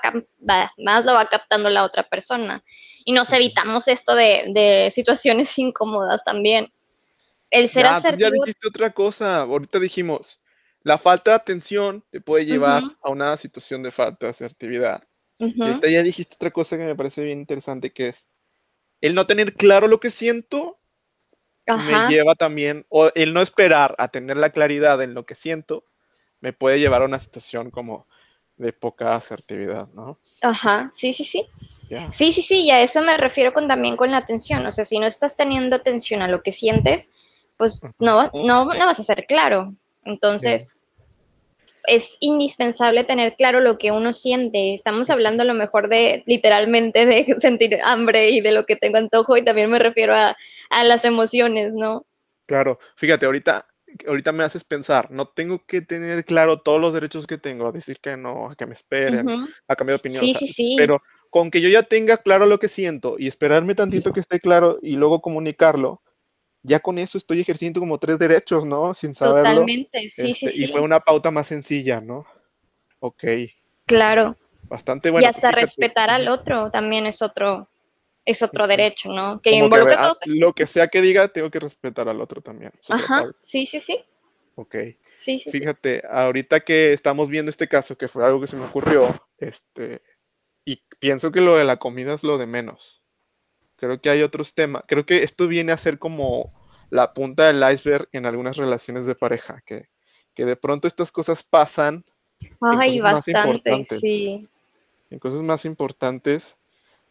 más 0.78 1.04
lo 1.04 1.12
va 1.12 1.26
captando 1.26 1.68
la 1.68 1.84
otra 1.84 2.08
persona, 2.08 2.64
y 3.04 3.12
nos 3.12 3.30
evitamos 3.30 3.88
esto 3.88 4.14
de, 4.14 4.44
de 4.54 4.90
situaciones 4.90 5.58
incómodas 5.58 6.24
también. 6.24 6.72
El 7.50 7.68
ser 7.68 7.84
ya, 7.84 8.16
Ya 8.16 8.30
dijiste 8.30 8.66
otra 8.66 8.90
cosa, 8.90 9.42
ahorita 9.42 9.78
dijimos, 9.78 10.38
la 10.84 10.98
falta 10.98 11.32
de 11.32 11.36
atención 11.36 12.04
te 12.10 12.20
puede 12.20 12.46
llevar 12.46 12.82
a 13.02 13.10
una 13.10 13.36
situación 13.36 13.82
de 13.82 13.90
falta 13.90 14.26
de 14.26 14.30
asertividad. 14.30 15.02
ahorita 15.40 15.88
ya 15.88 16.02
dijiste 16.02 16.36
otra 16.36 16.52
cosa 16.52 16.76
que 16.76 16.84
me 16.84 16.94
parece 16.94 17.24
bien 17.24 17.40
interesante, 17.40 17.92
que 17.92 18.08
es 18.08 18.28
el 19.00 19.14
no 19.14 19.26
tener 19.26 19.54
claro 19.54 19.88
lo 19.88 19.98
que 19.98 20.10
siento 20.10 20.78
me 21.66 22.08
lleva 22.08 22.34
también, 22.34 22.84
o 22.90 23.10
el 23.14 23.32
no 23.32 23.40
esperar 23.40 23.94
a 23.98 24.08
tener 24.08 24.36
la 24.36 24.50
claridad 24.50 25.02
en 25.02 25.14
lo 25.14 25.24
que 25.24 25.34
siento, 25.34 25.84
me 26.40 26.52
puede 26.52 26.78
llevar 26.78 27.02
a 27.02 27.06
una 27.06 27.18
situación 27.18 27.70
como 27.70 28.06
de 28.56 28.72
poca 28.72 29.16
asertividad, 29.16 29.88
¿no? 29.94 30.18
Ajá, 30.42 30.90
sí, 30.92 31.12
sí, 31.12 31.24
sí. 31.24 31.48
Sí, 32.10 32.32
sí, 32.32 32.42
sí, 32.42 32.62
y 32.62 32.70
a 32.70 32.80
eso 32.80 33.02
me 33.02 33.16
refiero 33.16 33.52
con, 33.52 33.68
también 33.68 33.96
con 33.96 34.10
la 34.10 34.18
atención. 34.18 34.64
O 34.66 34.72
sea, 34.72 34.84
si 34.84 34.98
no 34.98 35.06
estás 35.06 35.36
teniendo 35.36 35.76
atención 35.76 36.22
a 36.22 36.28
lo 36.28 36.42
que 36.42 36.50
sientes, 36.50 37.12
pues 37.56 37.82
no, 37.98 38.30
no, 38.32 38.64
no 38.64 38.86
vas 38.86 38.98
a 38.98 39.02
ser 39.02 39.26
claro. 39.26 39.74
Entonces, 40.04 40.84
es 41.86 42.16
indispensable 42.20 43.04
tener 43.04 43.36
claro 43.36 43.60
lo 43.60 43.78
que 43.78 43.92
uno 43.92 44.12
siente. 44.12 44.74
Estamos 44.74 45.10
hablando 45.10 45.42
a 45.42 45.46
lo 45.46 45.54
mejor 45.54 45.88
de 45.88 46.22
literalmente 46.26 47.06
de 47.06 47.24
sentir 47.40 47.78
hambre 47.84 48.30
y 48.30 48.40
de 48.40 48.52
lo 48.52 48.64
que 48.64 48.76
tengo 48.76 48.98
antojo 48.98 49.36
y 49.36 49.44
también 49.44 49.70
me 49.70 49.78
refiero 49.78 50.14
a, 50.14 50.36
las 50.84 51.04
emociones, 51.04 51.74
¿no? 51.74 52.04
Claro, 52.46 52.78
fíjate, 52.96 53.26
ahorita, 53.26 53.66
ahorita 54.06 54.32
me 54.32 54.44
haces 54.44 54.64
pensar, 54.64 55.10
no 55.10 55.28
tengo 55.28 55.62
que 55.62 55.80
tener 55.80 56.24
claro 56.24 56.60
todos 56.60 56.80
los 56.80 56.92
derechos 56.92 57.26
que 57.26 57.38
tengo, 57.38 57.68
a 57.68 57.72
decir 57.72 57.98
que 58.00 58.16
no, 58.16 58.50
a 58.50 58.54
que 58.54 58.66
me 58.66 58.74
esperen, 58.74 59.26
a 59.68 59.76
cambiar 59.76 59.98
de 59.98 60.00
opinión. 60.00 60.20
Sí, 60.20 60.34
sí, 60.34 60.48
sí. 60.48 60.74
Pero 60.76 61.00
con 61.30 61.50
que 61.50 61.60
yo 61.60 61.68
ya 61.68 61.82
tenga 61.82 62.18
claro 62.18 62.46
lo 62.46 62.58
que 62.58 62.68
siento 62.68 63.16
y 63.18 63.28
esperarme 63.28 63.74
tantito 63.74 64.12
que 64.12 64.20
esté 64.20 64.40
claro 64.40 64.78
y 64.82 64.96
luego 64.96 65.20
comunicarlo, 65.20 66.02
ya 66.64 66.80
con 66.80 66.98
eso 66.98 67.18
estoy 67.18 67.40
ejerciendo 67.40 67.78
como 67.78 67.98
tres 67.98 68.18
derechos, 68.18 68.64
¿no? 68.64 68.94
Sin 68.94 69.14
saberlo. 69.14 69.42
Totalmente, 69.42 70.08
sí, 70.08 70.34
sí, 70.34 70.48
sí. 70.48 70.64
Y 70.64 70.66
fue 70.68 70.80
una 70.80 70.98
pauta 70.98 71.30
más 71.30 71.46
sencilla, 71.46 72.00
¿no? 72.00 72.26
Ok. 73.00 73.24
Claro. 73.84 74.36
Bastante 74.62 75.10
bueno. 75.10 75.26
Y 75.26 75.28
hasta 75.28 75.52
respetar 75.52 76.08
al 76.08 76.26
otro 76.26 76.70
también 76.70 77.04
es 77.04 77.20
otro, 77.20 77.68
es 78.24 78.42
otro 78.42 78.66
derecho, 78.66 79.12
¿no? 79.12 79.42
Que 79.42 79.50
involucra 79.50 80.00
todos. 80.00 80.18
Lo 80.26 80.54
que 80.54 80.66
sea 80.66 80.88
que 80.88 81.02
diga, 81.02 81.28
tengo 81.28 81.50
que 81.50 81.60
respetar 81.60 82.08
al 82.08 82.20
otro 82.22 82.40
también. 82.40 82.72
Ajá, 82.88 83.30
sí, 83.40 83.66
sí, 83.66 83.78
sí. 83.78 84.02
Ok. 84.54 84.74
Sí, 85.16 85.38
sí, 85.38 85.50
Fíjate, 85.50 86.02
ahorita 86.08 86.60
que 86.60 86.94
estamos 86.94 87.28
viendo 87.28 87.50
este 87.50 87.68
caso, 87.68 87.98
que 87.98 88.08
fue 88.08 88.24
algo 88.24 88.40
que 88.40 88.46
se 88.46 88.56
me 88.56 88.64
ocurrió, 88.64 89.14
este, 89.36 90.00
y 90.64 90.82
pienso 90.98 91.30
que 91.30 91.42
lo 91.42 91.56
de 91.56 91.64
la 91.64 91.76
comida 91.76 92.14
es 92.14 92.22
lo 92.22 92.38
de 92.38 92.46
menos. 92.46 93.03
Creo 93.84 94.00
que 94.00 94.10
hay 94.10 94.22
otros 94.22 94.54
temas. 94.54 94.82
Creo 94.88 95.04
que 95.04 95.22
esto 95.22 95.46
viene 95.46 95.72
a 95.72 95.76
ser 95.76 95.98
como 95.98 96.52
la 96.88 97.12
punta 97.12 97.46
del 97.52 97.62
iceberg 97.70 98.08
en 98.12 98.24
algunas 98.24 98.56
relaciones 98.56 99.04
de 99.04 99.14
pareja, 99.14 99.62
que, 99.66 99.88
de 100.36 100.56
pronto 100.56 100.88
estas 100.88 101.12
cosas 101.12 101.42
pasan. 101.42 102.02
Ay, 102.60 103.00
bastante, 103.00 103.84
sí. 104.00 104.48
En 105.10 105.18
cosas 105.18 105.42
más 105.42 105.66
importantes 105.66 106.56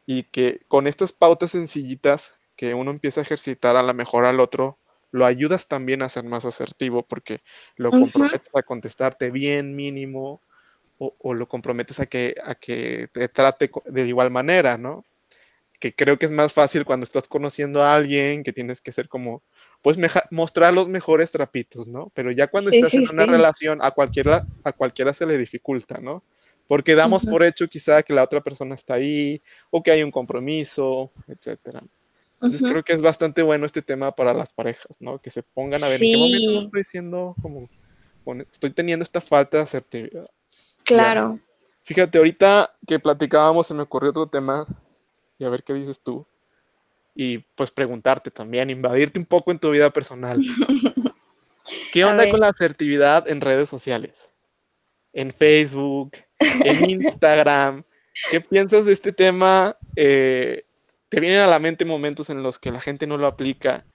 y 0.05 0.23
que 0.23 0.61
con 0.67 0.87
estas 0.87 1.11
pautas 1.11 1.51
sencillitas 1.51 2.33
que 2.55 2.73
uno 2.73 2.89
empieza 2.89 3.21
a 3.21 3.23
ejercitar 3.23 3.75
a 3.75 3.83
lo 3.83 3.93
mejor 3.93 4.25
al 4.25 4.39
otro, 4.39 4.79
lo 5.11 5.25
ayudas 5.25 5.67
también 5.67 6.01
a 6.01 6.09
ser 6.09 6.23
más 6.23 6.43
asertivo 6.43 7.03
porque 7.03 7.41
lo 7.75 7.91
comprometes 7.91 8.49
a 8.55 8.63
contestarte 8.63 9.29
bien 9.29 9.75
mínimo 9.75 10.41
o, 10.97 11.15
o, 11.19 11.33
lo 11.35 11.47
comprometes 11.47 11.99
a 11.99 12.07
que, 12.07 12.35
a 12.43 12.55
que 12.55 13.07
te 13.13 13.27
trate 13.29 13.69
de 13.85 14.07
igual 14.07 14.31
manera, 14.31 14.77
¿no? 14.77 15.05
Que 15.83 15.93
creo 15.93 16.17
que 16.17 16.25
es 16.25 16.31
más 16.31 16.53
fácil 16.53 16.85
cuando 16.85 17.03
estás 17.03 17.27
conociendo 17.27 17.83
a 17.83 17.93
alguien, 17.93 18.41
que 18.41 18.53
tienes 18.53 18.79
que 18.79 18.93
ser 18.93 19.09
como, 19.09 19.43
pues 19.81 19.97
mostrar 20.31 20.73
los 20.73 20.87
mejores 20.87 21.29
trapitos, 21.29 21.87
¿no? 21.87 22.09
Pero 22.15 22.31
ya 22.31 22.47
cuando 22.47 22.71
estás 22.71 22.93
en 22.93 23.09
una 23.11 23.25
relación, 23.25 23.79
a 23.81 23.91
cualquiera, 23.91 24.47
a 24.63 24.71
cualquiera 24.71 25.13
se 25.13 25.25
le 25.25 25.37
dificulta, 25.37 25.97
¿no? 25.99 26.23
Porque 26.69 26.95
damos 26.95 27.25
por 27.25 27.43
hecho 27.43 27.67
quizá 27.67 28.01
que 28.01 28.13
la 28.13 28.23
otra 28.23 28.39
persona 28.39 28.75
está 28.75 28.93
ahí 28.93 29.41
o 29.71 29.83
que 29.83 29.91
hay 29.91 30.03
un 30.03 30.11
compromiso, 30.11 31.11
etcétera. 31.27 31.83
Entonces 32.35 32.61
creo 32.61 32.83
que 32.83 32.93
es 32.93 33.01
bastante 33.01 33.41
bueno 33.41 33.65
este 33.65 33.81
tema 33.81 34.15
para 34.15 34.33
las 34.33 34.53
parejas, 34.53 34.95
¿no? 35.01 35.19
Que 35.19 35.31
se 35.31 35.43
pongan 35.43 35.83
a 35.83 35.89
ver 35.89 36.01
en 36.01 36.11
qué 36.13 36.17
momento 36.17 36.59
estoy 36.59 36.83
siendo 36.85 37.35
como, 37.41 37.67
estoy 38.49 38.69
teniendo 38.69 39.03
esta 39.03 39.19
falta 39.19 39.57
de 39.57 39.63
asertividad. 39.63 40.29
Claro. 40.85 41.41
Fíjate, 41.81 42.19
ahorita 42.19 42.73
que 42.87 42.99
platicábamos 42.99 43.67
se 43.67 43.73
me 43.73 43.81
ocurrió 43.81 44.11
otro 44.11 44.27
tema 44.27 44.65
y 45.37 45.45
a 45.45 45.49
ver 45.49 45.63
qué 45.63 45.73
dices 45.73 46.01
tú. 46.01 46.25
Y 47.15 47.39
pues 47.39 47.71
preguntarte 47.71 48.31
también, 48.31 48.69
invadirte 48.69 49.19
un 49.19 49.25
poco 49.25 49.51
en 49.51 49.59
tu 49.59 49.71
vida 49.71 49.91
personal. 49.91 50.39
¿Qué 51.93 52.03
onda 52.03 52.29
con 52.29 52.39
la 52.39 52.49
asertividad 52.49 53.27
en 53.27 53.41
redes 53.41 53.69
sociales? 53.69 54.31
En 55.13 55.31
Facebook, 55.31 56.17
en 56.39 56.89
Instagram. 56.89 57.83
¿Qué 58.31 58.41
piensas 58.41 58.85
de 58.85 58.93
este 58.93 59.13
tema? 59.13 59.77
Eh, 59.95 60.65
¿Te 61.09 61.19
vienen 61.19 61.39
a 61.39 61.47
la 61.47 61.59
mente 61.59 61.85
momentos 61.85 62.29
en 62.29 62.41
los 62.41 62.57
que 62.57 62.71
la 62.71 62.81
gente 62.81 63.05
no 63.05 63.17
lo 63.17 63.27
aplica? 63.27 63.85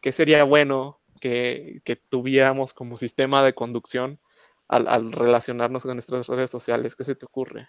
¿Qué 0.00 0.12
sería 0.12 0.44
bueno 0.44 1.00
que, 1.20 1.80
tuviéramos 2.10 2.74
como 2.74 2.96
sistema 2.96 3.42
de 3.42 3.54
conducción 3.54 4.20
al, 4.68 4.86
al 4.86 5.12
relacionarnos 5.12 5.84
con 5.84 5.94
nuestras 5.94 6.28
redes 6.28 6.50
sociales? 6.50 6.94
¿Qué 6.94 7.04
se 7.04 7.14
te 7.14 7.24
ocurre? 7.24 7.68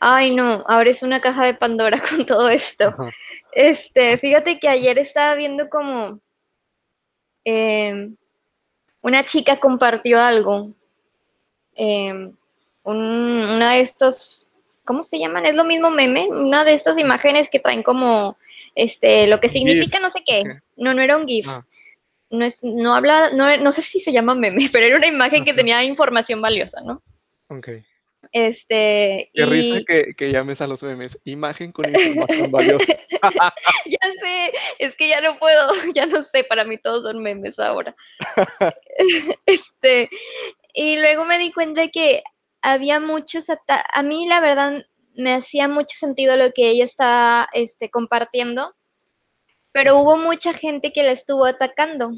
Ay, 0.00 0.34
no, 0.34 0.64
ahora 0.66 0.90
es 0.90 1.02
una 1.02 1.20
caja 1.20 1.46
de 1.46 1.54
Pandora 1.54 2.00
con 2.10 2.26
todo 2.26 2.48
esto. 2.48 2.94
Este, 3.52 4.18
fíjate 4.18 4.58
que 4.58 4.68
ayer 4.68 4.98
estaba 4.98 5.34
viendo 5.34 5.68
como 5.70 6.20
em, 7.44 8.16
una 9.00 9.24
chica 9.24 9.58
compartió 9.58 10.20
algo. 10.20 10.74
Em, 11.74 12.36
una 12.82 13.72
de 13.72 13.80
estos, 13.80 14.52
¿cómo 14.84 15.02
se 15.02 15.18
llaman? 15.18 15.46
Es 15.46 15.54
lo 15.54 15.64
mismo 15.64 15.90
meme, 15.90 16.28
una 16.28 16.64
de 16.64 16.74
estas 16.74 16.98
imágenes 16.98 17.48
que 17.48 17.60
traen 17.60 17.82
como 17.82 18.36
este, 18.74 19.26
lo 19.26 19.40
que 19.40 19.48
significa 19.48 20.00
no 20.00 20.10
sé 20.10 20.22
qué. 20.24 20.42
No, 20.76 20.92
no 20.92 21.00
era 21.00 21.16
un 21.16 21.26
GIF. 21.26 21.48
Ah. 21.48 21.64
No, 22.30 22.44
es, 22.44 22.64
no 22.64 22.94
habla, 22.94 23.30
no, 23.32 23.56
no 23.56 23.72
sé 23.72 23.80
si 23.80 24.00
se 24.00 24.12
llama 24.12 24.34
meme, 24.34 24.68
pero 24.72 24.86
era 24.86 24.96
una 24.96 25.06
imagen 25.06 25.44
que 25.44 25.54
tenía 25.54 25.82
información 25.84 26.42
valiosa, 26.42 26.82
¿no? 26.82 27.02
Ok. 27.48 27.68
Este, 28.32 29.30
Qué 29.34 29.46
risa 29.46 29.80
que, 29.86 30.14
que, 30.14 30.32
llames 30.32 30.60
a 30.60 30.66
los 30.66 30.82
memes. 30.82 31.18
Imagen 31.24 31.72
con 31.72 31.88
información 31.88 32.50
valiosa. 32.50 32.84
ya 33.86 34.12
sé, 34.20 34.52
es 34.78 34.96
que 34.96 35.08
ya 35.08 35.20
no 35.20 35.38
puedo, 35.38 35.68
ya 35.94 36.06
no 36.06 36.22
sé, 36.22 36.44
para 36.44 36.64
mí 36.64 36.76
todos 36.78 37.04
son 37.04 37.22
memes 37.22 37.58
ahora. 37.58 37.94
este, 39.46 40.08
y 40.74 40.98
luego 40.98 41.24
me 41.24 41.38
di 41.38 41.52
cuenta 41.52 41.88
que 41.88 42.22
había 42.62 43.00
muchos, 43.00 43.46
a 43.68 44.02
mí 44.02 44.26
la 44.26 44.40
verdad 44.40 44.84
me 45.14 45.34
hacía 45.34 45.68
mucho 45.68 45.96
sentido 45.96 46.36
lo 46.36 46.52
que 46.52 46.70
ella 46.70 46.84
estaba 46.84 47.48
este, 47.52 47.90
compartiendo, 47.90 48.74
pero 49.72 49.98
hubo 49.98 50.16
mucha 50.16 50.52
gente 50.52 50.92
que 50.92 51.02
la 51.02 51.12
estuvo 51.12 51.44
atacando. 51.44 52.12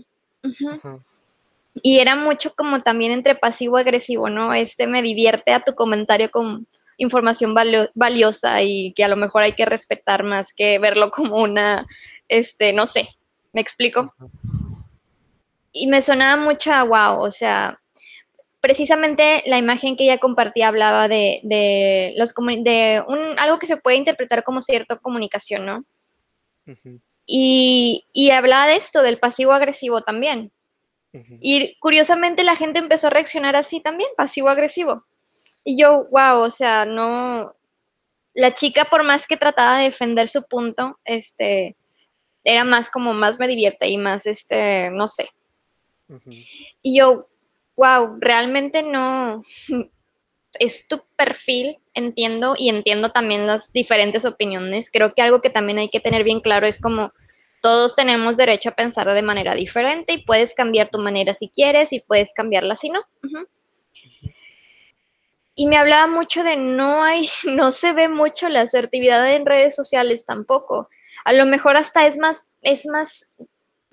Y 1.83 1.99
era 1.99 2.17
mucho 2.17 2.55
como 2.55 2.83
también 2.83 3.13
entre 3.13 3.35
pasivo-agresivo, 3.35 4.31
¿no? 4.31 4.55
Este 4.55 4.87
me 4.87 5.03
divierte 5.03 5.53
a 5.53 5.61
tu 5.61 5.75
comentario 5.75 6.31
con 6.31 6.67
información 6.97 7.55
valiosa 7.95 8.63
y 8.63 8.93
que 8.95 9.05
a 9.05 9.09
lo 9.09 9.17
mejor 9.17 9.43
hay 9.43 9.53
que 9.53 9.67
respetar 9.67 10.25
más 10.25 10.53
que 10.55 10.79
verlo 10.79 11.11
como 11.11 11.37
una, 11.37 11.87
este, 12.29 12.73
no 12.73 12.87
sé, 12.87 13.09
¿Me 13.57 13.63
explico? 13.63 14.15
Y 15.73 15.87
me 15.87 16.03
sonaba 16.03 16.37
mucho 16.37 16.71
a 16.75 16.85
wow, 16.85 17.23
o 17.23 17.31
sea, 17.31 17.81
precisamente 18.61 19.43
la 19.47 19.57
imagen 19.57 19.97
que 19.97 20.05
ella 20.05 20.19
compartía 20.19 20.69
hablaba 20.69 21.09
de, 21.09 21.41
de 21.43 22.13
los 22.19 22.35
de 22.35 23.03
un, 23.09 23.39
algo 23.39 23.59
que 23.59 23.67
se 23.67 23.79
puede 23.79 23.97
interpretar 23.97 24.45
como 24.45 24.61
cierta 24.61 24.97
comunicación, 24.97 25.65
¿no? 25.65 25.85
y, 27.25 28.05
y, 28.13 28.31
hablaba 28.31 28.67
de 28.67 28.77
esto, 28.77 29.01
del 29.01 29.19
pasivo 29.19 29.55
agresivo 29.55 30.03
también. 30.03 30.53
Y 31.41 31.77
curiosamente 31.79 32.45
la 32.45 32.57
gente 32.57 32.79
empezó 32.79 33.07
a 33.07 33.11
reaccionar 33.11 33.57
así 33.57 33.81
también, 33.81 34.11
pasivo 34.17 34.49
agresivo. 34.49 35.05
Y 35.65 35.81
yo, 35.81 36.07
wow, 36.11 36.41
o 36.41 36.51
sea, 36.51 36.85
no, 36.85 37.55
la 38.35 38.55
chica 38.55 38.85
por 38.85 39.03
más 39.03 39.27
que 39.27 39.37
trataba 39.37 39.79
de 39.79 39.85
defender 39.85 40.29
su 40.29 40.43
punto, 40.45 40.99
este, 41.05 41.77
era 42.45 42.65
más 42.65 42.89
como 42.89 43.13
más 43.13 43.39
me 43.39 43.49
divierte 43.49 43.89
y 43.89 43.99
más, 43.99 44.27
este, 44.27 44.91
no 44.91 45.09
sé. 45.09 45.29
Y 46.83 46.99
yo, 46.99 47.29
wow, 47.77 48.17
realmente 48.21 48.83
no, 48.83 49.43
es 50.61 50.87
tu 50.87 51.03
perfil, 51.17 51.79
entiendo, 51.95 52.55
y 52.57 52.69
entiendo 52.69 53.11
también 53.11 53.47
las 53.47 53.73
diferentes 53.73 54.25
opiniones. 54.25 54.91
Creo 54.91 55.15
que 55.15 55.23
algo 55.23 55.41
que 55.41 55.51
también 55.51 55.79
hay 55.79 55.89
que 55.89 56.01
tener 56.01 56.25
bien 56.25 56.41
claro 56.41 56.67
es 56.67 56.81
como 56.81 57.13
todos 57.61 57.97
tenemos 57.97 58.37
derecho 58.37 58.71
a 58.71 58.75
pensar 58.75 59.09
de 59.09 59.23
manera 59.23 59.55
diferente 59.55 60.15
y 60.15 60.25
puedes 60.25 60.55
cambiar 60.55 60.89
tu 60.89 60.99
manera 60.99 61.35
si 61.35 61.49
quieres 61.49 61.93
y 61.93 62.01
puedes 62.01 62.33
cambiarla 62.33 62.77
si 62.77 62.91
no. 62.91 63.05
Y 65.59 65.67
me 65.67 65.79
hablaba 65.79 66.07
mucho 66.07 66.45
de 66.45 66.57
no 66.57 67.03
hay, 67.03 67.29
no 67.45 67.73
se 67.73 67.93
ve 67.93 68.09
mucho 68.09 68.49
la 68.49 68.63
asertividad 68.63 69.35
en 69.35 69.47
redes 69.47 69.75
sociales 69.75 70.27
tampoco. 70.27 70.89
A 71.25 71.33
lo 71.33 71.47
mejor 71.47 71.77
hasta 71.77 72.07
es 72.07 72.19
más, 72.19 72.51
es 72.63 72.87
más, 72.87 73.29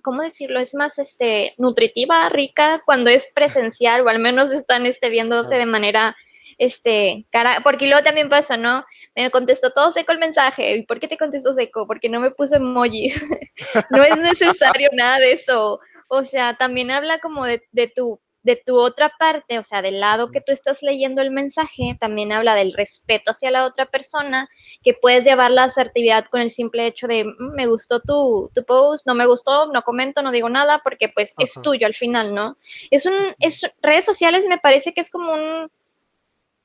¿cómo 0.01 0.21
decirlo? 0.21 0.59
Es 0.59 0.75
más 0.75 0.99
este, 0.99 1.55
nutritiva, 1.57 2.27
rica 2.29 2.81
cuando 2.85 3.09
es 3.09 3.31
presencial 3.33 4.01
o 4.01 4.09
al 4.09 4.19
menos 4.19 4.51
están 4.51 4.85
este, 4.85 5.09
viéndose 5.09 5.55
de 5.55 5.65
manera 5.65 6.15
este, 6.57 7.25
cara, 7.31 7.61
porque 7.63 7.87
luego 7.87 8.03
también 8.03 8.29
pasa, 8.29 8.57
¿no? 8.57 8.85
Me 9.15 9.31
contestó 9.31 9.71
todo 9.71 9.91
seco 9.91 10.11
el 10.11 10.19
mensaje. 10.19 10.77
¿Y 10.77 10.85
por 10.85 10.99
qué 10.99 11.07
te 11.07 11.17
contestó 11.17 11.53
seco? 11.53 11.87
Porque 11.87 12.09
no 12.09 12.19
me 12.19 12.31
puso 12.31 12.57
emoji. 12.57 13.11
no 13.91 14.03
es 14.03 14.17
necesario 14.17 14.89
nada 14.93 15.19
de 15.19 15.33
eso. 15.33 15.79
O 16.07 16.23
sea, 16.23 16.55
también 16.55 16.91
habla 16.91 17.19
como 17.19 17.45
de, 17.45 17.63
de, 17.71 17.87
tu 17.87 18.19
de 18.43 18.57
tu 18.57 18.77
otra 18.77 19.11
parte, 19.17 19.57
o 19.57 19.63
sea, 19.63 19.81
del 19.81 20.01
lado 20.01 20.29
que 20.29 20.41
tú 20.41 20.51
estás 20.51 20.83
leyendo 20.83 21.21
el 21.21 21.31
mensaje, 21.31 21.97
también 21.99 22.31
habla 22.31 22.55
del 22.55 22.73
respeto 22.73 23.31
hacia 23.31 23.51
la 23.51 23.65
otra 23.65 23.85
persona, 23.85 24.49
que 24.83 24.93
puedes 24.93 25.23
llevar 25.23 25.49
la 25.51 25.63
asertividad 25.63 26.25
con 26.25 26.41
el 26.41 26.51
simple 26.51 26.85
hecho 26.85 27.07
de, 27.07 27.23
mm, 27.23 27.55
me 27.55 27.67
gustó 27.67 28.01
tu, 28.01 28.51
tu, 28.53 28.63
post, 28.65 29.07
no 29.07 29.15
me 29.15 29.25
gustó, 29.25 29.71
no 29.71 29.81
comento, 29.83 30.21
no 30.21 30.31
digo 30.31 30.49
nada, 30.49 30.81
porque 30.83 31.09
pues 31.09 31.33
es 31.39 31.59
tuyo 31.63 31.87
al 31.87 31.95
final, 31.95 32.35
¿no? 32.35 32.57
Es 32.91 33.05
un, 33.05 33.13
es, 33.39 33.65
redes 33.81 34.05
sociales 34.05 34.45
me 34.47 34.57
parece 34.57 34.93
que 34.93 35.01
es 35.01 35.09
como 35.09 35.33
un, 35.33 35.71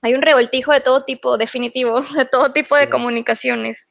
hay 0.03 0.15
un 0.15 0.23
revoltijo 0.23 0.73
de 0.73 0.81
todo 0.81 1.05
tipo, 1.05 1.39
definitivo, 1.39 2.01
de 2.17 2.25
todo 2.25 2.53
tipo 2.53 2.77
de 2.77 2.91
comunicaciones. 2.91 3.89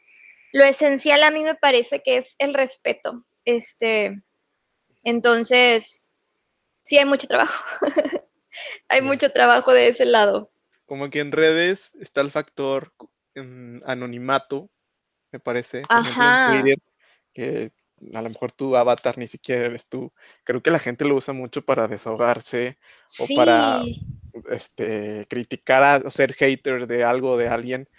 Lo 0.53 0.63
esencial 0.63 1.23
a 1.23 1.31
mí 1.31 1.43
me 1.43 1.55
parece 1.55 2.01
que 2.01 2.17
es 2.17 2.35
el 2.39 2.53
respeto. 2.53 3.25
Este, 3.45 4.23
entonces, 5.03 6.15
sí 6.83 6.97
hay 6.97 7.05
mucho 7.05 7.27
trabajo. 7.27 7.63
hay 8.89 9.01
mucho 9.01 9.31
trabajo 9.31 9.73
de 9.73 9.89
ese 9.89 10.05
lado. 10.05 10.51
Como 10.85 11.09
que 11.09 11.19
en 11.19 11.31
redes 11.31 11.93
está 11.99 12.21
el 12.21 12.31
factor 12.31 12.93
anonimato, 13.85 14.69
me 15.31 15.39
parece. 15.39 15.81
Ajá. 15.89 16.63
que 17.33 17.71
a 18.13 18.21
lo 18.21 18.29
mejor 18.29 18.51
tu 18.51 18.75
avatar 18.75 19.17
ni 19.17 19.27
siquiera 19.27 19.65
eres 19.65 19.87
tú. 19.87 20.11
Creo 20.43 20.61
que 20.61 20.71
la 20.71 20.79
gente 20.79 21.05
lo 21.05 21.15
usa 21.15 21.33
mucho 21.33 21.63
para 21.63 21.87
desahogarse 21.87 22.77
o 23.19 23.27
para 23.35 23.81
este, 24.49 25.25
criticar 25.29 26.05
o 26.05 26.11
ser 26.11 26.33
hater 26.33 26.87
de 26.87 27.03
algo 27.03 27.37
de 27.37 27.47
alguien. 27.47 27.89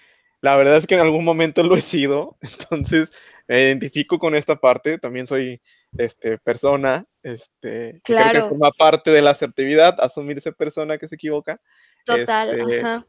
La 0.40 0.55
verdad 0.55 0.76
es 0.76 0.86
que 0.86 0.94
en 0.94 1.01
algún 1.01 1.24
momento 1.24 1.64
lo 1.64 1.76
he 1.76 1.82
sido, 1.82 2.38
entonces 2.42 3.12
me 3.49 3.62
identifico 3.62 4.18
con 4.18 4.34
esta 4.34 4.57
parte. 4.57 4.99
También 4.99 5.26
soy 5.26 5.61
este, 5.96 6.38
persona, 6.38 7.05
este, 7.22 8.01
claro. 8.05 8.30
creo 8.30 8.42
que 8.42 8.49
forma 8.51 8.70
parte 8.70 9.11
de 9.11 9.22
la 9.22 9.30
asertividad, 9.30 9.96
asumirse 10.01 10.53
persona 10.53 10.99
que 10.99 11.09
se 11.09 11.16
equivoca. 11.16 11.61
Total, 12.05 12.59
este, 12.59 12.80
ajá. 12.80 13.07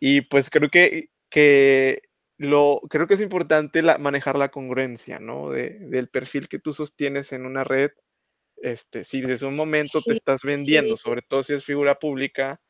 Y 0.00 0.22
pues 0.22 0.48
creo 0.50 0.70
que, 0.70 1.10
que 1.28 2.02
lo, 2.42 2.80
creo 2.88 3.06
que 3.06 3.14
es 3.14 3.20
importante 3.20 3.82
manejar 3.98 4.36
la 4.36 4.50
congruencia, 4.50 5.18
¿no? 5.18 5.50
del 5.50 6.08
perfil 6.08 6.48
que 6.48 6.58
tú 6.58 6.72
sostienes 6.72 7.32
en 7.32 7.46
una 7.46 7.64
red. 7.64 7.90
Este, 8.56 9.04
si 9.04 9.20
desde 9.20 9.46
un 9.46 9.56
momento 9.56 10.00
te 10.00 10.12
estás 10.12 10.42
vendiendo, 10.42 10.96
sobre 10.96 11.22
todo 11.22 11.42
si 11.42 11.54
es 11.54 11.64
figura 11.64 11.98
pública, 11.98 12.60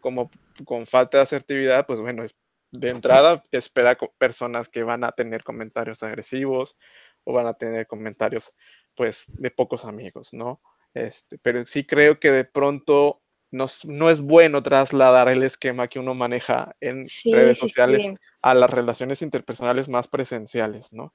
como 0.00 0.30
con 0.64 0.86
falta 0.86 1.18
de 1.18 1.22
asertividad, 1.22 1.86
pues 1.86 2.00
bueno, 2.00 2.22
es, 2.22 2.38
de 2.70 2.90
entrada 2.90 3.42
espera 3.50 3.96
personas 4.18 4.68
que 4.68 4.82
van 4.82 5.04
a 5.04 5.12
tener 5.12 5.42
comentarios 5.42 6.02
agresivos 6.02 6.76
o 7.24 7.32
van 7.32 7.46
a 7.46 7.54
tener 7.54 7.86
comentarios, 7.86 8.52
pues, 8.94 9.24
de 9.28 9.50
pocos 9.50 9.84
amigos, 9.84 10.32
¿no? 10.32 10.60
Este, 10.94 11.38
pero 11.38 11.64
sí 11.66 11.84
creo 11.84 12.18
que 12.18 12.30
de 12.30 12.44
pronto 12.44 13.22
no, 13.50 14.10
es 14.10 14.20
bueno 14.20 14.62
trasladar 14.62 15.28
el 15.28 15.42
esquema 15.42 15.88
que 15.88 15.98
uno 15.98 16.14
maneja 16.14 16.74
en 16.80 17.04
redes 17.24 17.58
sociales 17.58 18.12
a 18.42 18.54
las 18.54 18.70
relaciones 18.70 19.22
interpersonales 19.22 19.88
más 19.88 20.08
presenciales, 20.08 20.92
¿no? 20.92 21.12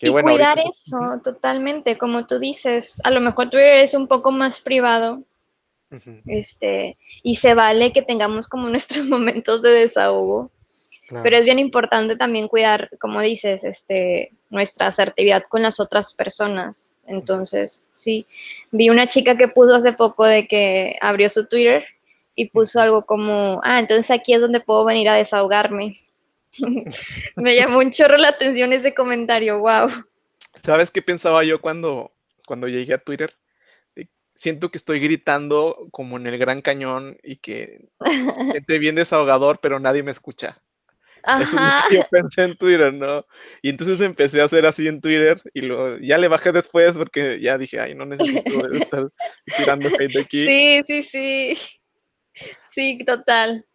y 0.00 0.10
cuidar 0.10 0.58
eso 0.58 1.20
totalmente, 1.22 1.98
como 1.98 2.26
tú 2.26 2.38
dices, 2.38 3.00
a 3.04 3.10
lo 3.10 3.20
mejor 3.20 3.50
Twitter 3.50 3.78
es 3.78 3.94
un 3.94 4.08
poco 4.08 4.32
más 4.32 4.60
privado, 4.60 5.22
este, 6.26 6.98
y 7.22 7.36
se 7.36 7.54
vale 7.54 7.92
que 7.92 8.02
tengamos 8.02 8.48
como 8.48 8.68
nuestros 8.70 9.04
momentos 9.04 9.62
de 9.62 9.70
desahogo, 9.70 10.50
pero 11.22 11.36
es 11.36 11.44
bien 11.44 11.58
importante 11.58 12.16
también 12.16 12.48
cuidar, 12.48 12.90
como 12.98 13.20
dices, 13.20 13.64
este, 13.64 14.32
nuestra 14.50 14.86
asertividad 14.88 15.42
con 15.48 15.62
las 15.62 15.80
otras 15.80 16.12
personas. 16.12 16.96
Entonces, 17.06 17.86
sí, 17.92 18.26
vi 18.70 18.88
una 18.88 19.06
chica 19.06 19.36
que 19.36 19.48
puso 19.48 19.74
hace 19.74 19.92
poco 19.92 20.24
de 20.24 20.46
que 20.46 20.96
abrió 21.00 21.28
su 21.28 21.46
Twitter 21.48 21.84
y 22.34 22.48
puso 22.50 22.80
algo 22.80 23.04
como, 23.04 23.60
ah, 23.64 23.78
entonces 23.78 24.10
aquí 24.10 24.34
es 24.34 24.40
donde 24.40 24.60
puedo 24.60 24.84
venir 24.84 25.08
a 25.08 25.14
desahogarme. 25.14 25.96
Me 27.36 27.56
llamó 27.56 27.78
un 27.78 27.90
chorro 27.90 28.16
la 28.16 28.28
atención 28.28 28.72
ese 28.72 28.94
comentario, 28.94 29.58
wow. 29.58 29.90
¿Sabes 30.62 30.90
qué 30.90 31.02
pensaba 31.02 31.44
yo 31.44 31.60
cuando, 31.60 32.12
cuando 32.46 32.68
llegué 32.68 32.94
a 32.94 32.98
Twitter? 32.98 33.34
Siento 34.34 34.70
que 34.70 34.78
estoy 34.78 34.98
gritando 34.98 35.88
como 35.92 36.16
en 36.16 36.26
el 36.26 36.38
Gran 36.38 36.60
Cañón 36.60 37.18
y 37.22 37.36
que 37.36 37.88
siente 38.50 38.78
bien 38.78 38.96
desahogador, 38.96 39.60
pero 39.60 39.78
nadie 39.78 40.02
me 40.02 40.10
escucha. 40.10 40.60
Que 41.24 41.96
yo 41.96 42.02
pensé 42.10 42.44
en 42.44 42.54
Twitter, 42.56 42.92
¿no? 42.92 43.26
Y 43.62 43.70
entonces 43.70 44.00
empecé 44.00 44.40
a 44.40 44.44
hacer 44.44 44.66
así 44.66 44.88
en 44.88 45.00
Twitter 45.00 45.40
y 45.54 45.62
lo, 45.62 45.98
ya 45.98 46.18
le 46.18 46.28
bajé 46.28 46.52
después 46.52 46.96
porque 46.96 47.40
ya 47.40 47.56
dije, 47.56 47.80
ay, 47.80 47.94
no 47.94 48.04
necesito 48.04 48.42
estar 48.72 49.08
tirando 49.56 49.88
hate 49.88 50.18
aquí. 50.18 50.46
Sí, 50.46 50.82
sí, 50.86 51.02
sí. 51.02 51.58
Sí, 52.64 53.04
total. 53.04 53.66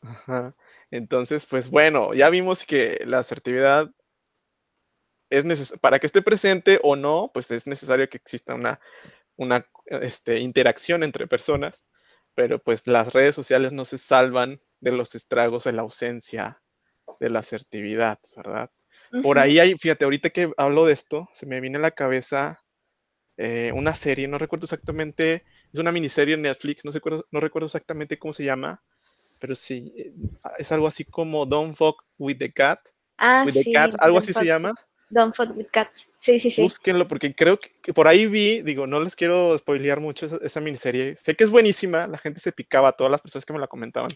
Ajá. 0.00 0.56
Entonces, 0.90 1.46
pues 1.46 1.70
bueno, 1.70 2.14
ya 2.14 2.30
vimos 2.30 2.64
que 2.64 3.02
la 3.06 3.18
asertividad 3.18 3.90
es 5.30 5.44
necesaria, 5.44 5.80
para 5.80 5.98
que 5.98 6.06
esté 6.06 6.22
presente 6.22 6.80
o 6.82 6.96
no, 6.96 7.30
pues 7.34 7.50
es 7.50 7.66
necesario 7.66 8.08
que 8.08 8.16
exista 8.16 8.54
una, 8.54 8.80
una 9.36 9.68
este, 9.86 10.38
interacción 10.38 11.02
entre 11.02 11.26
personas, 11.26 11.84
pero 12.34 12.58
pues 12.58 12.86
las 12.86 13.12
redes 13.12 13.34
sociales 13.34 13.72
no 13.72 13.84
se 13.84 13.98
salvan 13.98 14.58
de 14.80 14.92
los 14.92 15.14
estragos 15.14 15.64
de 15.64 15.72
la 15.72 15.82
ausencia 15.82 16.62
de 17.20 17.30
la 17.30 17.40
asertividad, 17.40 18.18
¿verdad? 18.36 18.70
Por 19.22 19.38
ahí 19.38 19.58
hay, 19.58 19.74
fíjate, 19.76 20.04
ahorita 20.04 20.30
que 20.30 20.52
hablo 20.56 20.84
de 20.84 20.92
esto, 20.92 21.28
se 21.32 21.46
me 21.46 21.60
viene 21.60 21.78
a 21.78 21.80
la 21.80 21.92
cabeza 21.92 22.62
eh, 23.38 23.72
una 23.74 23.94
serie, 23.94 24.28
no 24.28 24.36
recuerdo 24.36 24.66
exactamente, 24.66 25.44
es 25.72 25.78
una 25.78 25.92
miniserie 25.92 26.34
en 26.34 26.42
Netflix, 26.42 26.84
no, 26.84 26.90
recuerdo, 26.90 27.26
no 27.30 27.40
recuerdo 27.40 27.66
exactamente 27.66 28.18
cómo 28.18 28.32
se 28.32 28.44
llama, 28.44 28.82
pero 29.38 29.54
sí, 29.54 29.94
eh, 29.96 30.12
es 30.58 30.72
algo 30.72 30.86
así 30.86 31.04
como 31.04 31.46
Don't 31.46 31.74
Fuck 31.74 32.04
with 32.18 32.38
the 32.38 32.52
Cat. 32.52 32.80
Ah, 33.16 33.44
with 33.46 33.54
the 33.54 33.72
Cat, 33.72 33.94
algo 34.00 34.18
así 34.18 34.32
se 34.32 34.44
llama. 34.44 34.74
Don't 35.10 35.34
Fuck 35.34 35.56
with 35.56 35.68
Cats. 35.70 36.10
Sí, 36.16 36.38
sí, 36.38 36.50
sí. 36.50 36.62
Búsquenlo 36.62 37.08
porque 37.08 37.34
creo 37.34 37.58
que, 37.58 37.94
por 37.94 38.08
ahí 38.08 38.26
vi, 38.26 38.62
digo, 38.62 38.86
no 38.86 39.00
les 39.00 39.16
quiero 39.16 39.56
spoilear 39.56 40.00
mucho 40.00 40.26
esa, 40.42 40.60
miniserie. 40.60 41.16
Sé 41.16 41.34
que 41.34 41.44
es 41.44 41.50
buenísima, 41.50 42.06
la 42.06 42.18
gente 42.18 42.40
se 42.40 42.52
picaba, 42.52 42.92
todas 42.92 43.10
las 43.10 43.22
personas 43.22 43.46
que 43.46 43.52
me 43.52 43.58
la 43.58 43.68
comentaban 43.68 44.10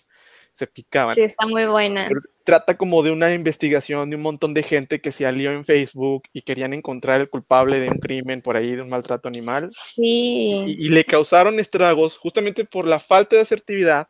se 0.53 0.67
picaban. 0.67 1.15
Sí, 1.15 1.23
está 1.23 1.47
muy 1.47 1.65
buena. 1.65 2.09
trata 2.45 2.77
como 2.77 3.03
de 3.03 3.11
una 3.11 3.33
investigación 3.33 4.11
de 4.11 4.17
un 4.17 4.23
montón 4.23 4.55
de 4.55 4.63
gente 4.63 5.01
que 5.01 5.13
se 5.13 5.27
alió 5.27 5.51
en 5.51 5.65
Facebook 5.65 6.25
y 6.33 6.43
querían 6.43 6.75
encontrar 6.75 7.21
el 7.21 7.31
culpable 7.31 7.81
de 7.81 7.89
un 7.89 7.99
crimen 7.99 8.43
por 8.43 8.57
ahí, 8.57 8.77
de 8.77 8.83
un 8.83 8.89
maltrato 8.89 9.29
animal. 9.29 9.69
Sí. 9.71 10.65
Y, 10.67 10.87
y 10.87 10.89
le 10.91 11.05
causaron 11.05 11.59
estragos 11.59 12.19
justamente 12.19 12.65
por 12.65 12.87
la 12.87 13.01
falta 13.01 13.37
de 13.37 13.43
asertividad 13.43 14.09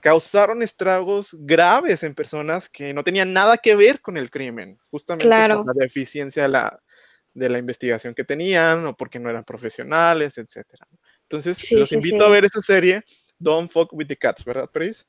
causaron 0.00 0.62
estragos 0.62 1.36
graves 1.40 2.04
en 2.04 2.14
personas 2.14 2.68
que 2.68 2.94
no 2.94 3.02
tenían 3.02 3.32
nada 3.32 3.58
que 3.58 3.74
ver 3.74 4.00
con 4.00 4.16
el 4.16 4.30
crimen, 4.30 4.78
justamente 4.88 5.26
por 5.28 5.66
la 5.66 5.72
deficiencia 5.74 6.44
de 6.44 6.48
la, 6.48 6.80
de 7.34 7.48
la 7.48 7.58
investigación 7.58 8.14
que 8.14 8.22
tenían 8.22 8.86
o 8.86 8.96
porque 8.96 9.18
no 9.18 9.28
eran 9.30 9.42
profesionales, 9.42 10.38
etcétera. 10.38 10.86
Entonces, 11.22 11.58
Sí, 11.58 11.76
los 11.76 11.88
sí, 11.88 11.96
invito 11.96 12.18
sí. 12.18 12.22
a 12.22 12.28
ver 12.28 12.44
esa 12.44 12.62
serie, 12.62 13.02
Don't 13.38 13.68
Fuck 13.70 13.92
with 13.94 14.06
the 14.06 14.16
Cats, 14.16 14.44
¿verdad, 14.44 14.70
Pris? 14.70 15.08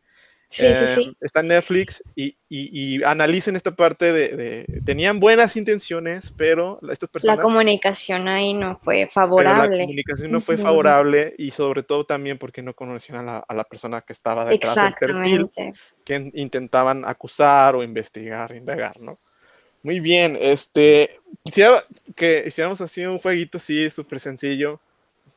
Sí, 0.50 0.64
sí, 0.64 0.86
Eh, 0.86 0.88
sí. 0.96 1.18
Está 1.20 1.42
en 1.42 1.50
Netflix 1.50 2.04
y, 2.16 2.38
y- 2.48 2.96
y 3.00 3.04
analicen 3.04 3.56
esta 3.56 3.76
parte 3.76 4.14
de, 4.14 4.30
de- 4.30 4.82
Tenían 4.86 5.20
buenas 5.20 5.58
intenciones, 5.58 6.34
pero 6.38 6.80
estas 6.90 7.10
La 7.10 7.12
personas... 7.12 7.40
comunicación 7.40 8.28
ahí 8.28 8.54
no 8.54 8.78
fue 8.78 8.96
pero 8.96 9.08
la 9.08 9.14
favorable. 9.14 9.80
comunicación 9.82 10.32
no 10.32 10.40
fue 10.40 10.58
favorable 10.58 11.36
y 11.38 11.52
sobre 11.52 11.84
todo 11.84 12.06
también 12.06 12.38
porque 12.38 12.62
no 12.62 12.74
conocían 12.74 13.20
a 13.20 13.24
la, 13.24 13.38
a 13.48 13.54
la 13.54 13.64
persona 13.66 14.02
que 14.02 14.14
estaba 14.14 14.46
detrás 14.46 14.76
del 14.76 14.94
perfil 14.94 15.50
Exactamente. 15.52 15.74
que 16.06 16.16
in- 16.16 16.32
intentaban 16.34 17.04
acusar 17.06 17.76
o 17.76 17.84
investigar, 17.84 18.56
indagar, 18.56 19.00
¿no? 19.02 19.20
Muy 19.84 20.00
bien, 20.00 20.38
este, 20.40 21.12
quisiera 21.44 21.84
que 22.16 22.44
hiciéramos 22.48 22.82
así 22.82 23.06
un 23.06 23.20
jueguito 23.20 23.58
así 23.58 23.90
súper 23.90 24.20
sencillo 24.20 24.80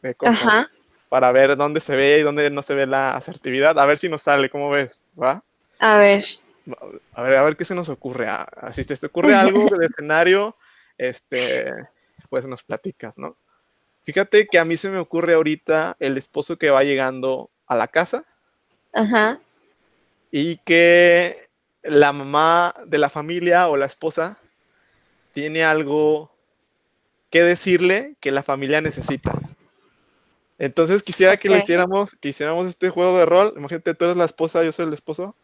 de 0.02 0.14
cosas 0.14 0.40
Ajá. 0.42 0.70
Para 1.11 1.32
ver 1.32 1.56
dónde 1.56 1.80
se 1.80 1.96
ve 1.96 2.20
y 2.20 2.22
dónde 2.22 2.48
no 2.50 2.62
se 2.62 2.74
ve 2.74 2.86
la 2.86 3.14
asertividad, 3.16 3.78
a 3.78 3.84
ver 3.84 3.98
si 3.98 4.08
nos 4.08 4.22
sale, 4.22 4.48
¿cómo 4.48 4.70
ves? 4.70 5.02
¿Va? 5.20 5.42
A 5.80 5.98
ver. 5.98 6.24
A 7.14 7.22
ver, 7.22 7.36
a 7.36 7.42
ver 7.42 7.56
qué 7.56 7.64
se 7.64 7.74
nos 7.74 7.88
ocurre. 7.88 8.28
Ah, 8.28 8.70
Si 8.72 8.84
te 8.84 9.06
ocurre 9.06 9.34
algo 9.34 9.64
de 9.78 9.86
escenario, 9.86 10.56
este, 10.96 11.72
pues 12.28 12.46
nos 12.46 12.62
platicas, 12.62 13.18
¿no? 13.18 13.36
Fíjate 14.04 14.46
que 14.46 14.61
a 14.61 14.64
mí 14.64 14.76
se 14.76 14.88
me 14.88 14.98
ocurre 14.98 15.34
ahorita 15.34 15.96
el 15.98 16.16
esposo 16.16 16.56
que 16.56 16.70
va 16.70 16.84
llegando 16.84 17.50
a 17.66 17.74
la 17.74 17.88
casa 17.88 18.24
Ajá. 18.92 19.40
y 20.30 20.58
que 20.58 21.48
la 21.82 22.12
mamá 22.12 22.72
de 22.86 22.98
la 22.98 23.11
familia 23.11 23.68
o 23.68 23.76
la 23.76 23.86
esposa 23.86 24.38
tiene 25.32 25.64
algo 25.64 26.30
que 27.30 27.42
decirle 27.42 28.14
que 28.20 28.30
la 28.30 28.44
familia 28.44 28.80
necesita. 28.80 29.32
Entonces 30.61 31.02
quisiera 31.02 31.38
que 31.38 31.48
le 31.48 31.56
Ok. 31.56 31.62
hiciéramos, 31.62 32.14
que 32.20 32.28
hiciéramos 32.28 32.66
este 32.66 32.90
juego 32.90 33.16
de 33.16 33.24
rol. 33.24 33.54
Imagínate, 33.56 33.94
tú 33.94 34.04
eres 34.04 34.18
la 34.18 34.26
esposa, 34.26 34.62
yo 34.62 34.72
soy 34.72 34.86
el 34.86 34.92
esposo, 34.92 35.34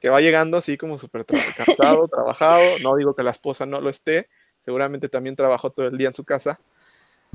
que 0.00 0.08
va 0.08 0.20
llegando 0.20 0.56
así 0.56 0.76
como 0.76 0.98
súper 0.98 1.24
cansado, 1.56 2.08
trabajado. 2.08 2.60
No 2.82 2.96
digo 2.96 3.14
que 3.14 3.22
la 3.22 3.30
esposa 3.30 3.64
no 3.64 3.80
lo 3.80 3.88
esté, 3.88 4.28
seguramente 4.58 5.08
también 5.08 5.36
trabajó 5.36 5.70
todo 5.70 5.86
el 5.86 5.96
día 5.96 6.08
en 6.08 6.14
su 6.14 6.24
casa. 6.24 6.58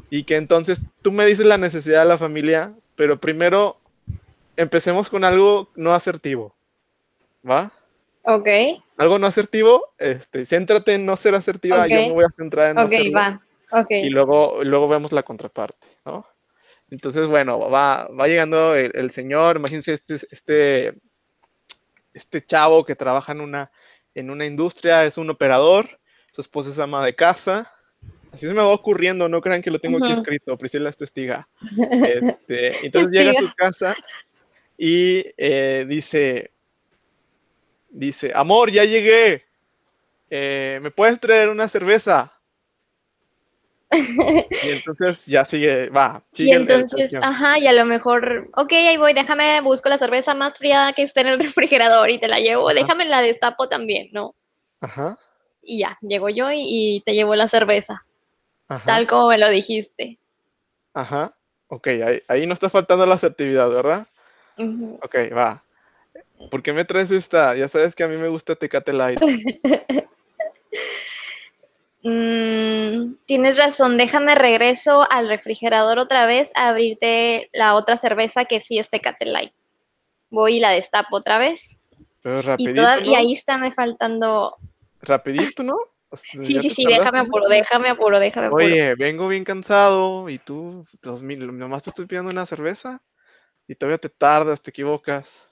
Y 0.09 0.25
que 0.25 0.36
entonces 0.36 0.82
tú 1.01 1.13
me 1.13 1.25
dices 1.25 1.45
la 1.45 1.57
necesidad 1.57 2.01
de 2.01 2.09
la 2.09 2.17
familia, 2.17 2.73
pero 2.97 3.17
primero 3.17 3.77
empecemos 4.57 5.09
con 5.09 5.23
algo 5.23 5.69
no 5.75 5.93
asertivo. 5.93 6.53
¿Va? 7.49 7.71
Ok. 8.23 8.49
Algo 8.97 9.19
no 9.19 9.27
asertivo, 9.27 9.93
este, 9.97 10.45
céntrate 10.45 10.95
en 10.95 11.05
no 11.05 11.15
ser 11.15 11.34
asertiva, 11.36 11.88
yo 11.88 11.95
me 11.95 12.11
voy 12.11 12.25
a 12.25 12.36
centrar 12.36 12.71
en 12.71 12.75
no 12.75 12.84
Ok, 12.84 12.91
va. 13.15 13.41
Ok. 13.71 13.89
y 13.89 14.09
luego, 14.09 14.65
luego 14.65 14.89
vemos 14.89 15.13
la 15.13 15.23
contraparte, 15.23 15.88
¿no? 16.05 16.25
Entonces, 16.91 17.27
bueno, 17.27 17.57
va, 17.57 18.07
va 18.09 18.27
llegando 18.27 18.75
el, 18.75 18.91
el 18.93 19.11
señor, 19.11 19.55
imagínense 19.55 19.93
este, 19.93 20.19
este, 20.29 20.93
este 22.13 22.45
chavo 22.45 22.83
que 22.83 22.95
trabaja 22.95 23.31
en 23.31 23.39
una, 23.39 23.71
en 24.13 24.29
una 24.29 24.45
industria, 24.45 25.05
es 25.05 25.17
un 25.17 25.29
operador, 25.29 26.01
su 26.33 26.41
esposa 26.41 26.69
es 26.69 26.79
ama 26.79 27.03
de 27.05 27.15
casa, 27.15 27.73
así 28.33 28.45
se 28.45 28.53
me 28.53 28.61
va 28.61 28.67
ocurriendo, 28.67 29.29
no 29.29 29.39
crean 29.39 29.61
que 29.61 29.71
lo 29.71 29.79
tengo 29.79 29.97
aquí 29.97 30.11
Ujú. 30.11 30.21
escrito, 30.21 30.57
Priscila 30.57 30.89
es 30.89 30.97
testiga. 30.97 31.47
Este, 32.41 32.85
entonces 32.85 33.11
llega 33.11 33.31
a 33.31 33.35
su 33.35 33.49
casa 33.55 33.95
y 34.77 35.25
eh, 35.37 35.85
dice, 35.87 36.51
dice, 37.89 38.33
amor, 38.35 38.69
ya 38.69 38.83
llegué, 38.83 39.45
eh, 40.29 40.79
¿me 40.81 40.91
puedes 40.91 41.21
traer 41.21 41.47
una 41.47 41.69
cerveza? 41.69 42.40
Y 44.61 44.69
entonces 44.71 45.25
ya 45.25 45.43
sigue, 45.45 45.89
va, 45.89 46.23
Y 46.37 46.37
sigue 46.37 46.55
el 46.55 46.63
entonces, 46.63 47.15
ajá, 47.21 47.59
y 47.59 47.67
a 47.67 47.73
lo 47.73 47.85
mejor, 47.85 48.49
ok, 48.55 48.71
ahí 48.73 48.97
voy, 48.97 49.13
déjame, 49.13 49.61
busco 49.61 49.89
la 49.89 49.97
cerveza 49.97 50.33
más 50.33 50.57
fría 50.57 50.93
que 50.95 51.03
esté 51.03 51.21
en 51.21 51.27
el 51.27 51.39
refrigerador 51.39 52.09
y 52.09 52.19
te 52.19 52.27
la 52.27 52.39
llevo, 52.39 52.69
Ajá. 52.69 52.75
déjame 52.75 53.05
la 53.05 53.21
destapo 53.21 53.69
también, 53.69 54.09
¿no? 54.13 54.35
Ajá, 54.81 55.17
Y 55.63 55.79
ya, 55.79 55.97
llego 56.01 56.29
yo 56.29 56.51
y, 56.51 56.59
y 56.97 57.01
te 57.01 57.15
llevo 57.15 57.35
la 57.35 57.47
cerveza, 57.47 58.03
ajá, 58.67 58.87
tal 58.87 59.07
como 59.07 59.29
me 59.29 59.37
lo 59.39 59.49
dijiste. 59.49 60.19
ajá. 60.93 61.33
Ok, 61.67 61.87
ahí, 61.87 62.21
ahí 62.27 62.45
no 62.47 62.53
está 62.53 62.69
faltando 62.69 63.05
la 63.05 63.15
asertividad, 63.15 63.69
¿verdad? 63.69 64.07
Ujú. 64.57 64.99
Ok, 65.01 65.15
va. 65.37 65.63
¿Por 66.51 66.63
qué 66.63 66.73
me 66.73 66.85
traes 66.85 67.11
esta? 67.11 67.55
Ya 67.55 67.67
sabes 67.67 67.95
que 67.95 68.03
a 68.03 68.07
mí 68.07 68.17
me 68.17 68.29
gusta 68.29 68.55
Tecate 68.55 68.93
Light. 68.93 69.21
Mm, 72.04 73.16
tienes 73.26 73.58
razón, 73.58 73.97
déjame 73.97 74.34
regreso 74.36 75.06
al 75.12 75.30
refrigerador 75.30 75.99
otra 75.99 76.26
vez 76.26 76.52
a 76.56 76.70
abrirte 76.70 77.49
la 77.54 77.76
otra 77.76 77.97
cerveza 77.97 78.45
que 78.45 78.60
sí 78.60 78.80
es 78.80 78.89
Tecate 78.89 79.26
Light. 79.26 79.54
Voy 80.32 80.58
y 80.58 80.60
la 80.60 80.72
destapo 80.72 81.18
otra 81.18 81.38
vez. 81.38 81.82
Pero 82.24 82.39
Y, 82.39 82.41
rapidito, 82.41 82.82
y 83.04 83.16
ahí 83.16 83.34
está 83.34 83.58
me 83.58 83.72
faltando. 83.72 84.56
Rapidito, 85.02 85.64
¿no? 85.64 85.76
O 86.10 86.18
sea, 86.18 86.43
Sí, 86.43 86.60
sí, 86.62 86.70
sí, 86.70 86.86
déjame 86.88 87.20
apuro, 87.20 87.47
déjame 87.49 87.89
apuro, 87.89 88.20
déjame 88.20 88.47
apuro. 88.47 88.66
Oye, 88.66 88.95
vengo 88.95 89.28
bien 89.28 89.43
cansado 89.43 90.30
y 90.30 90.39
tú, 90.39 90.86
dos 91.02 91.22
mil, 91.22 91.58
nomás 91.58 91.84
te 91.84 91.89
estoy 91.89 92.06
pidiendo 92.08 92.32
una 92.32 92.45
cerveza 92.45 93.02
y 93.68 93.76
todavía 93.76 93.97
te 93.97 94.10
tardas, 94.10 94.62
te 94.62 94.72
equivocas. 94.72 95.47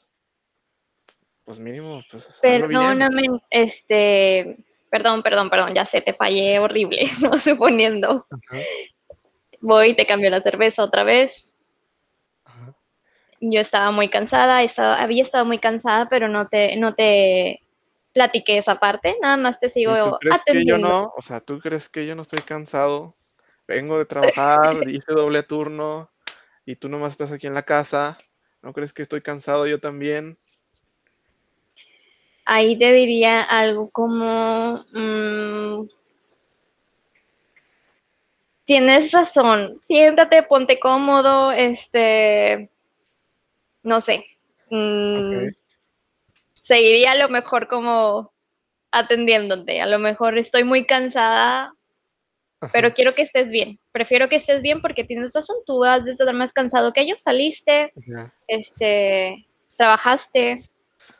Pues 1.43 1.59
mínimo, 1.59 2.01
pues. 2.11 2.39
Perdóname, 2.41 3.41
este, 3.49 4.57
perdón, 4.89 5.23
perdón, 5.23 5.49
perdón, 5.49 5.73
ya 5.73 5.85
sé, 5.85 6.01
te 6.01 6.13
fallé 6.13 6.59
horrible, 6.59 7.01
no 7.21 7.37
suponiendo. 7.39 8.27
Ajá, 8.29 8.61
Voy 9.61 9.89
y 9.89 9.95
te 9.95 10.05
cambio 10.05 10.29
la 10.29 10.41
cerveza 10.41 10.83
otra 10.83 11.03
vez. 11.03 11.55
ajá. 12.45 12.75
Yo 13.41 13.59
estaba 13.59 13.91
muy 13.91 14.09
cansada, 14.09 14.63
estaba, 14.63 15.01
había 15.01 15.23
estado 15.23 15.45
muy 15.45 15.59
cansada, 15.59 16.07
pero 16.09 16.27
no 16.27 16.47
te, 16.47 16.75
no 16.77 16.93
te 16.95 17.61
platiqué 18.13 18.57
esa 18.57 18.79
parte, 18.79 19.15
nada 19.21 19.37
más 19.37 19.59
te 19.59 19.67
¿Y 19.67 19.69
sigo 19.69 19.93
tú 20.03 20.17
crees 20.19 20.41
que 20.45 20.65
yo 20.65 20.77
no? 20.77 21.13
O 21.15 21.21
sea, 21.21 21.39
¿tú 21.39 21.59
crees 21.59 21.89
que 21.89 22.05
yo 22.05 22.15
no 22.15 22.23
estoy 22.23 22.41
cansado? 22.41 23.15
Vengo 23.67 23.97
de 23.97 24.05
trabajar, 24.05 24.75
hice 24.89 25.13
doble 25.13 25.43
turno 25.43 26.11
y 26.65 26.75
tú 26.75 26.89
nomás 26.89 27.11
estás 27.11 27.31
aquí 27.31 27.47
en 27.47 27.53
la 27.53 27.63
casa. 27.63 28.17
¿No 28.61 28.73
crees 28.73 28.93
que 28.93 29.01
estoy 29.01 29.21
cansado 29.21 29.67
yo 29.67 29.79
también? 29.79 30.37
Ahí 32.51 32.75
te 32.79 32.91
diría 32.93 33.43
algo 33.43 33.91
como, 33.91 34.83
mm, 34.91 35.87
tienes 38.65 39.11
razón, 39.11 39.77
siéntate, 39.77 40.41
ponte 40.41 40.79
cómodo, 40.79 41.51
este, 41.51 42.71
no 43.83 44.01
sé, 44.01 44.25
mm, 44.71 45.49
seguiría 46.53 47.11
a 47.11 47.17
lo 47.17 47.29
mejor 47.29 47.67
como 47.67 48.33
atendiéndote, 48.89 49.79
a 49.79 49.85
lo 49.85 49.99
mejor 49.99 50.39
estoy 50.39 50.63
muy 50.63 50.87
cansada, 50.87 51.75
pero 52.73 52.95
quiero 52.95 53.13
que 53.13 53.21
estés 53.21 53.51
bien, 53.51 53.79
prefiero 53.91 54.27
que 54.27 54.37
estés 54.37 54.63
bien 54.63 54.81
porque 54.81 55.03
tienes 55.03 55.33
razón, 55.35 55.57
tú 55.67 55.83
has 55.83 56.03
de 56.03 56.11
estar 56.13 56.33
más 56.33 56.51
cansado 56.51 56.93
que 56.93 57.07
yo, 57.07 57.13
saliste, 57.19 57.93
este, 58.47 59.45
trabajaste 59.77 60.63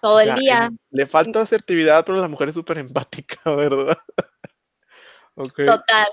todo 0.02 0.18
O 0.18 0.20
el 0.20 0.36
día, 0.36 0.72
le 0.92 1.06
falta 1.06 1.42
asertividad, 1.42 2.06
pero 2.06 2.20
la 2.20 2.28
mujer 2.28 2.50
es 2.50 2.56
súper 2.56 2.78
empática, 2.78 3.38
¿verdad? 3.56 3.98
Ok. 5.36 5.66
total. 5.66 6.08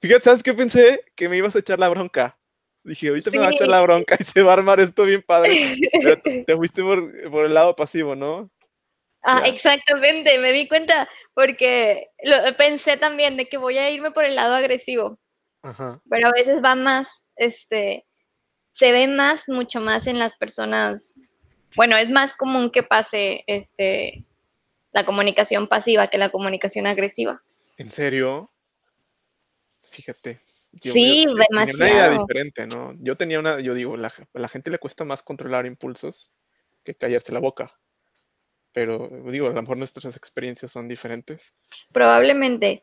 Fíjate, 0.00 0.22
¿sabes 0.22 0.42
qué 0.42 0.54
pensé? 0.54 1.04
Que 1.14 1.28
me 1.28 1.36
ibas 1.36 1.56
a 1.56 1.58
echar 1.58 1.78
la 1.78 1.88
bronca. 1.88 2.38
Dije, 2.84 3.08
ahorita 3.08 3.30
me 3.30 3.38
va 3.38 3.48
a 3.48 3.50
echar 3.50 3.68
la 3.68 3.82
bronca 3.82 4.16
y 4.18 4.24
se 4.24 4.42
va 4.42 4.52
a 4.52 4.54
armar 4.54 4.80
esto 4.80 5.04
bien 5.04 5.22
padre. 5.22 5.76
Pero 5.92 6.20
te 6.22 6.44
te 6.46 6.56
fuiste 6.56 6.82
por, 6.82 7.30
por 7.30 7.44
el 7.44 7.54
lado 7.54 7.76
pasivo, 7.76 8.14
¿no? 8.14 8.50
Ah, 9.22 9.42
exactamente, 9.44 10.38
me 10.38 10.52
di 10.52 10.68
cuenta 10.68 11.08
porque 11.34 12.08
lo, 12.22 12.36
pensé 12.56 12.96
también 12.96 13.36
de 13.36 13.48
que 13.48 13.58
voy 13.58 13.76
a 13.76 13.90
irme 13.90 14.12
por 14.12 14.24
el 14.24 14.36
lado 14.36 14.54
agresivo, 14.54 15.18
Ajá. 15.62 16.00
pero 16.08 16.28
a 16.28 16.32
veces 16.32 16.62
va 16.62 16.76
más, 16.76 17.26
este, 17.36 18.06
se 18.70 18.92
ve 18.92 19.08
más, 19.08 19.48
mucho 19.48 19.80
más 19.80 20.06
en 20.06 20.20
las 20.20 20.36
personas, 20.36 21.14
bueno, 21.76 21.96
es 21.96 22.10
más 22.10 22.34
común 22.34 22.70
que 22.70 22.82
pase, 22.82 23.44
este, 23.46 24.24
la 24.92 25.04
comunicación 25.04 25.66
pasiva 25.68 26.08
que 26.08 26.18
la 26.18 26.30
comunicación 26.30 26.86
agresiva. 26.86 27.42
¿En 27.76 27.90
serio? 27.90 28.52
Fíjate. 29.84 30.40
Sí, 30.80 31.24
yo 31.24 31.34
te- 31.34 31.46
tenía 31.46 31.62
una 31.62 31.64
idea 31.64 31.88
demasiado. 32.08 32.26
diferente, 32.26 32.66
¿no? 32.66 32.94
Yo 33.00 33.16
tenía 33.16 33.38
una, 33.38 33.60
yo 33.60 33.74
digo, 33.74 33.96
la, 33.96 34.08
a 34.08 34.38
la 34.38 34.48
gente 34.48 34.70
le 34.70 34.78
cuesta 34.78 35.04
más 35.04 35.22
controlar 35.22 35.66
impulsos 35.66 36.32
que 36.84 36.94
callarse 36.94 37.32
la 37.32 37.40
boca. 37.40 37.78
Pero 38.72 39.08
digo, 39.26 39.46
a 39.46 39.52
lo 39.52 39.60
mejor 39.62 39.78
nuestras 39.78 40.14
experiencias 40.16 40.70
son 40.72 40.88
diferentes. 40.88 41.54
Probablemente. 41.92 42.82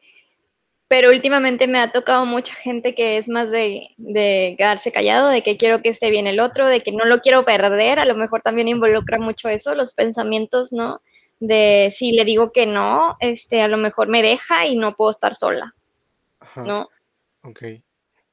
Pero 0.87 1.09
últimamente 1.09 1.67
me 1.67 1.79
ha 1.79 1.91
tocado 1.91 2.25
mucha 2.25 2.53
gente 2.53 2.93
que 2.93 3.17
es 3.17 3.27
más 3.27 3.49
de, 3.49 3.89
de 3.97 4.55
quedarse 4.57 4.91
callado, 4.91 5.29
de 5.29 5.41
que 5.41 5.57
quiero 5.57 5.81
que 5.81 5.89
esté 5.89 6.11
bien 6.11 6.27
el 6.27 6.39
otro, 6.39 6.67
de 6.67 6.81
que 6.81 6.91
no 6.91 7.05
lo 7.05 7.21
quiero 7.21 7.43
perder. 7.43 7.97
A 7.97 8.05
lo 8.05 8.15
mejor 8.15 8.41
también 8.43 8.67
involucra 8.67 9.17
mucho 9.17 9.49
eso, 9.49 9.73
los 9.73 9.93
pensamientos, 9.93 10.71
¿no? 10.71 11.01
De 11.39 11.91
si 11.91 12.11
le 12.11 12.23
digo 12.23 12.51
que 12.51 12.67
no, 12.67 13.17
este, 13.19 13.61
a 13.61 13.67
lo 13.67 13.77
mejor 13.77 14.07
me 14.09 14.21
deja 14.21 14.67
y 14.67 14.75
no 14.75 14.95
puedo 14.95 15.09
estar 15.09 15.35
sola, 15.35 15.73
Ajá. 16.39 16.63
¿no? 16.63 16.89
Ok. 17.41 17.63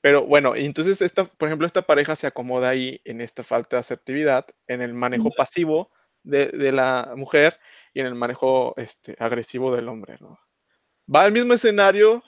Pero 0.02 0.26
bueno, 0.26 0.54
entonces 0.54 1.00
esta, 1.00 1.24
por 1.24 1.48
ejemplo, 1.48 1.66
esta 1.66 1.82
pareja 1.82 2.16
se 2.16 2.26
acomoda 2.26 2.68
ahí 2.68 3.00
en 3.04 3.20
esta 3.20 3.42
falta 3.42 3.76
de 3.76 3.80
asertividad, 3.80 4.46
en 4.66 4.82
el 4.82 4.94
manejo 4.94 5.30
pasivo 5.30 5.90
de, 6.22 6.46
de 6.46 6.72
la 6.72 7.12
mujer 7.16 7.58
y 7.94 8.00
en 8.00 8.06
el 8.06 8.14
manejo 8.14 8.74
este, 8.76 9.16
agresivo 9.18 9.74
del 9.74 9.88
hombre, 9.88 10.16
¿no? 10.20 10.38
Va 11.12 11.22
al 11.22 11.32
mismo 11.32 11.54
escenario, 11.54 12.22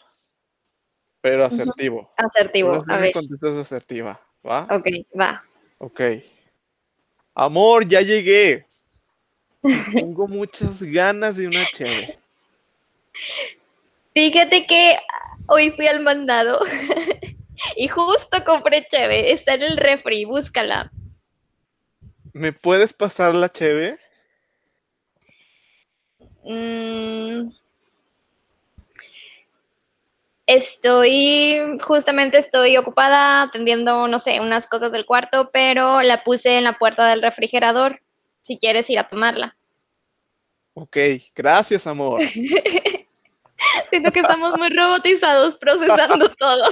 pero 1.24 1.46
asertivo. 1.46 2.12
Asertivo, 2.18 2.84
a 2.86 2.98
ver. 2.98 3.10
contestas 3.14 3.56
asertiva, 3.56 4.20
¿va? 4.46 4.68
Ok, 4.70 4.86
va. 5.18 5.42
Ok. 5.78 6.02
Amor, 7.34 7.88
ya 7.88 8.02
llegué. 8.02 8.66
Tengo 9.94 10.28
muchas 10.28 10.82
ganas 10.82 11.38
de 11.38 11.46
una 11.46 11.64
chévere. 11.72 12.18
Fíjate 14.12 14.66
que 14.66 14.98
hoy 15.46 15.70
fui 15.70 15.86
al 15.86 16.00
mandado 16.00 16.60
y 17.76 17.88
justo 17.88 18.44
compré 18.44 18.86
cheve. 18.90 19.32
Está 19.32 19.54
en 19.54 19.62
el 19.62 19.78
refri, 19.78 20.26
búscala. 20.26 20.92
¿Me 22.34 22.52
puedes 22.52 22.92
pasar 22.92 23.34
la 23.34 23.48
cheve? 23.48 23.98
Mm, 26.44 27.48
Estoy, 30.46 31.78
justamente 31.82 32.38
estoy 32.38 32.76
ocupada 32.76 33.42
atendiendo, 33.42 34.08
no 34.08 34.18
sé, 34.18 34.40
unas 34.40 34.66
cosas 34.66 34.92
del 34.92 35.06
cuarto, 35.06 35.50
pero 35.52 36.02
la 36.02 36.22
puse 36.22 36.58
en 36.58 36.64
la 36.64 36.78
puerta 36.78 37.08
del 37.08 37.22
refrigerador, 37.22 38.02
si 38.42 38.58
quieres 38.58 38.90
ir 38.90 38.98
a 38.98 39.06
tomarla. 39.06 39.56
Ok, 40.74 40.98
gracias, 41.34 41.86
amor. 41.86 42.20
Siento 43.90 44.10
que 44.10 44.20
estamos 44.20 44.58
muy 44.58 44.68
robotizados 44.68 45.56
procesando 45.56 46.28
todo. 46.38 46.64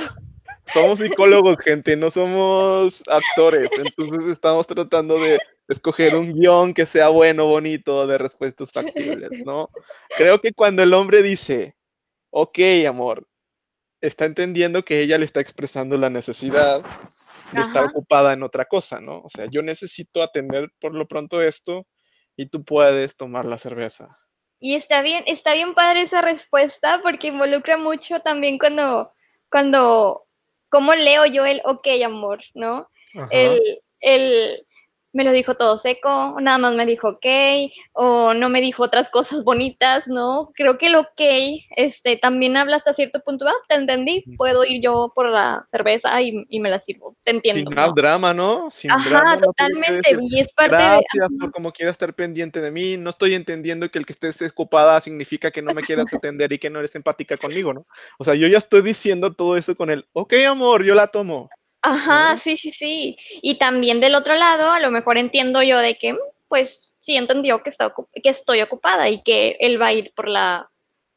Somos 0.66 0.98
psicólogos, 0.98 1.56
gente, 1.58 1.96
no 1.96 2.10
somos 2.10 3.02
actores. 3.08 3.70
Entonces 3.78 4.28
estamos 4.28 4.66
tratando 4.66 5.18
de 5.18 5.38
escoger 5.68 6.14
un 6.14 6.32
guion 6.34 6.74
que 6.74 6.86
sea 6.86 7.08
bueno, 7.08 7.46
bonito, 7.46 8.06
de 8.06 8.18
respuestas 8.18 8.72
factibles, 8.72 9.30
¿no? 9.44 9.70
Creo 10.16 10.40
que 10.40 10.52
cuando 10.52 10.82
el 10.82 10.94
hombre 10.94 11.22
dice, 11.22 11.74
ok, 12.30 12.58
amor, 12.88 13.26
está 14.02 14.26
entendiendo 14.26 14.84
que 14.84 15.00
ella 15.00 15.16
le 15.16 15.24
está 15.24 15.40
expresando 15.40 15.96
la 15.96 16.10
necesidad 16.10 16.82
de 17.52 17.60
estar 17.60 17.84
ocupada 17.84 18.32
en 18.32 18.42
otra 18.42 18.64
cosa, 18.64 19.00
¿no? 19.00 19.20
O 19.20 19.28
sea, 19.30 19.46
yo 19.50 19.62
necesito 19.62 20.22
atender 20.22 20.70
por 20.80 20.94
lo 20.94 21.06
pronto 21.06 21.40
esto 21.40 21.86
y 22.36 22.46
tú 22.46 22.64
puedes 22.64 23.16
tomar 23.16 23.46
la 23.46 23.58
cerveza. 23.58 24.18
Y 24.58 24.74
está 24.74 25.02
bien, 25.02 25.22
está 25.26 25.54
bien 25.54 25.74
padre 25.74 26.02
esa 26.02 26.20
respuesta 26.20 27.00
porque 27.02 27.28
involucra 27.28 27.76
mucho 27.76 28.20
también 28.20 28.58
cuando, 28.58 29.12
cuando, 29.50 30.24
cómo 30.68 30.94
leo 30.94 31.26
yo 31.26 31.44
el 31.46 31.60
ok, 31.64 31.88
amor, 32.04 32.40
¿no? 32.54 32.88
El, 33.30 33.60
el, 34.00 34.66
me 35.12 35.24
lo 35.24 35.32
dijo 35.32 35.54
todo 35.54 35.78
seco, 35.78 36.36
nada 36.40 36.58
más 36.58 36.74
me 36.74 36.86
dijo 36.86 37.08
ok, 37.10 37.26
o 37.92 38.34
no 38.34 38.48
me 38.48 38.60
dijo 38.60 38.82
otras 38.82 39.08
cosas 39.08 39.44
bonitas, 39.44 40.08
¿no? 40.08 40.50
Creo 40.54 40.78
que 40.78 40.86
el 40.86 40.96
ok 40.96 41.20
este, 41.76 42.16
también 42.16 42.56
habla 42.56 42.76
hasta 42.76 42.94
cierto 42.94 43.20
punto, 43.20 43.46
ah, 43.46 43.54
te 43.68 43.74
entendí, 43.74 44.24
puedo 44.36 44.64
ir 44.64 44.82
yo 44.82 45.12
por 45.14 45.28
la 45.28 45.64
cerveza 45.70 46.20
y, 46.22 46.44
y 46.48 46.60
me 46.60 46.70
la 46.70 46.80
sirvo, 46.80 47.16
te 47.24 47.32
entiendo, 47.32 47.70
Sin 47.70 47.76
¿no? 47.76 47.92
drama, 47.92 48.32
¿no? 48.34 48.70
Sin 48.70 48.90
Ajá, 48.90 49.08
drama, 49.08 49.40
totalmente, 49.40 50.16
y 50.20 50.40
es 50.40 50.52
parte 50.52 50.76
de, 50.76 50.82
gracias 50.82 51.06
ajá, 51.20 51.34
por 51.40 51.52
como 51.52 51.72
quieras 51.72 51.94
estar 51.94 52.14
pendiente 52.14 52.60
de 52.60 52.70
mí, 52.70 52.96
no 52.96 53.10
estoy 53.10 53.34
entendiendo 53.34 53.90
que 53.90 53.98
el 53.98 54.06
que 54.06 54.12
estés 54.12 54.40
ocupada 54.42 55.00
significa 55.00 55.50
que 55.50 55.62
no 55.62 55.74
me 55.74 55.82
quieras 55.82 56.06
atender 56.24 56.52
y 56.52 56.58
que 56.58 56.70
no 56.70 56.78
eres 56.78 56.94
empática 56.94 57.36
conmigo, 57.36 57.72
¿no? 57.74 57.86
O 58.18 58.24
sea, 58.24 58.34
yo 58.34 58.48
ya 58.48 58.58
estoy 58.58 58.82
diciendo 58.82 59.32
todo 59.32 59.56
eso 59.56 59.76
con 59.76 59.90
el, 59.90 60.06
ok, 60.12 60.34
amor, 60.48 60.84
yo 60.84 60.94
la 60.94 61.08
tomo. 61.08 61.48
Ajá, 61.84 62.38
sí, 62.38 62.56
sí, 62.56 62.70
sí. 62.70 63.16
Y 63.42 63.58
también 63.58 64.00
del 64.00 64.14
otro 64.14 64.34
lado, 64.36 64.70
a 64.70 64.78
lo 64.80 64.90
mejor 64.92 65.18
entiendo 65.18 65.62
yo 65.62 65.78
de 65.78 65.96
que, 65.98 66.16
pues, 66.48 66.96
sí 67.00 67.16
entendió 67.16 67.62
que, 67.62 67.70
está 67.70 67.92
que 68.22 68.28
estoy 68.30 68.62
ocupada 68.62 69.08
y 69.08 69.20
que 69.22 69.56
él 69.58 69.80
va 69.82 69.88
a 69.88 69.92
ir 69.92 70.12
por 70.14 70.28
la, 70.28 70.70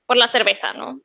por 0.07 0.17
la 0.17 0.27
cerveza, 0.27 0.73
¿no? 0.73 1.01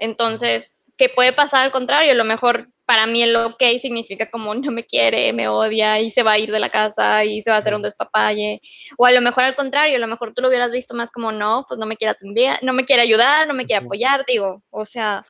Entonces, 0.00 0.82
¿qué 0.98 1.08
puede 1.08 1.32
pasar 1.32 1.64
al 1.64 1.70
contrario? 1.72 2.10
A 2.12 2.14
lo 2.16 2.24
mejor 2.24 2.70
para 2.86 3.06
mí 3.06 3.22
el 3.22 3.36
ok 3.36 3.62
significa 3.80 4.30
como 4.30 4.52
no 4.54 4.70
me 4.72 4.84
quiere, 4.84 5.32
me 5.32 5.48
odia 5.48 6.00
y 6.00 6.10
se 6.10 6.22
va 6.24 6.32
a 6.32 6.38
ir 6.38 6.50
de 6.52 6.58
la 6.58 6.68
casa 6.70 7.24
y 7.24 7.40
se 7.40 7.50
va 7.50 7.56
a 7.56 7.60
hacer 7.60 7.74
un 7.74 7.82
despapalle. 7.82 8.60
O 8.98 9.06
a 9.06 9.12
lo 9.12 9.20
mejor 9.22 9.44
al 9.44 9.54
contrario, 9.56 9.96
a 9.96 10.00
lo 10.00 10.08
mejor 10.08 10.34
tú 10.34 10.42
lo 10.42 10.48
hubieras 10.48 10.72
visto 10.72 10.94
más 10.94 11.12
como 11.12 11.30
no, 11.32 11.64
pues 11.68 11.78
no 11.78 11.86
me 11.86 11.96
quiere 11.96 12.10
atender, 12.12 12.58
no 12.62 12.72
me 12.72 12.84
quiere 12.84 13.02
ayudar, 13.02 13.46
no 13.46 13.54
me 13.54 13.64
quiere 13.66 13.84
apoyar, 13.84 14.24
digo, 14.26 14.62
o 14.70 14.84
sea, 14.84 15.24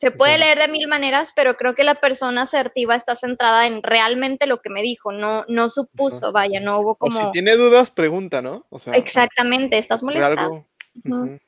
se 0.00 0.10
puede 0.10 0.38
leer 0.38 0.58
de 0.58 0.68
mil 0.68 0.88
maneras, 0.88 1.30
pero 1.36 1.58
creo 1.58 1.74
que 1.74 1.84
la 1.84 1.94
persona 1.96 2.42
asertiva 2.42 2.96
está 2.96 3.16
centrada 3.16 3.66
en 3.66 3.82
realmente 3.82 4.46
lo 4.46 4.62
que 4.62 4.70
me 4.70 4.80
dijo, 4.80 5.12
no, 5.12 5.44
no 5.48 5.68
supuso, 5.68 6.32
vaya, 6.32 6.58
no 6.58 6.80
hubo 6.80 6.92
O 6.92 7.10
si 7.10 7.18
como, 7.18 7.32
tiene 7.32 7.54
dudas, 7.54 7.90
pregunta, 7.90 8.40
¿no? 8.40 8.64
O 8.70 8.78
sea, 8.78 8.94
exactamente, 8.96 9.76
¿estás 9.76 10.02
molesta? 10.02 10.48
Ujú. 10.48 11.38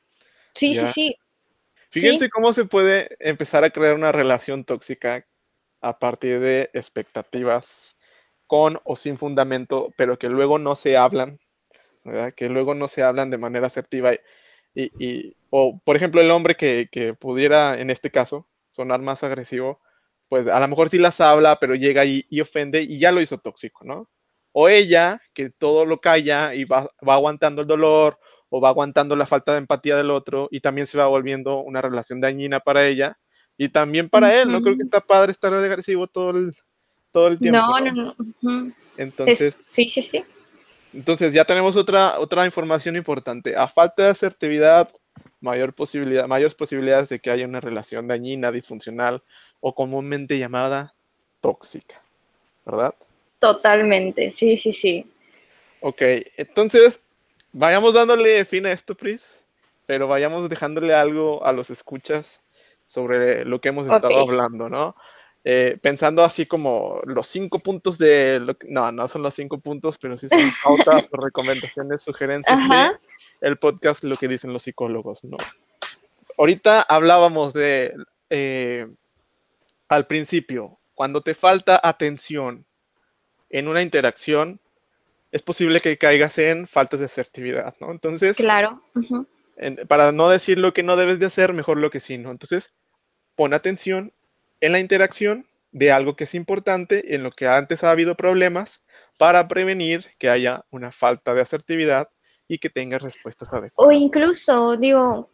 Sí, 0.53 0.75
Ya. 0.75 0.87
sí, 0.93 1.17
sí, 1.89 2.01
Fíjense 2.01 2.29
cómo 2.29 2.53
se 2.53 2.67
puede 2.67 3.17
empezar 3.21 3.65
a 3.65 3.71
crear 3.71 3.95
una 3.95 4.13
relación 4.13 4.65
tóxica 4.65 5.27
a 5.81 5.99
partir 5.99 6.39
de 6.41 6.69
expectativas 6.75 7.97
con 8.47 8.79
o 8.85 8.97
sin 8.97 9.17
fundamento, 9.17 9.95
pero 9.97 10.19
que 10.19 10.29
luego 10.29 10.59
no 10.59 10.77
se 10.77 10.99
hablan, 10.99 11.39
¿verdad? 12.05 12.35
Que 12.35 12.51
luego 12.51 12.75
no 12.75 12.87
se 12.87 13.03
hablan 13.03 13.31
de 13.31 13.39
manera 13.39 13.69
asertiva 13.69 14.13
y, 14.13 14.19
y- 14.75 14.93
y- 14.99 15.37
o 15.55 15.79
por 15.85 15.97
ejemplo 15.97 16.23
el 16.23 16.31
hombre 16.31 16.55
que, 16.55 16.89
que 16.91 17.13
pudiera 17.13 17.79
en 17.79 17.91
este 17.91 18.11
caso 18.11 18.49
sonar 18.71 19.03
más 19.03 19.23
agresivo, 19.23 19.83
pues 20.31 20.47
a 20.47 20.59
lo 20.59 20.67
mejor 20.67 20.89
sí 20.89 20.97
las 20.97 21.21
habla, 21.21 21.59
pero 21.61 21.75
llega 21.75 22.07
y, 22.07 22.25
y 22.31 22.41
ofende 22.41 22.81
y 22.81 22.99
ya 22.99 23.13
lo 23.13 23.21
hizo 23.21 23.37
tóxico, 23.37 23.85
¿no? 23.85 24.09
O 24.53 24.71
ella 24.71 25.21
que 25.35 25.51
todo 25.51 25.85
lo 25.85 26.01
calla 26.01 26.55
y 26.55 26.65
va, 26.65 26.89
va 27.07 27.15
aguantando 27.15 27.61
el 27.61 27.69
dolor 27.69 28.19
o 28.49 28.63
va 28.63 28.71
aguantando 28.71 29.15
la 29.15 29.27
falta 29.27 29.53
de 29.53 29.59
empatía 29.59 29.95
del 29.95 30.11
otro 30.11 30.49
y 30.51 30.61
también 30.61 30.87
se 30.87 30.97
va 30.97 31.07
volviendo 31.07 31.59
una 31.59 31.83
relación 31.83 32.19
dañina 32.19 32.61
para 32.61 32.87
ella 32.87 33.19
y 33.59 33.69
también 33.69 34.09
para 34.09 34.41
él, 34.41 34.51
¿no? 34.51 34.63
Creo 34.63 34.79
que 34.79 34.85
está 34.85 35.03
padre 35.03 35.33
estar 35.33 35.53
agresivo 35.53 36.07
todo 36.07 36.31
el, 36.31 36.55
todo 37.11 37.29
el 37.29 37.39
tiempo, 37.39 37.59
No, 37.61 37.93
¿no? 37.93 38.17
no. 38.41 38.69
Es, 38.69 38.75
Entonces, 38.97 39.59
sí, 39.67 39.91
sí, 39.91 40.01
sí. 40.01 40.25
entonces 40.95 41.35
ya 41.35 41.45
tenemos 41.45 41.77
otra, 41.77 42.19
otra 42.19 42.47
información 42.47 42.97
importante. 42.97 43.55
A 43.55 43.69
falta 43.69 44.05
de 44.05 44.09
asertividad, 44.09 44.91
mayor 45.43 45.75
posibilidad, 45.75 46.27
mayores 46.27 46.55
posibilidades 46.55 47.11
de 47.11 47.19
que 47.19 47.31
haya 47.31 47.45
una 47.45 47.61
relación 47.61 48.09
dañina, 48.09 48.51
disfuncional 48.51 49.23
o 49.61 49.75
comúnmente 49.75 50.39
llamada 50.39 50.95
tóxica, 51.41 52.01
¿verdad? 52.65 52.95
Totalmente, 53.41 54.31
sí, 54.33 54.57
sí, 54.57 54.73
sí. 54.73 55.07
Ok, 55.81 56.01
entonces 56.37 57.03
vayamos 57.53 57.95
dándole 57.95 58.45
fin 58.45 58.67
a 58.67 58.73
esto, 58.73 58.95
Pris, 58.95 59.41
pero 59.85 60.07
vayamos 60.07 60.49
dejándole 60.49 60.95
algo 60.95 61.45
a 61.45 61.53
los 61.53 61.71
escuchas 61.71 62.41
sobre 62.87 63.45
lo 63.45 63.61
que 63.61 63.71
hemos 63.71 63.89
estado 63.89 64.21
hablando, 64.21 64.69
¿no? 64.69 64.95
Eh, 65.45 65.77
pensando 65.83 66.23
así 66.23 66.47
como 66.47 67.01
los 67.05 67.27
cinco 67.27 67.59
puntos 67.59 67.99
de 67.99 68.39
lo 68.39 68.57
que, 68.57 68.69
no, 68.71 68.93
no 68.93 69.09
son 69.09 69.23
los 69.23 69.35
cinco 69.35 69.59
puntos, 69.59 69.99
pero 69.99 70.17
sí 70.17 70.29
son 70.29 70.53
pautas 70.63 71.09
recomendaciones, 71.11 72.03
sugerencias 72.03 72.59
de 72.61 72.65
Ajá. 72.77 73.01
el 73.41 73.57
podcast 73.59 74.05
Lo 74.05 74.17
que 74.17 74.29
dicen 74.29 74.53
los 74.53 74.63
psicólogos, 74.63 75.25
¿no? 75.25 75.39
Ahorita 76.39 76.83
hablábamos 76.83 77.53
de, 77.55 77.93
eh, 78.31 78.87
al 79.89 80.07
principio, 80.07 80.79
cuando 80.95 81.23
te 81.23 81.35
falta 81.35 81.81
atención 81.83 82.65
en 83.51 83.67
una 83.69 83.83
interacción, 83.83 84.61
es 85.33 85.43
posible 85.43 85.81
que 85.81 85.99
caigas 85.99 86.39
en 86.39 86.67
faltas 86.69 87.01
de 87.01 87.07
asertividad, 87.07 87.75
¿no? 87.81 87.91
Entonces, 87.91 88.37
Claro. 88.37 88.81
ujú. 88.95 89.27
en- 89.57 89.77
para 89.89 90.13
no 90.13 90.29
decir 90.29 90.59
lo 90.59 90.73
que 90.73 90.83
no 90.83 90.97
debes 90.97 91.19
de 91.19 91.27
hacer, 91.27 91.53
mejor 91.53 91.79
lo 91.79 91.91
que 91.91 92.01
sí, 92.01 92.17
¿no? 92.17 92.31
Entonces, 92.31 92.75
pon 93.35 93.55
atención 93.55 94.13
en 94.63 94.73
la 94.73 94.81
interacción 94.81 95.47
de 95.73 95.91
algo 95.91 96.17
que 96.17 96.25
es 96.25 96.35
importante, 96.35 97.15
en 97.15 97.23
lo 97.23 97.33
que 97.33 97.47
antes 97.47 97.83
ha 97.85 97.91
habido 97.91 98.15
problemas, 98.15 98.81
para 99.19 99.47
prevenir 99.49 100.07
que 100.19 100.31
haya 100.31 100.65
una 100.71 100.93
falta 100.93 101.35
de 101.35 101.43
asertividad 101.43 102.09
y 102.49 102.59
que 102.59 102.71
tengas 102.71 103.03
respuestas 103.03 103.53
O 103.53 103.57
adecuadas. 103.57 103.97
incluso, 103.97 104.77
digo, 104.77 105.31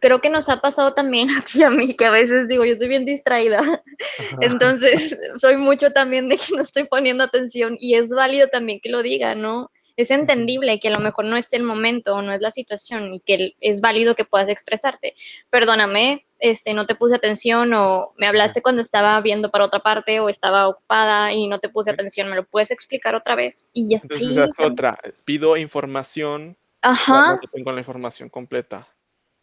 creo 0.00 0.20
que 0.20 0.30
nos 0.30 0.48
ha 0.48 0.60
pasado 0.60 0.94
también 0.94 1.30
a 1.30 1.40
ti 1.42 1.60
y 1.60 1.62
a 1.62 1.70
mí, 1.70 1.94
que 1.94 2.06
a 2.06 2.10
veces 2.10 2.48
digo, 2.48 2.64
yo 2.64 2.74
soy 2.74 2.88
bien 2.88 3.04
distraída, 3.04 3.58
Ajá. 3.58 4.38
entonces 4.40 5.16
soy 5.38 5.56
mucho 5.56 5.92
también 5.92 6.28
de 6.28 6.36
que 6.36 6.56
no 6.56 6.62
estoy 6.62 6.84
poniendo 6.84 7.22
atención 7.22 7.76
y 7.78 7.94
es 7.94 8.10
válido 8.10 8.48
también 8.48 8.80
que 8.80 8.90
lo 8.90 9.02
diga, 9.02 9.34
¿no? 9.34 9.70
Es 9.96 10.10
entendible 10.10 10.80
que 10.80 10.88
a 10.88 10.92
lo 10.92 11.00
mejor 11.00 11.26
no 11.26 11.36
es 11.36 11.52
el 11.52 11.62
momento 11.62 12.16
o 12.16 12.22
no 12.22 12.32
es 12.32 12.40
la 12.40 12.50
situación 12.50 13.12
y 13.12 13.20
que 13.20 13.54
es 13.60 13.80
válido 13.80 14.14
que 14.14 14.24
puedas 14.24 14.48
expresarte. 14.48 15.14
Perdóname, 15.50 16.26
este, 16.40 16.74
no 16.74 16.86
te 16.86 16.94
puse 16.94 17.14
atención 17.14 17.72
o 17.74 18.12
me 18.16 18.26
hablaste 18.26 18.62
cuando 18.62 18.82
estaba 18.82 19.20
viendo 19.20 19.50
para 19.50 19.66
otra 19.66 19.80
parte 19.80 20.20
o 20.20 20.28
estaba 20.28 20.68
ocupada 20.68 21.32
y 21.32 21.46
no 21.46 21.60
te 21.60 21.68
puse 21.68 21.90
atención, 21.90 22.28
¿me 22.28 22.36
lo 22.36 22.44
puedes 22.44 22.70
explicar 22.70 23.14
otra 23.14 23.34
vez? 23.34 23.68
Y 23.74 23.90
ya 23.90 23.98
está 23.98 24.14
Entonces, 24.14 24.38
ahí. 24.38 24.44
esa 24.44 24.64
es 24.64 24.70
otra. 24.70 24.98
Pido 25.24 25.56
información 25.56 26.56
Ajá, 26.82 27.34
no 27.34 27.40
tengo 27.52 27.72
la 27.72 27.80
información 27.80 28.28
completa. 28.28 28.88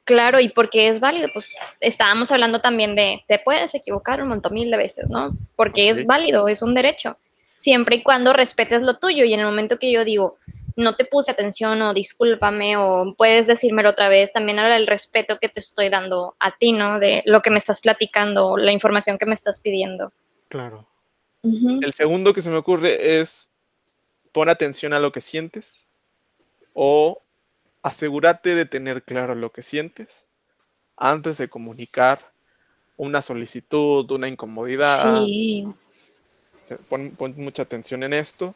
Claro, 0.03 0.39
y 0.39 0.49
porque 0.49 0.87
es 0.87 0.99
válido, 0.99 1.27
pues 1.33 1.53
estábamos 1.81 2.31
hablando 2.31 2.61
también 2.61 2.95
de, 2.95 3.23
te 3.27 3.39
puedes 3.39 3.75
equivocar 3.75 4.21
un 4.21 4.29
montón 4.29 4.53
mil 4.53 4.71
de 4.71 4.77
veces, 4.77 5.05
¿no? 5.09 5.37
Porque 5.55 5.89
es 5.89 6.05
válido, 6.05 6.47
es 6.47 6.61
un 6.61 6.73
derecho, 6.73 7.17
siempre 7.55 7.97
y 7.97 8.03
cuando 8.03 8.31
respetes 8.31 8.81
lo 8.81 8.97
tuyo. 8.99 9.25
Y 9.25 9.33
en 9.33 9.41
el 9.41 9.45
momento 9.45 9.77
que 9.77 9.91
yo 9.91 10.05
digo, 10.05 10.37
no 10.77 10.95
te 10.95 11.05
puse 11.05 11.31
atención 11.31 11.81
o 11.81 11.93
discúlpame 11.93 12.77
o 12.77 13.15
puedes 13.17 13.47
decírmelo 13.47 13.89
otra 13.89 14.09
vez, 14.09 14.31
también 14.31 14.59
habla 14.59 14.75
del 14.75 14.87
respeto 14.87 15.39
que 15.39 15.49
te 15.49 15.59
estoy 15.59 15.89
dando 15.89 16.35
a 16.39 16.55
ti, 16.55 16.71
¿no? 16.71 16.99
De 16.99 17.23
lo 17.25 17.41
que 17.41 17.49
me 17.49 17.57
estás 17.57 17.81
platicando, 17.81 18.57
la 18.57 18.71
información 18.71 19.17
que 19.17 19.25
me 19.25 19.33
estás 19.33 19.59
pidiendo. 19.59 20.13
Claro. 20.47 20.87
El 21.43 21.93
segundo 21.93 22.33
que 22.33 22.41
se 22.41 22.49
me 22.49 22.57
ocurre 22.57 23.19
es 23.19 23.49
pon 24.31 24.49
atención 24.49 24.93
a 24.93 24.99
lo 24.99 25.11
que 25.11 25.21
sientes 25.21 25.85
o 26.73 27.21
asegúrate 27.81 28.53
de 28.53 28.65
tener 28.65 29.03
claro 29.03 29.33
lo 29.33 29.51
que 29.51 29.63
sientes 29.63 30.25
antes 30.95 31.37
de 31.37 31.47
comunicar 31.47 32.33
una 32.97 33.21
solicitud, 33.21 34.09
una 34.11 34.27
incomodidad. 34.27 35.25
Sí. 35.25 35.67
Pon, 36.89 37.15
mucha 37.37 37.63
atención 37.63 38.03
en 38.03 38.13
esto. 38.13 38.53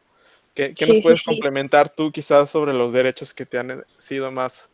¿Qué, 0.53 0.73
nos 0.87 1.03
puedes 1.03 1.23
complementar 1.23 1.89
tú 1.89 2.11
quizás 2.11 2.49
sobre 2.49 2.73
los 2.73 2.91
derechos 2.91 3.33
que 3.33 3.45
te 3.45 3.57
han 3.57 3.83
sido 3.97 4.31
más 4.31 4.69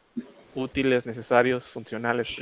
útiles, 0.56 1.06
necesarios, 1.06 1.68
funcionales, 1.68 2.36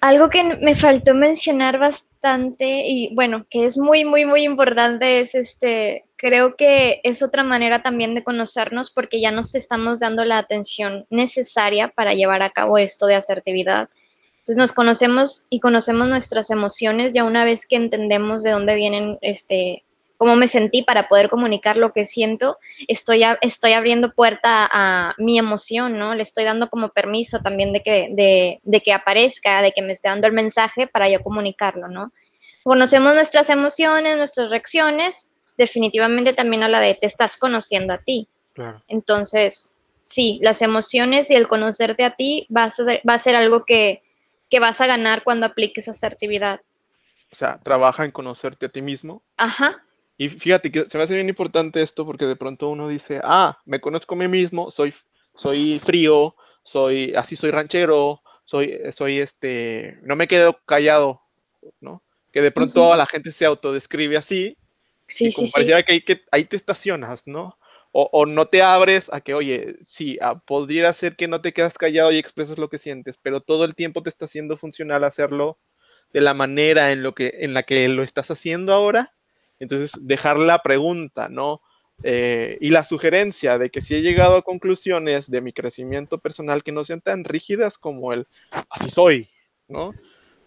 Algo 0.00 0.28
que 0.28 0.44
me 0.44 0.76
faltó 0.76 1.14
mencionar 1.14 1.78
bastante 1.78 2.84
y 2.86 3.14
bueno, 3.14 3.46
que 3.50 3.64
es 3.64 3.76
muy, 3.76 4.04
muy, 4.04 4.24
muy 4.26 4.44
importante 4.44 5.20
es 5.20 5.34
este, 5.34 6.04
creo 6.16 6.54
que 6.54 7.00
es 7.02 7.20
otra 7.22 7.42
manera 7.42 7.82
también 7.82 8.14
de 8.14 8.22
conocernos 8.22 8.90
porque 8.90 9.20
ya 9.20 9.32
nos 9.32 9.56
estamos 9.56 9.98
dando 9.98 10.24
la 10.24 10.38
atención 10.38 11.04
necesaria 11.10 11.88
para 11.88 12.14
llevar 12.14 12.42
a 12.42 12.50
cabo 12.50 12.78
esto 12.78 13.06
de 13.06 13.16
asertividad. 13.16 13.88
Entonces 14.38 14.56
nos 14.56 14.72
conocemos 14.72 15.46
y 15.50 15.60
conocemos 15.60 16.08
nuestras 16.08 16.50
emociones 16.50 17.12
ya 17.12 17.24
una 17.24 17.44
vez 17.44 17.66
que 17.66 17.76
entendemos 17.76 18.42
de 18.42 18.50
dónde 18.50 18.74
vienen, 18.76 19.18
este, 19.20 19.84
cómo 20.22 20.36
me 20.36 20.46
sentí 20.46 20.84
para 20.84 21.08
poder 21.08 21.28
comunicar 21.28 21.76
lo 21.76 21.92
que 21.92 22.04
siento, 22.04 22.56
estoy, 22.86 23.24
estoy 23.40 23.72
abriendo 23.72 24.14
puerta 24.14 24.70
a, 24.70 25.16
mi 25.18 25.36
emoción, 25.36 25.98
¿no? 25.98 26.14
Le 26.14 26.22
estoy 26.22 26.44
dando 26.44 26.68
como 26.68 26.90
permiso 26.90 27.40
también 27.40 27.72
de 27.72 27.82
que, 27.82 28.08
de, 28.12 28.60
de 28.62 28.80
que 28.82 28.92
aparezca, 28.92 29.62
de 29.62 29.72
que 29.72 29.82
me 29.82 29.92
esté 29.92 30.10
dando 30.10 30.28
el 30.28 30.32
mensaje 30.32 30.86
para 30.86 31.08
yo 31.08 31.20
comunicarlo, 31.24 31.88
¿no? 31.88 32.12
Conocemos 32.62 33.14
nuestras 33.14 33.50
emociones, 33.50 34.16
nuestras 34.16 34.48
reacciones 34.48 35.32
definitivamente 35.58 36.32
también 36.32 36.62
habla 36.62 36.78
de 36.78 36.94
te 36.94 37.08
estás 37.08 37.36
conociendo 37.36 37.92
a 37.92 37.98
ti. 37.98 38.28
Entonces, 38.86 39.74
sí, 40.04 40.38
las 40.40 40.62
emociones 40.62 41.32
y 41.32 41.34
el 41.34 41.48
conocerte 41.48 42.04
a 42.04 42.14
ti 42.14 42.46
va 42.56 42.62
a 42.62 42.70
ser, 42.70 43.02
va 43.08 43.14
a 43.14 43.18
ser 43.18 43.34
algo 43.34 43.64
que, 43.64 44.04
vas 44.60 44.80
a 44.80 44.86
ganar 44.86 45.24
cuando 45.24 45.46
apliques 45.46 45.88
asertividad. 45.88 46.60
O 47.32 47.34
sea, 47.34 47.58
trabaja 47.58 48.04
en 48.04 48.12
conocerte 48.12 48.66
a 48.66 48.68
ti 48.68 48.82
mismo. 48.82 49.20
Ajá. 49.36 49.82
Y 50.22 50.28
fíjate 50.28 50.70
que 50.70 50.84
se 50.84 50.96
me 50.96 51.02
hace 51.02 51.16
bien 51.16 51.28
importante 51.28 51.82
esto 51.82 52.06
porque 52.06 52.26
de 52.26 52.36
pronto 52.36 52.68
uno 52.68 52.86
dice, 52.86 53.20
ah, 53.24 53.58
me 53.64 53.80
conozco 53.80 54.14
a 54.14 54.18
mí 54.18 54.28
mismo, 54.28 54.70
soy, 54.70 54.94
soy 55.34 55.80
frío, 55.80 56.36
soy, 56.62 57.12
así 57.16 57.34
soy 57.34 57.50
ranchero, 57.50 58.22
soy, 58.44 58.78
soy 58.92 59.18
este, 59.18 59.98
no 60.04 60.14
me 60.14 60.28
quedo 60.28 60.60
callado, 60.64 61.22
¿no? 61.80 62.04
Que 62.30 62.40
de 62.40 62.52
pronto 62.52 62.94
la 62.94 63.06
gente 63.06 63.32
se 63.32 63.46
autodescribe 63.46 64.16
así 64.16 64.56
Sí, 65.08 65.26
y 65.26 65.32
como 65.32 65.48
sí, 65.48 65.52
pareciera 65.54 65.82
que, 65.82 66.04
que 66.04 66.22
ahí 66.30 66.44
te 66.44 66.54
estacionas, 66.54 67.26
¿no? 67.26 67.58
O, 67.90 68.24
no 68.24 68.46
te 68.46 68.62
abres 68.62 69.12
a 69.12 69.22
que, 69.22 69.34
oye, 69.34 69.74
sí, 69.82 70.18
ah, 70.22 70.38
podría 70.38 70.92
ser 70.92 71.16
que 71.16 71.26
no 71.26 71.40
te 71.40 71.52
quedas 71.52 71.78
callado 71.78 72.12
y 72.12 72.18
expresas 72.18 72.58
lo 72.58 72.68
que 72.68 72.78
sientes, 72.78 73.18
pero 73.20 73.40
todo 73.40 73.64
el 73.64 73.74
tiempo 73.74 74.04
te 74.04 74.08
está 74.08 74.26
haciendo 74.26 74.56
funcional 74.56 75.02
hacerlo 75.02 75.58
de 76.12 76.20
la 76.20 76.32
manera 76.32 76.92
en, 76.92 77.02
lo 77.02 77.12
que, 77.12 77.38
en 77.40 77.54
la 77.54 77.64
que 77.64 77.88
lo 77.88 78.04
estás 78.04 78.30
haciendo 78.30 78.72
ahora. 78.72 79.12
Entonces, 79.62 79.92
dejar 80.00 80.38
la 80.38 80.60
pregunta, 80.60 81.28
¿no? 81.28 81.62
Eh, 82.02 82.58
y 82.60 82.70
la 82.70 82.82
sugerencia 82.82 83.58
de 83.58 83.70
que 83.70 83.80
si 83.80 83.94
he 83.94 84.02
llegado 84.02 84.36
a 84.36 84.42
conclusiones 84.42 85.30
de 85.30 85.40
mi 85.40 85.52
crecimiento 85.52 86.18
personal 86.18 86.64
que 86.64 86.72
no 86.72 86.82
sean 86.82 87.00
tan 87.00 87.22
rígidas 87.22 87.78
como 87.78 88.12
el 88.12 88.26
así 88.68 88.90
soy, 88.90 89.28
¿no? 89.68 89.94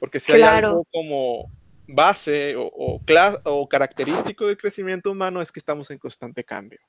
Porque 0.02 0.20
si 0.20 0.34
hay 0.34 0.42
algo 0.42 0.86
como 0.92 1.50
base 1.88 2.58
o, 2.58 2.66
o, 2.66 3.70
característico 3.70 4.48
del 4.48 4.58
crecimiento 4.58 5.12
humano 5.12 5.42
es 5.42 5.50
que 5.50 5.62
estamos 5.62 5.90
en 5.92 5.98
constante 5.98 6.44
cambio. 6.44 6.80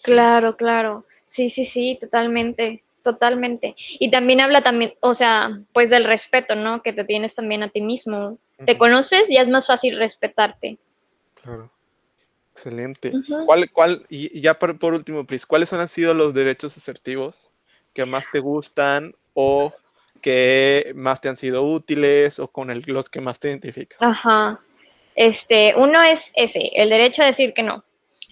Claro, 0.00 0.56
claro. 0.56 1.06
Sí, 1.24 1.50
sí, 1.50 1.64
sí, 1.64 1.98
totalmente, 2.00 2.84
totalmente. 3.02 3.74
Y 3.98 4.12
también 4.12 4.40
habla 4.40 4.60
también, 4.60 4.94
o 5.00 5.14
sea, 5.16 5.58
pues 5.72 5.90
del 5.90 6.04
respeto, 6.04 6.54
¿no? 6.54 6.84
Que 6.84 6.92
te 6.92 7.02
tienes 7.02 7.34
también 7.34 7.64
a 7.64 7.68
ti 7.68 7.80
mismo. 7.80 8.38
Te 8.64 8.78
conoces 8.78 9.28
y 9.28 9.38
es 9.38 9.48
más 9.48 9.66
fácil 9.66 9.98
respetarte. 9.98 10.78
Claro. 11.44 11.70
Excelente. 12.52 13.12
¿Cuál, 13.46 13.70
cuál, 13.70 14.06
y 14.08 14.40
ya 14.40 14.58
por, 14.58 14.78
por 14.78 14.94
último, 14.94 15.26
Pris, 15.26 15.44
¿cuáles 15.44 15.72
han 15.72 15.86
sido 15.88 16.14
los 16.14 16.34
derechos 16.34 16.76
asertivos 16.76 17.52
que 17.92 18.04
más 18.04 18.30
te 18.30 18.40
gustan 18.40 19.14
o 19.34 19.72
que 20.24 20.92
más 20.94 21.20
te 21.20 21.28
han 21.28 21.36
sido 21.36 21.62
útiles 21.62 22.38
o 22.38 22.48
con 22.48 22.70
los 22.86 23.10
que 23.10 23.20
más 23.20 23.38
te 23.38 23.48
identificas. 23.48 24.00
Ajá. 24.00 24.58
Este, 25.14 25.74
uno 25.76 26.02
es 26.02 26.32
ese, 26.34 26.70
el 26.74 26.88
derecho 26.88 27.22
a 27.22 27.26
decir 27.26 27.52
que 27.52 27.62
no. 27.62 27.84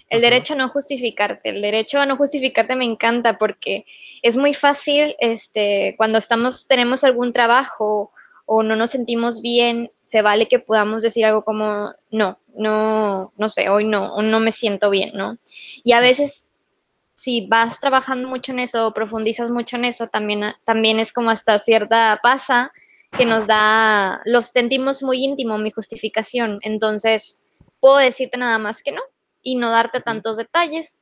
El 0.09 0.21
derecho 0.21 0.53
a 0.53 0.57
no 0.57 0.69
justificarte. 0.69 1.49
El 1.49 1.61
derecho 1.61 1.99
a 1.99 2.07
no 2.07 2.17
justificarte 2.17 2.75
me 2.75 2.85
encanta 2.85 3.37
porque 3.37 3.85
es 4.23 4.37
muy 4.37 4.55
fácil, 4.55 5.15
este, 5.19 5.93
cuando 5.97 6.17
estamos, 6.17 6.67
tenemos 6.67 7.03
algún 7.03 7.31
trabajo 7.31 8.11
o 8.45 8.63
no 8.63 8.75
nos 8.75 8.89
sentimos 8.89 9.41
bien, 9.41 9.91
se 10.13 10.21
vale 10.21 10.47
que 10.47 10.59
podamos 10.59 11.01
decir 11.01 11.25
algo 11.25 11.43
como, 11.43 11.91
no, 12.11 12.37
no, 12.55 13.33
no 13.35 13.49
sé, 13.49 13.67
hoy 13.69 13.83
no, 13.83 14.21
no 14.21 14.39
me 14.39 14.51
siento 14.51 14.91
bien, 14.91 15.09
¿no? 15.15 15.39
Y 15.83 15.93
a 15.93 16.01
veces 16.01 16.51
si 17.15 17.47
vas 17.47 17.79
trabajando 17.79 18.29
mucho 18.29 18.51
en 18.51 18.59
eso 18.59 18.85
o 18.85 18.93
profundizas 18.93 19.49
mucho 19.49 19.75
en 19.75 19.85
eso, 19.85 20.09
también, 20.09 20.53
también 20.65 20.99
es 20.99 21.11
como 21.11 21.31
hasta 21.31 21.57
cierta 21.57 22.19
pasa 22.21 22.71
que 23.17 23.25
nos 23.25 23.47
da, 23.47 24.21
los 24.25 24.45
sentimos 24.45 25.01
muy 25.01 25.25
íntimo, 25.25 25.57
mi 25.57 25.71
justificación. 25.71 26.59
Entonces, 26.61 27.41
puedo 27.79 27.97
decirte 27.97 28.37
nada 28.37 28.59
más 28.59 28.83
que 28.83 28.91
no 28.91 29.01
y 29.41 29.55
no 29.55 29.71
darte 29.71 29.99
tantos 29.99 30.37
detalles. 30.37 31.01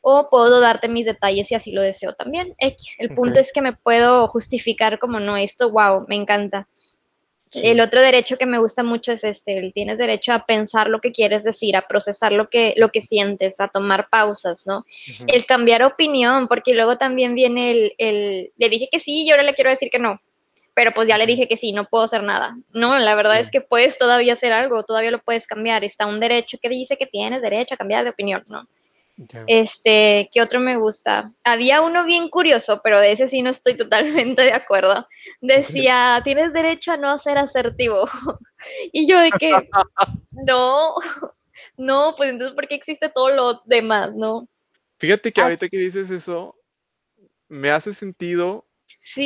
O 0.00 0.28
puedo 0.28 0.58
darte 0.58 0.88
mis 0.88 1.06
detalles 1.06 1.46
si 1.46 1.54
así 1.54 1.70
lo 1.70 1.82
deseo 1.82 2.14
también. 2.14 2.52
X. 2.58 2.96
El 2.98 3.14
punto 3.14 3.38
es 3.38 3.52
que 3.52 3.62
me 3.62 3.74
puedo 3.74 4.26
justificar 4.26 4.98
como 4.98 5.20
no, 5.20 5.36
esto, 5.36 5.70
wow, 5.70 6.04
me 6.08 6.16
encanta. 6.16 6.66
El 7.52 7.80
otro 7.80 8.00
derecho 8.00 8.36
que 8.36 8.46
me 8.46 8.58
gusta 8.58 8.82
mucho 8.82 9.12
es 9.12 9.24
este, 9.24 9.72
tienes 9.74 9.98
derecho 9.98 10.32
a 10.32 10.46
pensar 10.46 10.88
lo 10.88 11.00
que 11.00 11.12
quieres 11.12 11.42
decir, 11.42 11.76
a 11.76 11.88
procesar 11.88 12.32
lo 12.32 12.48
que, 12.48 12.74
lo 12.76 12.90
que 12.90 13.00
sientes, 13.00 13.60
a 13.60 13.68
tomar 13.68 14.08
pausas, 14.08 14.66
¿no? 14.66 14.86
El 15.26 15.44
cambiar 15.46 15.82
opinión, 15.82 16.46
porque 16.46 16.74
luego 16.74 16.96
también 16.96 17.34
viene 17.34 17.70
el, 17.70 17.94
el, 17.98 18.52
le 18.56 18.68
dije 18.68 18.88
que 18.90 19.00
sí 19.00 19.24
y 19.24 19.30
ahora 19.30 19.42
le 19.42 19.54
quiero 19.54 19.70
decir 19.70 19.90
que 19.90 19.98
no, 19.98 20.20
pero 20.74 20.92
pues 20.92 21.08
ya 21.08 21.18
le 21.18 21.26
dije 21.26 21.48
que 21.48 21.56
sí, 21.56 21.72
no 21.72 21.84
puedo 21.84 22.04
hacer 22.04 22.22
nada. 22.22 22.56
No, 22.72 22.98
la 22.98 23.14
verdad 23.14 23.38
es 23.40 23.50
que 23.50 23.60
puedes 23.60 23.98
todavía 23.98 24.34
hacer 24.34 24.52
algo, 24.52 24.84
todavía 24.84 25.10
lo 25.10 25.22
puedes 25.22 25.46
cambiar, 25.46 25.84
está 25.84 26.06
un 26.06 26.20
derecho 26.20 26.58
que 26.62 26.68
dice 26.68 26.96
que 26.96 27.06
tienes 27.06 27.42
derecho 27.42 27.74
a 27.74 27.78
cambiar 27.78 28.04
de 28.04 28.10
opinión, 28.10 28.44
¿no? 28.48 28.66
Este, 29.46 30.30
¿qué 30.32 30.40
otro 30.40 30.60
me 30.60 30.76
gusta? 30.76 31.32
Había 31.44 31.82
uno 31.82 32.04
bien 32.04 32.28
curioso, 32.30 32.80
pero 32.82 33.00
de 33.00 33.12
ese 33.12 33.28
sí 33.28 33.42
no 33.42 33.50
estoy 33.50 33.76
totalmente 33.76 34.42
de 34.42 34.52
acuerdo. 34.52 35.06
Decía, 35.40 36.20
tienes 36.24 36.52
derecho 36.52 36.92
a 36.92 36.96
no 36.96 37.18
ser 37.18 37.38
asertivo. 37.38 38.08
y 38.92 39.06
yo 39.06 39.18
de 39.18 39.30
que, 39.32 39.50
no, 40.30 40.94
no, 41.76 42.14
pues 42.16 42.30
entonces, 42.30 42.54
¿por 42.54 42.66
qué 42.66 42.74
existe 42.74 43.08
todo 43.08 43.34
lo 43.34 43.62
demás, 43.66 44.16
no? 44.16 44.48
Fíjate 44.98 45.32
que 45.32 45.40
ah. 45.40 45.44
ahorita 45.44 45.68
que 45.68 45.78
dices 45.78 46.10
eso, 46.10 46.56
me 47.48 47.70
hace 47.70 47.92
sentido 47.92 48.66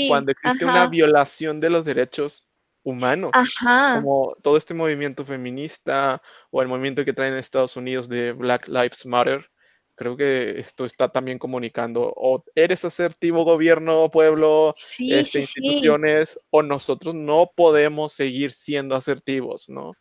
cuando 0.08 0.32
existe 0.32 0.64
una 0.64 0.86
violación 0.88 1.60
de 1.60 1.70
los 1.70 1.84
derechos 1.84 2.46
humanos, 2.82 3.30
ajá. 3.32 4.00
como 4.00 4.36
todo 4.42 4.56
este 4.56 4.74
movimiento 4.74 5.24
feminista 5.24 6.22
o 6.50 6.62
el 6.62 6.68
movimiento 6.68 7.04
que 7.04 7.12
traen 7.12 7.32
en 7.32 7.38
Estados 7.38 7.76
Unidos 7.76 8.08
de 8.08 8.32
Black 8.32 8.68
Lives 8.68 9.06
Matter, 9.06 9.50
creo 9.94 10.16
que 10.16 10.58
esto 10.58 10.84
está 10.84 11.10
también 11.10 11.38
comunicando, 11.38 12.12
o 12.16 12.44
eres 12.54 12.84
asertivo 12.84 13.44
gobierno, 13.44 14.10
pueblo, 14.10 14.72
este, 14.98 15.38
instituciones, 15.38 16.38
o 16.50 16.62
nosotros 16.62 17.14
no 17.14 17.50
podemos 17.54 18.12
seguir 18.12 18.50
siendo 18.52 18.96
asertivos, 18.96 19.68
¿no? 19.68 19.92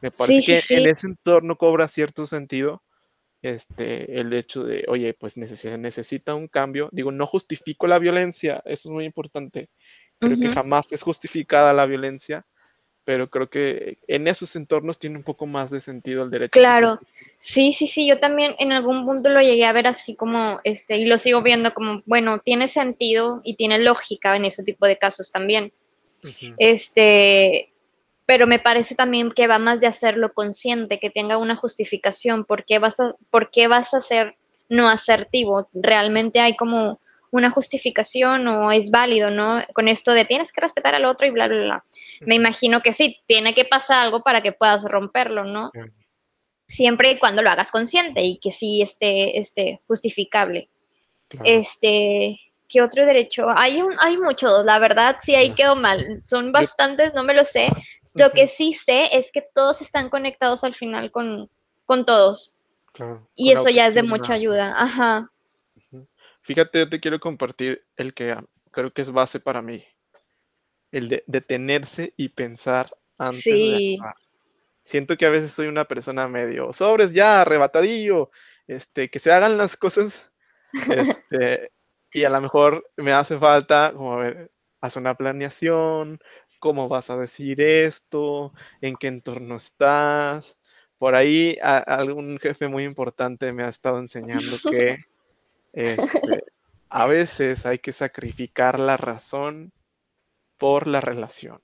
Me 0.00 0.10
parece 0.10 0.62
que 0.68 0.74
en 0.76 0.88
ese 0.88 1.06
entorno 1.06 1.56
cobra 1.56 1.88
cierto 1.88 2.26
sentido 2.26 2.82
este, 3.42 4.20
el 4.20 4.32
hecho 4.32 4.64
de, 4.64 4.84
oye, 4.88 5.14
pues 5.14 5.36
necesita 5.36 6.34
un 6.34 6.48
cambio. 6.48 6.88
Digo, 6.92 7.10
no 7.10 7.26
justifico 7.26 7.86
la 7.86 7.98
violencia, 7.98 8.62
eso 8.64 8.88
es 8.88 8.92
muy 8.92 9.04
importante. 9.04 9.70
Creo 10.18 10.38
que 10.38 10.48
jamás 10.48 10.92
es 10.92 11.02
justificada 11.02 11.72
la 11.72 11.86
violencia, 11.86 12.44
pero 13.10 13.28
creo 13.28 13.50
que 13.50 13.98
en 14.06 14.28
esos 14.28 14.54
entornos 14.54 14.96
tiene 14.96 15.16
un 15.16 15.24
poco 15.24 15.44
más 15.44 15.68
de 15.68 15.80
sentido 15.80 16.22
el 16.22 16.30
derecho. 16.30 16.52
Claro, 16.52 17.00
sí, 17.38 17.72
sí, 17.72 17.88
sí, 17.88 18.06
yo 18.06 18.20
también 18.20 18.54
en 18.60 18.70
algún 18.70 19.04
punto 19.04 19.30
lo 19.30 19.40
llegué 19.40 19.64
a 19.64 19.72
ver 19.72 19.88
así 19.88 20.14
como, 20.14 20.60
este, 20.62 20.96
y 20.96 21.06
lo 21.06 21.18
sigo 21.18 21.42
viendo 21.42 21.74
como, 21.74 22.04
bueno, 22.06 22.38
tiene 22.38 22.68
sentido 22.68 23.40
y 23.42 23.56
tiene 23.56 23.80
lógica 23.80 24.36
en 24.36 24.44
ese 24.44 24.62
tipo 24.62 24.86
de 24.86 24.96
casos 24.96 25.32
también. 25.32 25.72
Este, 26.56 27.72
pero 28.26 28.46
me 28.46 28.60
parece 28.60 28.94
también 28.94 29.32
que 29.32 29.48
va 29.48 29.58
más 29.58 29.80
de 29.80 29.88
hacerlo 29.88 30.32
consciente, 30.32 31.00
que 31.00 31.10
tenga 31.10 31.36
una 31.36 31.56
justificación, 31.56 32.44
¿por 32.44 32.64
qué 32.64 32.78
vas 32.78 33.00
a, 33.00 33.16
por 33.28 33.50
qué 33.50 33.66
vas 33.66 33.92
a 33.92 34.00
ser 34.00 34.36
no 34.68 34.88
asertivo? 34.88 35.68
Realmente 35.74 36.38
hay 36.38 36.54
como 36.54 37.00
una 37.30 37.50
justificación 37.50 38.46
o 38.48 38.72
es 38.72 38.90
válido, 38.90 39.30
¿no? 39.30 39.62
Con 39.72 39.88
esto 39.88 40.12
de 40.12 40.24
tienes 40.24 40.52
que 40.52 40.60
respetar 40.60 40.94
al 40.94 41.04
otro 41.04 41.26
y 41.26 41.30
bla, 41.30 41.48
bla, 41.48 41.62
bla. 41.62 41.84
Me 42.20 42.34
imagino 42.34 42.80
que 42.82 42.92
sí, 42.92 43.20
tiene 43.26 43.54
que 43.54 43.64
pasar 43.64 44.02
algo 44.02 44.22
para 44.22 44.42
que 44.42 44.52
puedas 44.52 44.84
romperlo, 44.84 45.44
¿no? 45.44 45.70
Siempre 46.68 47.12
y 47.12 47.18
cuando 47.18 47.42
lo 47.42 47.50
hagas 47.50 47.70
consciente 47.70 48.22
y 48.22 48.38
que 48.38 48.50
sí 48.50 48.82
esté, 48.82 49.38
esté 49.38 49.80
justificable. 49.86 50.68
Este, 51.44 52.40
¿qué 52.68 52.82
otro 52.82 53.06
derecho? 53.06 53.48
Hay, 53.48 53.80
un, 53.80 53.94
hay 53.98 54.16
muchos, 54.16 54.64
la 54.64 54.78
verdad, 54.78 55.16
sí, 55.20 55.34
ahí 55.34 55.54
quedó 55.54 55.76
mal. 55.76 56.20
Son 56.24 56.52
bastantes, 56.52 57.14
no 57.14 57.22
me 57.22 57.34
lo 57.34 57.44
sé. 57.44 57.68
Lo 58.16 58.30
que 58.32 58.48
sí 58.48 58.72
sé 58.72 59.16
es 59.16 59.30
que 59.30 59.42
todos 59.54 59.82
están 59.82 60.10
conectados 60.10 60.64
al 60.64 60.74
final 60.74 61.10
con, 61.10 61.48
con 61.86 62.04
todos. 62.04 62.56
y 63.36 63.52
eso 63.52 63.68
ya 63.68 63.86
es 63.86 63.94
de 63.94 64.02
mucha 64.02 64.32
ayuda. 64.32 64.74
Ajá. 64.76 65.30
Fíjate, 66.42 66.86
te 66.86 67.00
quiero 67.00 67.20
compartir 67.20 67.86
el 67.96 68.14
que 68.14 68.36
creo 68.70 68.92
que 68.92 69.02
es 69.02 69.10
base 69.10 69.40
para 69.40 69.62
mí. 69.62 69.84
El 70.90 71.08
de 71.08 71.24
detenerse 71.26 72.14
y 72.16 72.30
pensar 72.30 72.90
antes 73.18 73.44
de 73.44 73.94
actuar. 73.94 74.14
Siento 74.82 75.16
que 75.16 75.26
a 75.26 75.30
veces 75.30 75.52
soy 75.52 75.66
una 75.68 75.84
persona 75.84 76.26
medio 76.26 76.72
sobres 76.72 77.12
ya, 77.12 77.42
arrebatadillo, 77.42 78.30
este, 78.66 79.10
que 79.10 79.18
se 79.18 79.30
hagan 79.30 79.56
las 79.56 79.76
cosas, 79.76 80.32
este, 80.88 81.70
y 82.12 82.24
a 82.24 82.30
lo 82.30 82.40
mejor 82.40 82.90
me 82.96 83.12
hace 83.12 83.38
falta, 83.38 83.92
como 83.94 84.14
a 84.14 84.16
ver, 84.16 84.50
haz 84.80 84.96
una 84.96 85.14
planeación, 85.14 86.18
cómo 86.58 86.88
vas 86.88 87.10
a 87.10 87.16
decir 87.16 87.60
esto, 87.60 88.52
en 88.80 88.96
qué 88.96 89.08
entorno 89.08 89.56
estás. 89.56 90.56
Por 90.98 91.14
ahí 91.14 91.56
algún 91.62 92.38
jefe 92.38 92.68
muy 92.68 92.84
importante 92.84 93.52
me 93.52 93.64
ha 93.64 93.68
estado 93.68 93.98
enseñando 93.98 94.56
que 94.70 94.98
este, 95.72 96.44
a 96.88 97.06
veces 97.06 97.66
hay 97.66 97.78
que 97.78 97.92
sacrificar 97.92 98.80
la 98.80 98.96
razón 98.96 99.72
por 100.58 100.86
la 100.86 101.00
relación. 101.00 101.60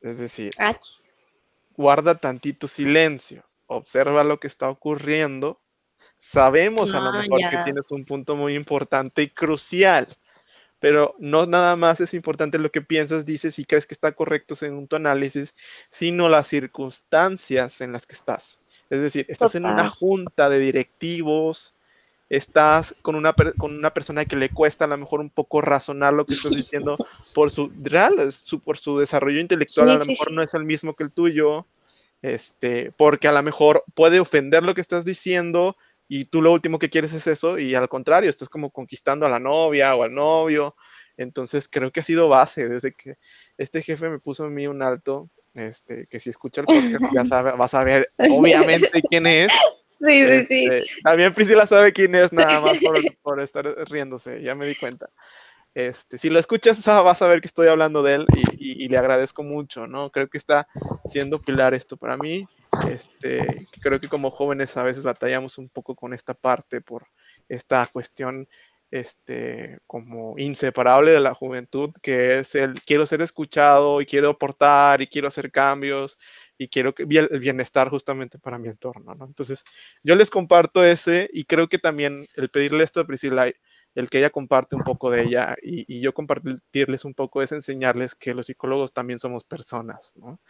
Es 0.00 0.18
decir, 0.18 0.52
guarda 1.76 2.16
tantito 2.16 2.66
silencio, 2.66 3.44
observa 3.66 4.24
lo 4.24 4.40
que 4.40 4.48
está 4.48 4.68
ocurriendo. 4.68 5.60
Sabemos 6.16 6.92
a 6.92 7.00
lo 7.00 7.10
ah, 7.10 7.22
mejor 7.22 7.38
que 7.38 7.58
tienes 7.64 7.90
un 7.90 8.04
punto 8.04 8.36
muy 8.36 8.54
importante 8.54 9.22
y 9.22 9.30
crucial, 9.30 10.08
pero 10.78 11.14
no 11.18 11.46
nada 11.46 11.76
más 11.76 12.00
es 12.00 12.12
importante 12.12 12.58
lo 12.58 12.70
que 12.70 12.82
piensas, 12.82 13.24
dices 13.24 13.58
y 13.58 13.64
crees 13.64 13.86
que 13.86 13.94
está 13.94 14.12
correcto 14.12 14.54
según 14.54 14.88
tu 14.88 14.96
análisis, 14.96 15.54
sino 15.88 16.28
las 16.28 16.48
circunstancias 16.48 17.80
en 17.80 17.92
las 17.92 18.06
que 18.06 18.14
estás. 18.14 18.58
Es 18.90 19.00
decir, 19.00 19.24
estás 19.28 19.54
en 19.54 19.66
una 19.66 19.88
junta 19.88 20.48
de 20.48 20.58
directivos, 20.58 21.74
estás 22.30 22.94
con 23.02 23.16
una, 23.16 23.34
con 23.58 23.76
una 23.76 23.92
persona 23.92 24.24
que 24.24 24.36
le 24.36 24.48
cuesta 24.48 24.84
a 24.84 24.88
lo 24.88 24.96
mejor 24.96 25.20
un 25.20 25.30
poco 25.30 25.60
razonar 25.60 26.14
lo 26.14 26.24
que 26.24 26.34
estás 26.34 26.52
diciendo 26.52 26.94
por 27.34 27.50
su 27.50 27.72
real, 27.82 28.30
su, 28.32 28.60
por 28.60 28.78
su 28.78 28.98
desarrollo 28.98 29.40
intelectual, 29.40 29.90
a 29.90 29.98
lo 29.98 30.04
mejor 30.04 30.30
no 30.30 30.40
es 30.40 30.54
el 30.54 30.64
mismo 30.64 30.94
que 30.94 31.02
el 31.02 31.10
tuyo, 31.10 31.66
este, 32.22 32.92
porque 32.96 33.26
a 33.26 33.32
lo 33.32 33.42
mejor 33.42 33.84
puede 33.94 34.20
ofender 34.20 34.62
lo 34.62 34.74
que 34.74 34.80
estás 34.80 35.04
diciendo 35.04 35.76
y 36.06 36.26
tú 36.26 36.40
lo 36.40 36.52
último 36.52 36.78
que 36.78 36.88
quieres 36.88 37.12
es 37.14 37.26
eso 37.26 37.58
y 37.58 37.74
al 37.74 37.88
contrario, 37.88 38.30
estás 38.30 38.48
como 38.48 38.70
conquistando 38.70 39.26
a 39.26 39.28
la 39.28 39.40
novia 39.40 39.94
o 39.96 40.04
al 40.04 40.14
novio. 40.14 40.76
Entonces 41.16 41.68
creo 41.68 41.90
que 41.90 42.00
ha 42.00 42.04
sido 42.04 42.28
base 42.28 42.68
desde 42.68 42.94
que 42.94 43.16
este 43.58 43.82
jefe 43.82 44.08
me 44.08 44.20
puso 44.20 44.44
a 44.44 44.50
mí 44.50 44.66
un 44.66 44.82
alto, 44.82 45.28
este, 45.54 46.06
que 46.06 46.20
si 46.20 46.30
escucha 46.30 46.62
el 46.62 46.66
podcast 46.66 47.04
ya 47.12 47.24
sabe, 47.24 47.52
vas 47.52 47.74
a 47.74 47.84
ver 47.84 48.10
obviamente 48.16 49.02
quién 49.08 49.26
es. 49.26 49.52
Sí, 50.06 50.26
sí, 50.26 50.46
sí. 50.46 50.66
Este, 50.66 51.02
también 51.02 51.34
Priscila 51.34 51.66
sabe 51.66 51.92
quién 51.92 52.14
es 52.14 52.32
nada 52.32 52.60
más 52.60 52.78
por, 53.22 53.40
estar 53.40 53.66
riéndose, 53.90 54.42
ya 54.42 54.54
me 54.54 54.66
di 54.66 54.74
cuenta. 54.74 55.10
Este, 55.74 56.18
si 56.18 56.30
lo 56.30 56.38
escuchas, 56.40 56.84
vas 56.84 57.22
a 57.22 57.28
ver 57.28 57.40
que 57.40 57.46
estoy 57.46 57.68
hablando 57.68 58.02
de 58.02 58.14
él 58.14 58.26
y, 58.58 58.88
le 58.88 58.98
agradezco 58.98 59.42
mucho, 59.42 59.86
¿no? 59.86 60.10
Creo 60.10 60.28
que 60.28 60.38
está 60.38 60.66
siendo 61.04 61.40
pilar 61.40 61.74
esto 61.74 61.96
para 61.96 62.16
mí. 62.16 62.48
Este, 62.88 63.68
creo 63.80 64.00
que 64.00 64.08
como 64.08 64.30
jóvenes 64.30 64.76
a 64.76 64.82
veces 64.82 65.04
batallamos 65.04 65.58
un 65.58 65.68
poco 65.68 65.94
con 65.94 66.12
esta 66.12 66.34
parte 66.34 66.80
por 66.80 67.06
esta 67.48 67.86
cuestión 67.86 68.48
este, 68.90 69.78
como 69.86 70.34
inseparable 70.38 71.12
de 71.12 71.20
la 71.20 71.34
juventud, 71.34 71.90
que 72.02 72.40
es 72.40 72.54
el 72.54 72.74
quiero 72.82 73.06
ser 73.06 73.22
escuchado 73.22 74.00
y 74.00 74.06
quiero 74.06 74.30
aportar 74.30 75.00
y 75.02 75.06
quiero 75.06 75.28
hacer 75.28 75.50
cambios 75.52 76.18
y 76.58 76.68
quiero 76.68 76.94
que, 76.94 77.04
el 77.04 77.40
bienestar 77.40 77.88
justamente 77.88 78.38
para 78.38 78.58
mi 78.58 78.68
entorno, 78.68 79.14
¿no? 79.14 79.24
Entonces, 79.26 79.64
yo 80.02 80.14
les 80.14 80.30
comparto 80.30 80.84
ese 80.84 81.30
y 81.32 81.44
creo 81.44 81.68
que 81.68 81.78
también 81.78 82.26
el 82.36 82.50
pedirle 82.50 82.84
esto 82.84 83.00
a 83.00 83.06
Priscila, 83.06 83.50
el 83.94 84.08
que 84.10 84.18
ella 84.18 84.30
comparte 84.30 84.76
un 84.76 84.82
poco 84.82 85.10
de 85.10 85.22
ella 85.22 85.56
y, 85.62 86.00
yo 86.00 86.12
compartirles 86.14 87.04
un 87.04 87.14
poco 87.14 87.42
es 87.42 87.52
enseñarles 87.52 88.14
que 88.14 88.34
los 88.34 88.46
psicólogos 88.46 88.92
también 88.92 89.18
somos 89.18 89.44
personas, 89.44 90.14
¿no? 90.16 90.40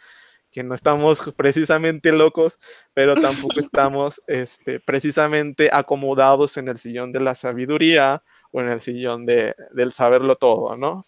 Que 0.51 0.63
no 0.63 0.75
estamos 0.75 1.21
precisamente 1.37 2.11
locos, 2.11 2.59
pero 2.93 3.15
tampoco 3.15 3.59
estamos 3.59 4.21
este, 4.27 4.79
precisamente 4.79 5.69
acomodados 5.71 6.57
en 6.57 6.67
el 6.67 6.77
sillón 6.77 7.11
de 7.11 7.19
la 7.21 7.35
sabiduría 7.35 8.23
o 8.51 8.61
en 8.61 8.69
el 8.69 8.81
sillón 8.81 9.25
de, 9.25 9.55
del 9.71 9.93
saberlo 9.93 10.35
todo, 10.35 10.75
¿no? 10.75 11.05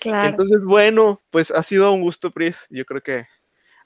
Claro. 0.00 0.28
Entonces, 0.28 0.60
bueno, 0.62 1.20
pues 1.30 1.50
ha 1.50 1.62
sido 1.62 1.92
un 1.92 2.02
gusto, 2.02 2.30
Pris. 2.30 2.66
Yo 2.70 2.84
creo 2.84 3.00
que 3.00 3.26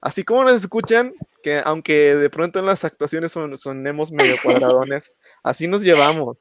Así 0.03 0.25
como 0.25 0.43
nos 0.43 0.55
escuchan, 0.55 1.15
que 1.45 1.63
aunque 1.65 2.17
de 2.17 2.29
pronto 2.29 2.59
en 2.59 2.67
las 2.67 2.85
actuaciones 2.85 3.31
son, 3.31 3.57
sonemos 3.57 4.11
medio 4.11 4.35
cuadradones, 4.43 5.13
así 5.45 5.69
nos 5.69 5.83
llevamos, 5.83 6.39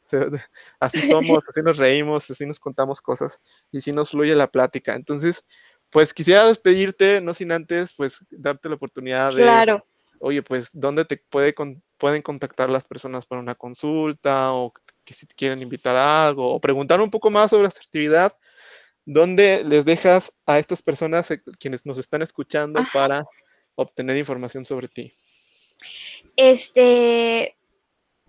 así 0.80 1.00
somos, 1.00 1.44
así 1.48 1.62
nos 1.62 1.78
reímos, 1.78 2.32
así 2.32 2.48
nos 2.48 2.60
contamos 2.60 3.04
cosas 3.04 3.40
y 3.72 3.78
así 3.78 3.92
nos 3.92 4.10
fluye 4.10 4.34
la 4.34 4.48
plática. 4.48 4.96
Entonces, 4.96 5.46
pues 5.92 6.14
quisiera 6.14 6.48
despedirte, 6.48 7.22
no 7.22 7.34
sin 7.34 7.52
antes, 7.52 7.94
pues 7.96 8.26
darte 8.32 8.70
la 8.70 8.76
oportunidad 8.76 9.34
de, 9.34 9.44
claro. 9.44 9.86
oye, 10.20 10.42
pues, 10.42 10.70
¿dónde 10.74 11.06
te 11.06 11.18
puede 11.18 11.54
pueden 11.98 12.22
contactar 12.24 12.70
las 12.70 12.86
personas 12.86 13.28
para 13.28 13.42
una 13.42 13.54
consulta 13.54 14.54
o 14.54 14.74
que 15.04 15.14
si 15.14 15.28
te 15.28 15.36
quieren 15.36 15.62
invitar 15.62 15.96
a 15.96 16.26
algo 16.26 16.52
o 16.52 16.60
preguntar 16.60 17.00
un 17.00 17.12
poco 17.12 17.30
más 17.30 17.52
sobre 17.52 17.64
la 17.64 17.70
actividad? 17.70 18.34
¿Dónde 19.06 19.64
les 19.64 19.84
dejas 19.86 20.32
a 20.46 20.60
estas 20.60 20.82
personas, 20.82 21.30
eh, 21.32 21.42
quienes 21.60 21.86
nos 21.86 21.98
están 21.98 22.22
escuchando, 22.22 22.82
para 22.94 23.26
obtener 23.76 24.16
información 24.16 24.64
sobre 24.64 24.88
ti? 24.88 25.14
Este, 26.36 27.58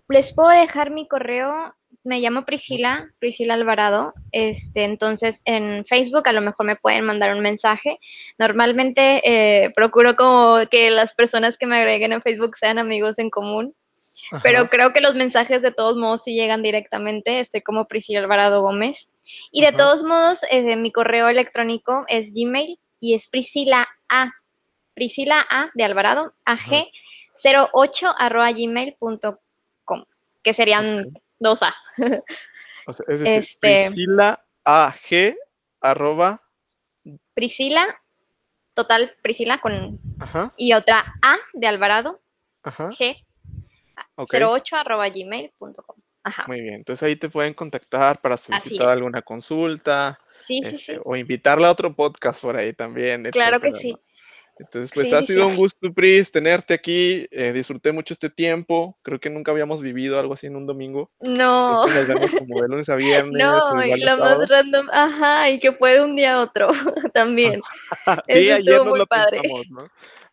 les 0.09 0.33
puedo 0.33 0.49
dejar 0.49 0.91
mi 0.91 1.07
correo. 1.07 1.75
Me 2.03 2.19
llamo 2.19 2.45
Priscila, 2.45 3.09
Priscila 3.19 3.53
Alvarado. 3.53 4.13
Este, 4.31 4.83
entonces 4.83 5.41
en 5.45 5.85
Facebook 5.85 6.27
a 6.27 6.33
lo 6.33 6.41
mejor 6.41 6.65
me 6.65 6.75
pueden 6.75 7.05
mandar 7.05 7.33
un 7.33 7.41
mensaje. 7.41 7.99
Normalmente 8.37 9.21
eh, 9.23 9.71
procuro 9.73 10.15
como 10.15 10.57
que 10.69 10.91
las 10.91 11.15
personas 11.15 11.57
que 11.57 11.67
me 11.67 11.77
agreguen 11.77 12.11
en 12.11 12.21
Facebook 12.21 12.57
sean 12.57 12.77
amigos 12.77 13.19
en 13.19 13.29
común. 13.29 13.75
Pero 14.41 14.69
creo 14.69 14.93
que 14.93 15.01
los 15.01 15.15
mensajes 15.15 15.61
de 15.61 15.71
todos 15.71 15.95
modos 15.95 16.23
sí 16.23 16.33
llegan 16.33 16.63
directamente. 16.63 17.39
Estoy 17.39 17.61
como 17.61 17.87
Priscila 17.87 18.19
Alvarado 18.19 18.61
Gómez. 18.61 19.13
Y 19.51 19.61
de 19.61 19.71
todos 19.71 20.03
modos, 20.03 20.39
eh, 20.49 20.75
mi 20.75 20.91
correo 20.91 21.29
electrónico 21.29 22.03
es 22.07 22.33
Gmail 22.33 22.79
y 22.99 23.13
es 23.13 23.29
Priscila 23.29 23.87
A 24.09 24.31
Priscila 24.93 25.45
A 25.49 25.69
de 25.73 25.83
Alvarado, 25.83 26.33
AG08 26.45 28.13
arroba 28.17 28.51
gmail.com, 28.51 30.05
que 30.43 30.53
serían 30.53 31.11
dos 31.43 31.61
A. 31.61 31.75
es 33.07 33.19
decir, 33.19 33.37
este, 33.37 33.85
Priscila 33.87 34.43
AG 34.63 35.35
arroba. 35.81 36.41
Priscila, 37.33 38.01
total 38.73 39.11
Priscila 39.21 39.59
con. 39.59 39.99
Y 40.57 40.73
otra 40.73 41.13
A 41.21 41.37
de 41.53 41.67
Alvarado, 41.67 42.21
G. 42.63 43.17
08 44.17 44.75
arroba 44.75 45.09
gmail.com. 45.09 45.97
Muy 46.47 46.61
bien, 46.61 46.75
entonces 46.75 47.03
ahí 47.03 47.17
te 47.17 47.29
pueden 47.29 47.53
contactar 47.53 48.21
para 48.21 48.37
solicitar 48.37 48.89
alguna 48.89 49.21
consulta. 49.21 50.19
Sí, 50.37 50.61
sí, 50.63 50.75
este, 50.75 50.77
sí. 50.77 50.99
O 51.03 51.15
invitarla 51.15 51.67
a 51.67 51.71
otro 51.71 51.93
podcast 51.93 52.41
por 52.41 52.55
ahí 52.55 52.73
también. 52.73 53.23
Claro 53.31 53.59
que 53.59 53.73
sí. 53.73 53.97
Entonces, 54.59 54.91
pues 54.93 55.11
ha 55.13 55.23
sido 55.23 55.47
un 55.47 55.55
gusto, 55.55 55.91
Pris, 55.93 56.31
tenerte 56.31 56.73
aquí. 56.73 57.25
Eh, 57.31 57.51
disfruté 57.53 57.91
mucho 57.91 58.13
este 58.13 58.29
tiempo. 58.29 58.97
Creo 59.01 59.19
que 59.19 59.29
nunca 59.29 59.51
habíamos 59.51 59.81
vivido 59.81 60.19
algo 60.19 60.35
así 60.35 60.47
en 60.47 60.55
un 60.55 60.67
domingo. 60.67 61.11
No. 61.21 61.87
nos 61.87 62.07
vemos 62.07 62.31
como 62.31 62.61
de 62.61 62.67
lunes 62.67 62.89
a 62.89 62.95
viernes. 62.95 63.33
No, 63.33 63.83
y 63.83 63.99
lo 63.99 64.17
más 64.17 64.47
random, 64.47 64.87
ajá, 64.91 65.49
y 65.49 65.59
que 65.59 65.71
fue 65.73 65.93
de 65.93 66.03
un 66.03 66.15
día 66.15 66.35
a 66.35 66.41
otro 66.41 66.67
también. 67.13 67.61
sí, 68.27 68.51
ayer 68.51 68.85
nos 68.85 68.97
lo 68.97 69.07
padre. 69.07 69.39
pensamos, 69.41 69.69
¿no? 69.71 69.85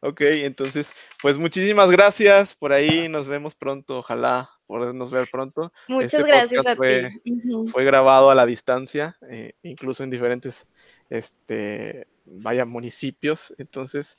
Ok, 0.02 0.22
entonces, 0.22 0.92
pues 1.22 1.36
muchísimas 1.36 1.90
gracias. 1.90 2.54
Por 2.54 2.72
ahí 2.72 3.08
nos 3.08 3.28
vemos 3.28 3.54
pronto. 3.54 3.98
Ojalá 3.98 4.50
podernos 4.66 5.10
ver 5.10 5.28
pronto. 5.30 5.72
Muchas 5.88 6.14
este 6.14 6.28
gracias 6.28 6.66
a 6.66 6.76
ti. 6.76 7.40
Fue 7.70 7.84
grabado 7.84 8.30
a 8.30 8.34
la 8.34 8.46
distancia, 8.46 9.18
eh, 9.28 9.52
incluso 9.62 10.02
en 10.04 10.10
diferentes 10.10 10.68
este, 11.10 12.06
vaya, 12.24 12.64
municipios. 12.64 13.54
Entonces, 13.58 14.18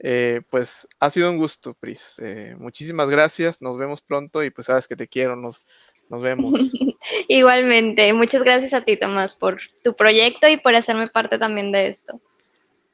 eh, 0.00 0.42
pues 0.50 0.88
ha 0.98 1.10
sido 1.10 1.30
un 1.30 1.38
gusto, 1.38 1.74
Pris. 1.74 2.18
Eh, 2.18 2.56
muchísimas 2.58 3.08
gracias, 3.08 3.62
nos 3.62 3.78
vemos 3.78 4.02
pronto 4.02 4.42
y 4.42 4.50
pues 4.50 4.66
sabes 4.66 4.86
que 4.86 4.96
te 4.96 5.08
quiero, 5.08 5.36
nos, 5.36 5.64
nos 6.08 6.20
vemos. 6.20 6.52
Igualmente, 7.28 8.12
muchas 8.12 8.42
gracias 8.42 8.74
a 8.74 8.82
ti, 8.82 8.96
Tomás, 8.96 9.34
por 9.34 9.60
tu 9.82 9.94
proyecto 9.94 10.48
y 10.48 10.56
por 10.56 10.74
hacerme 10.74 11.06
parte 11.06 11.38
también 11.38 11.72
de 11.72 11.86
esto. 11.86 12.20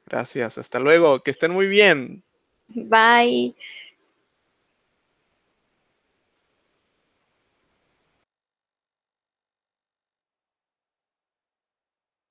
Gracias, 0.05 0.57
hasta 0.57 0.79
luego, 0.79 1.23
que 1.23 1.31
estén 1.31 1.51
muy 1.51 1.67
bien. 1.67 2.23
Bye. 2.67 3.55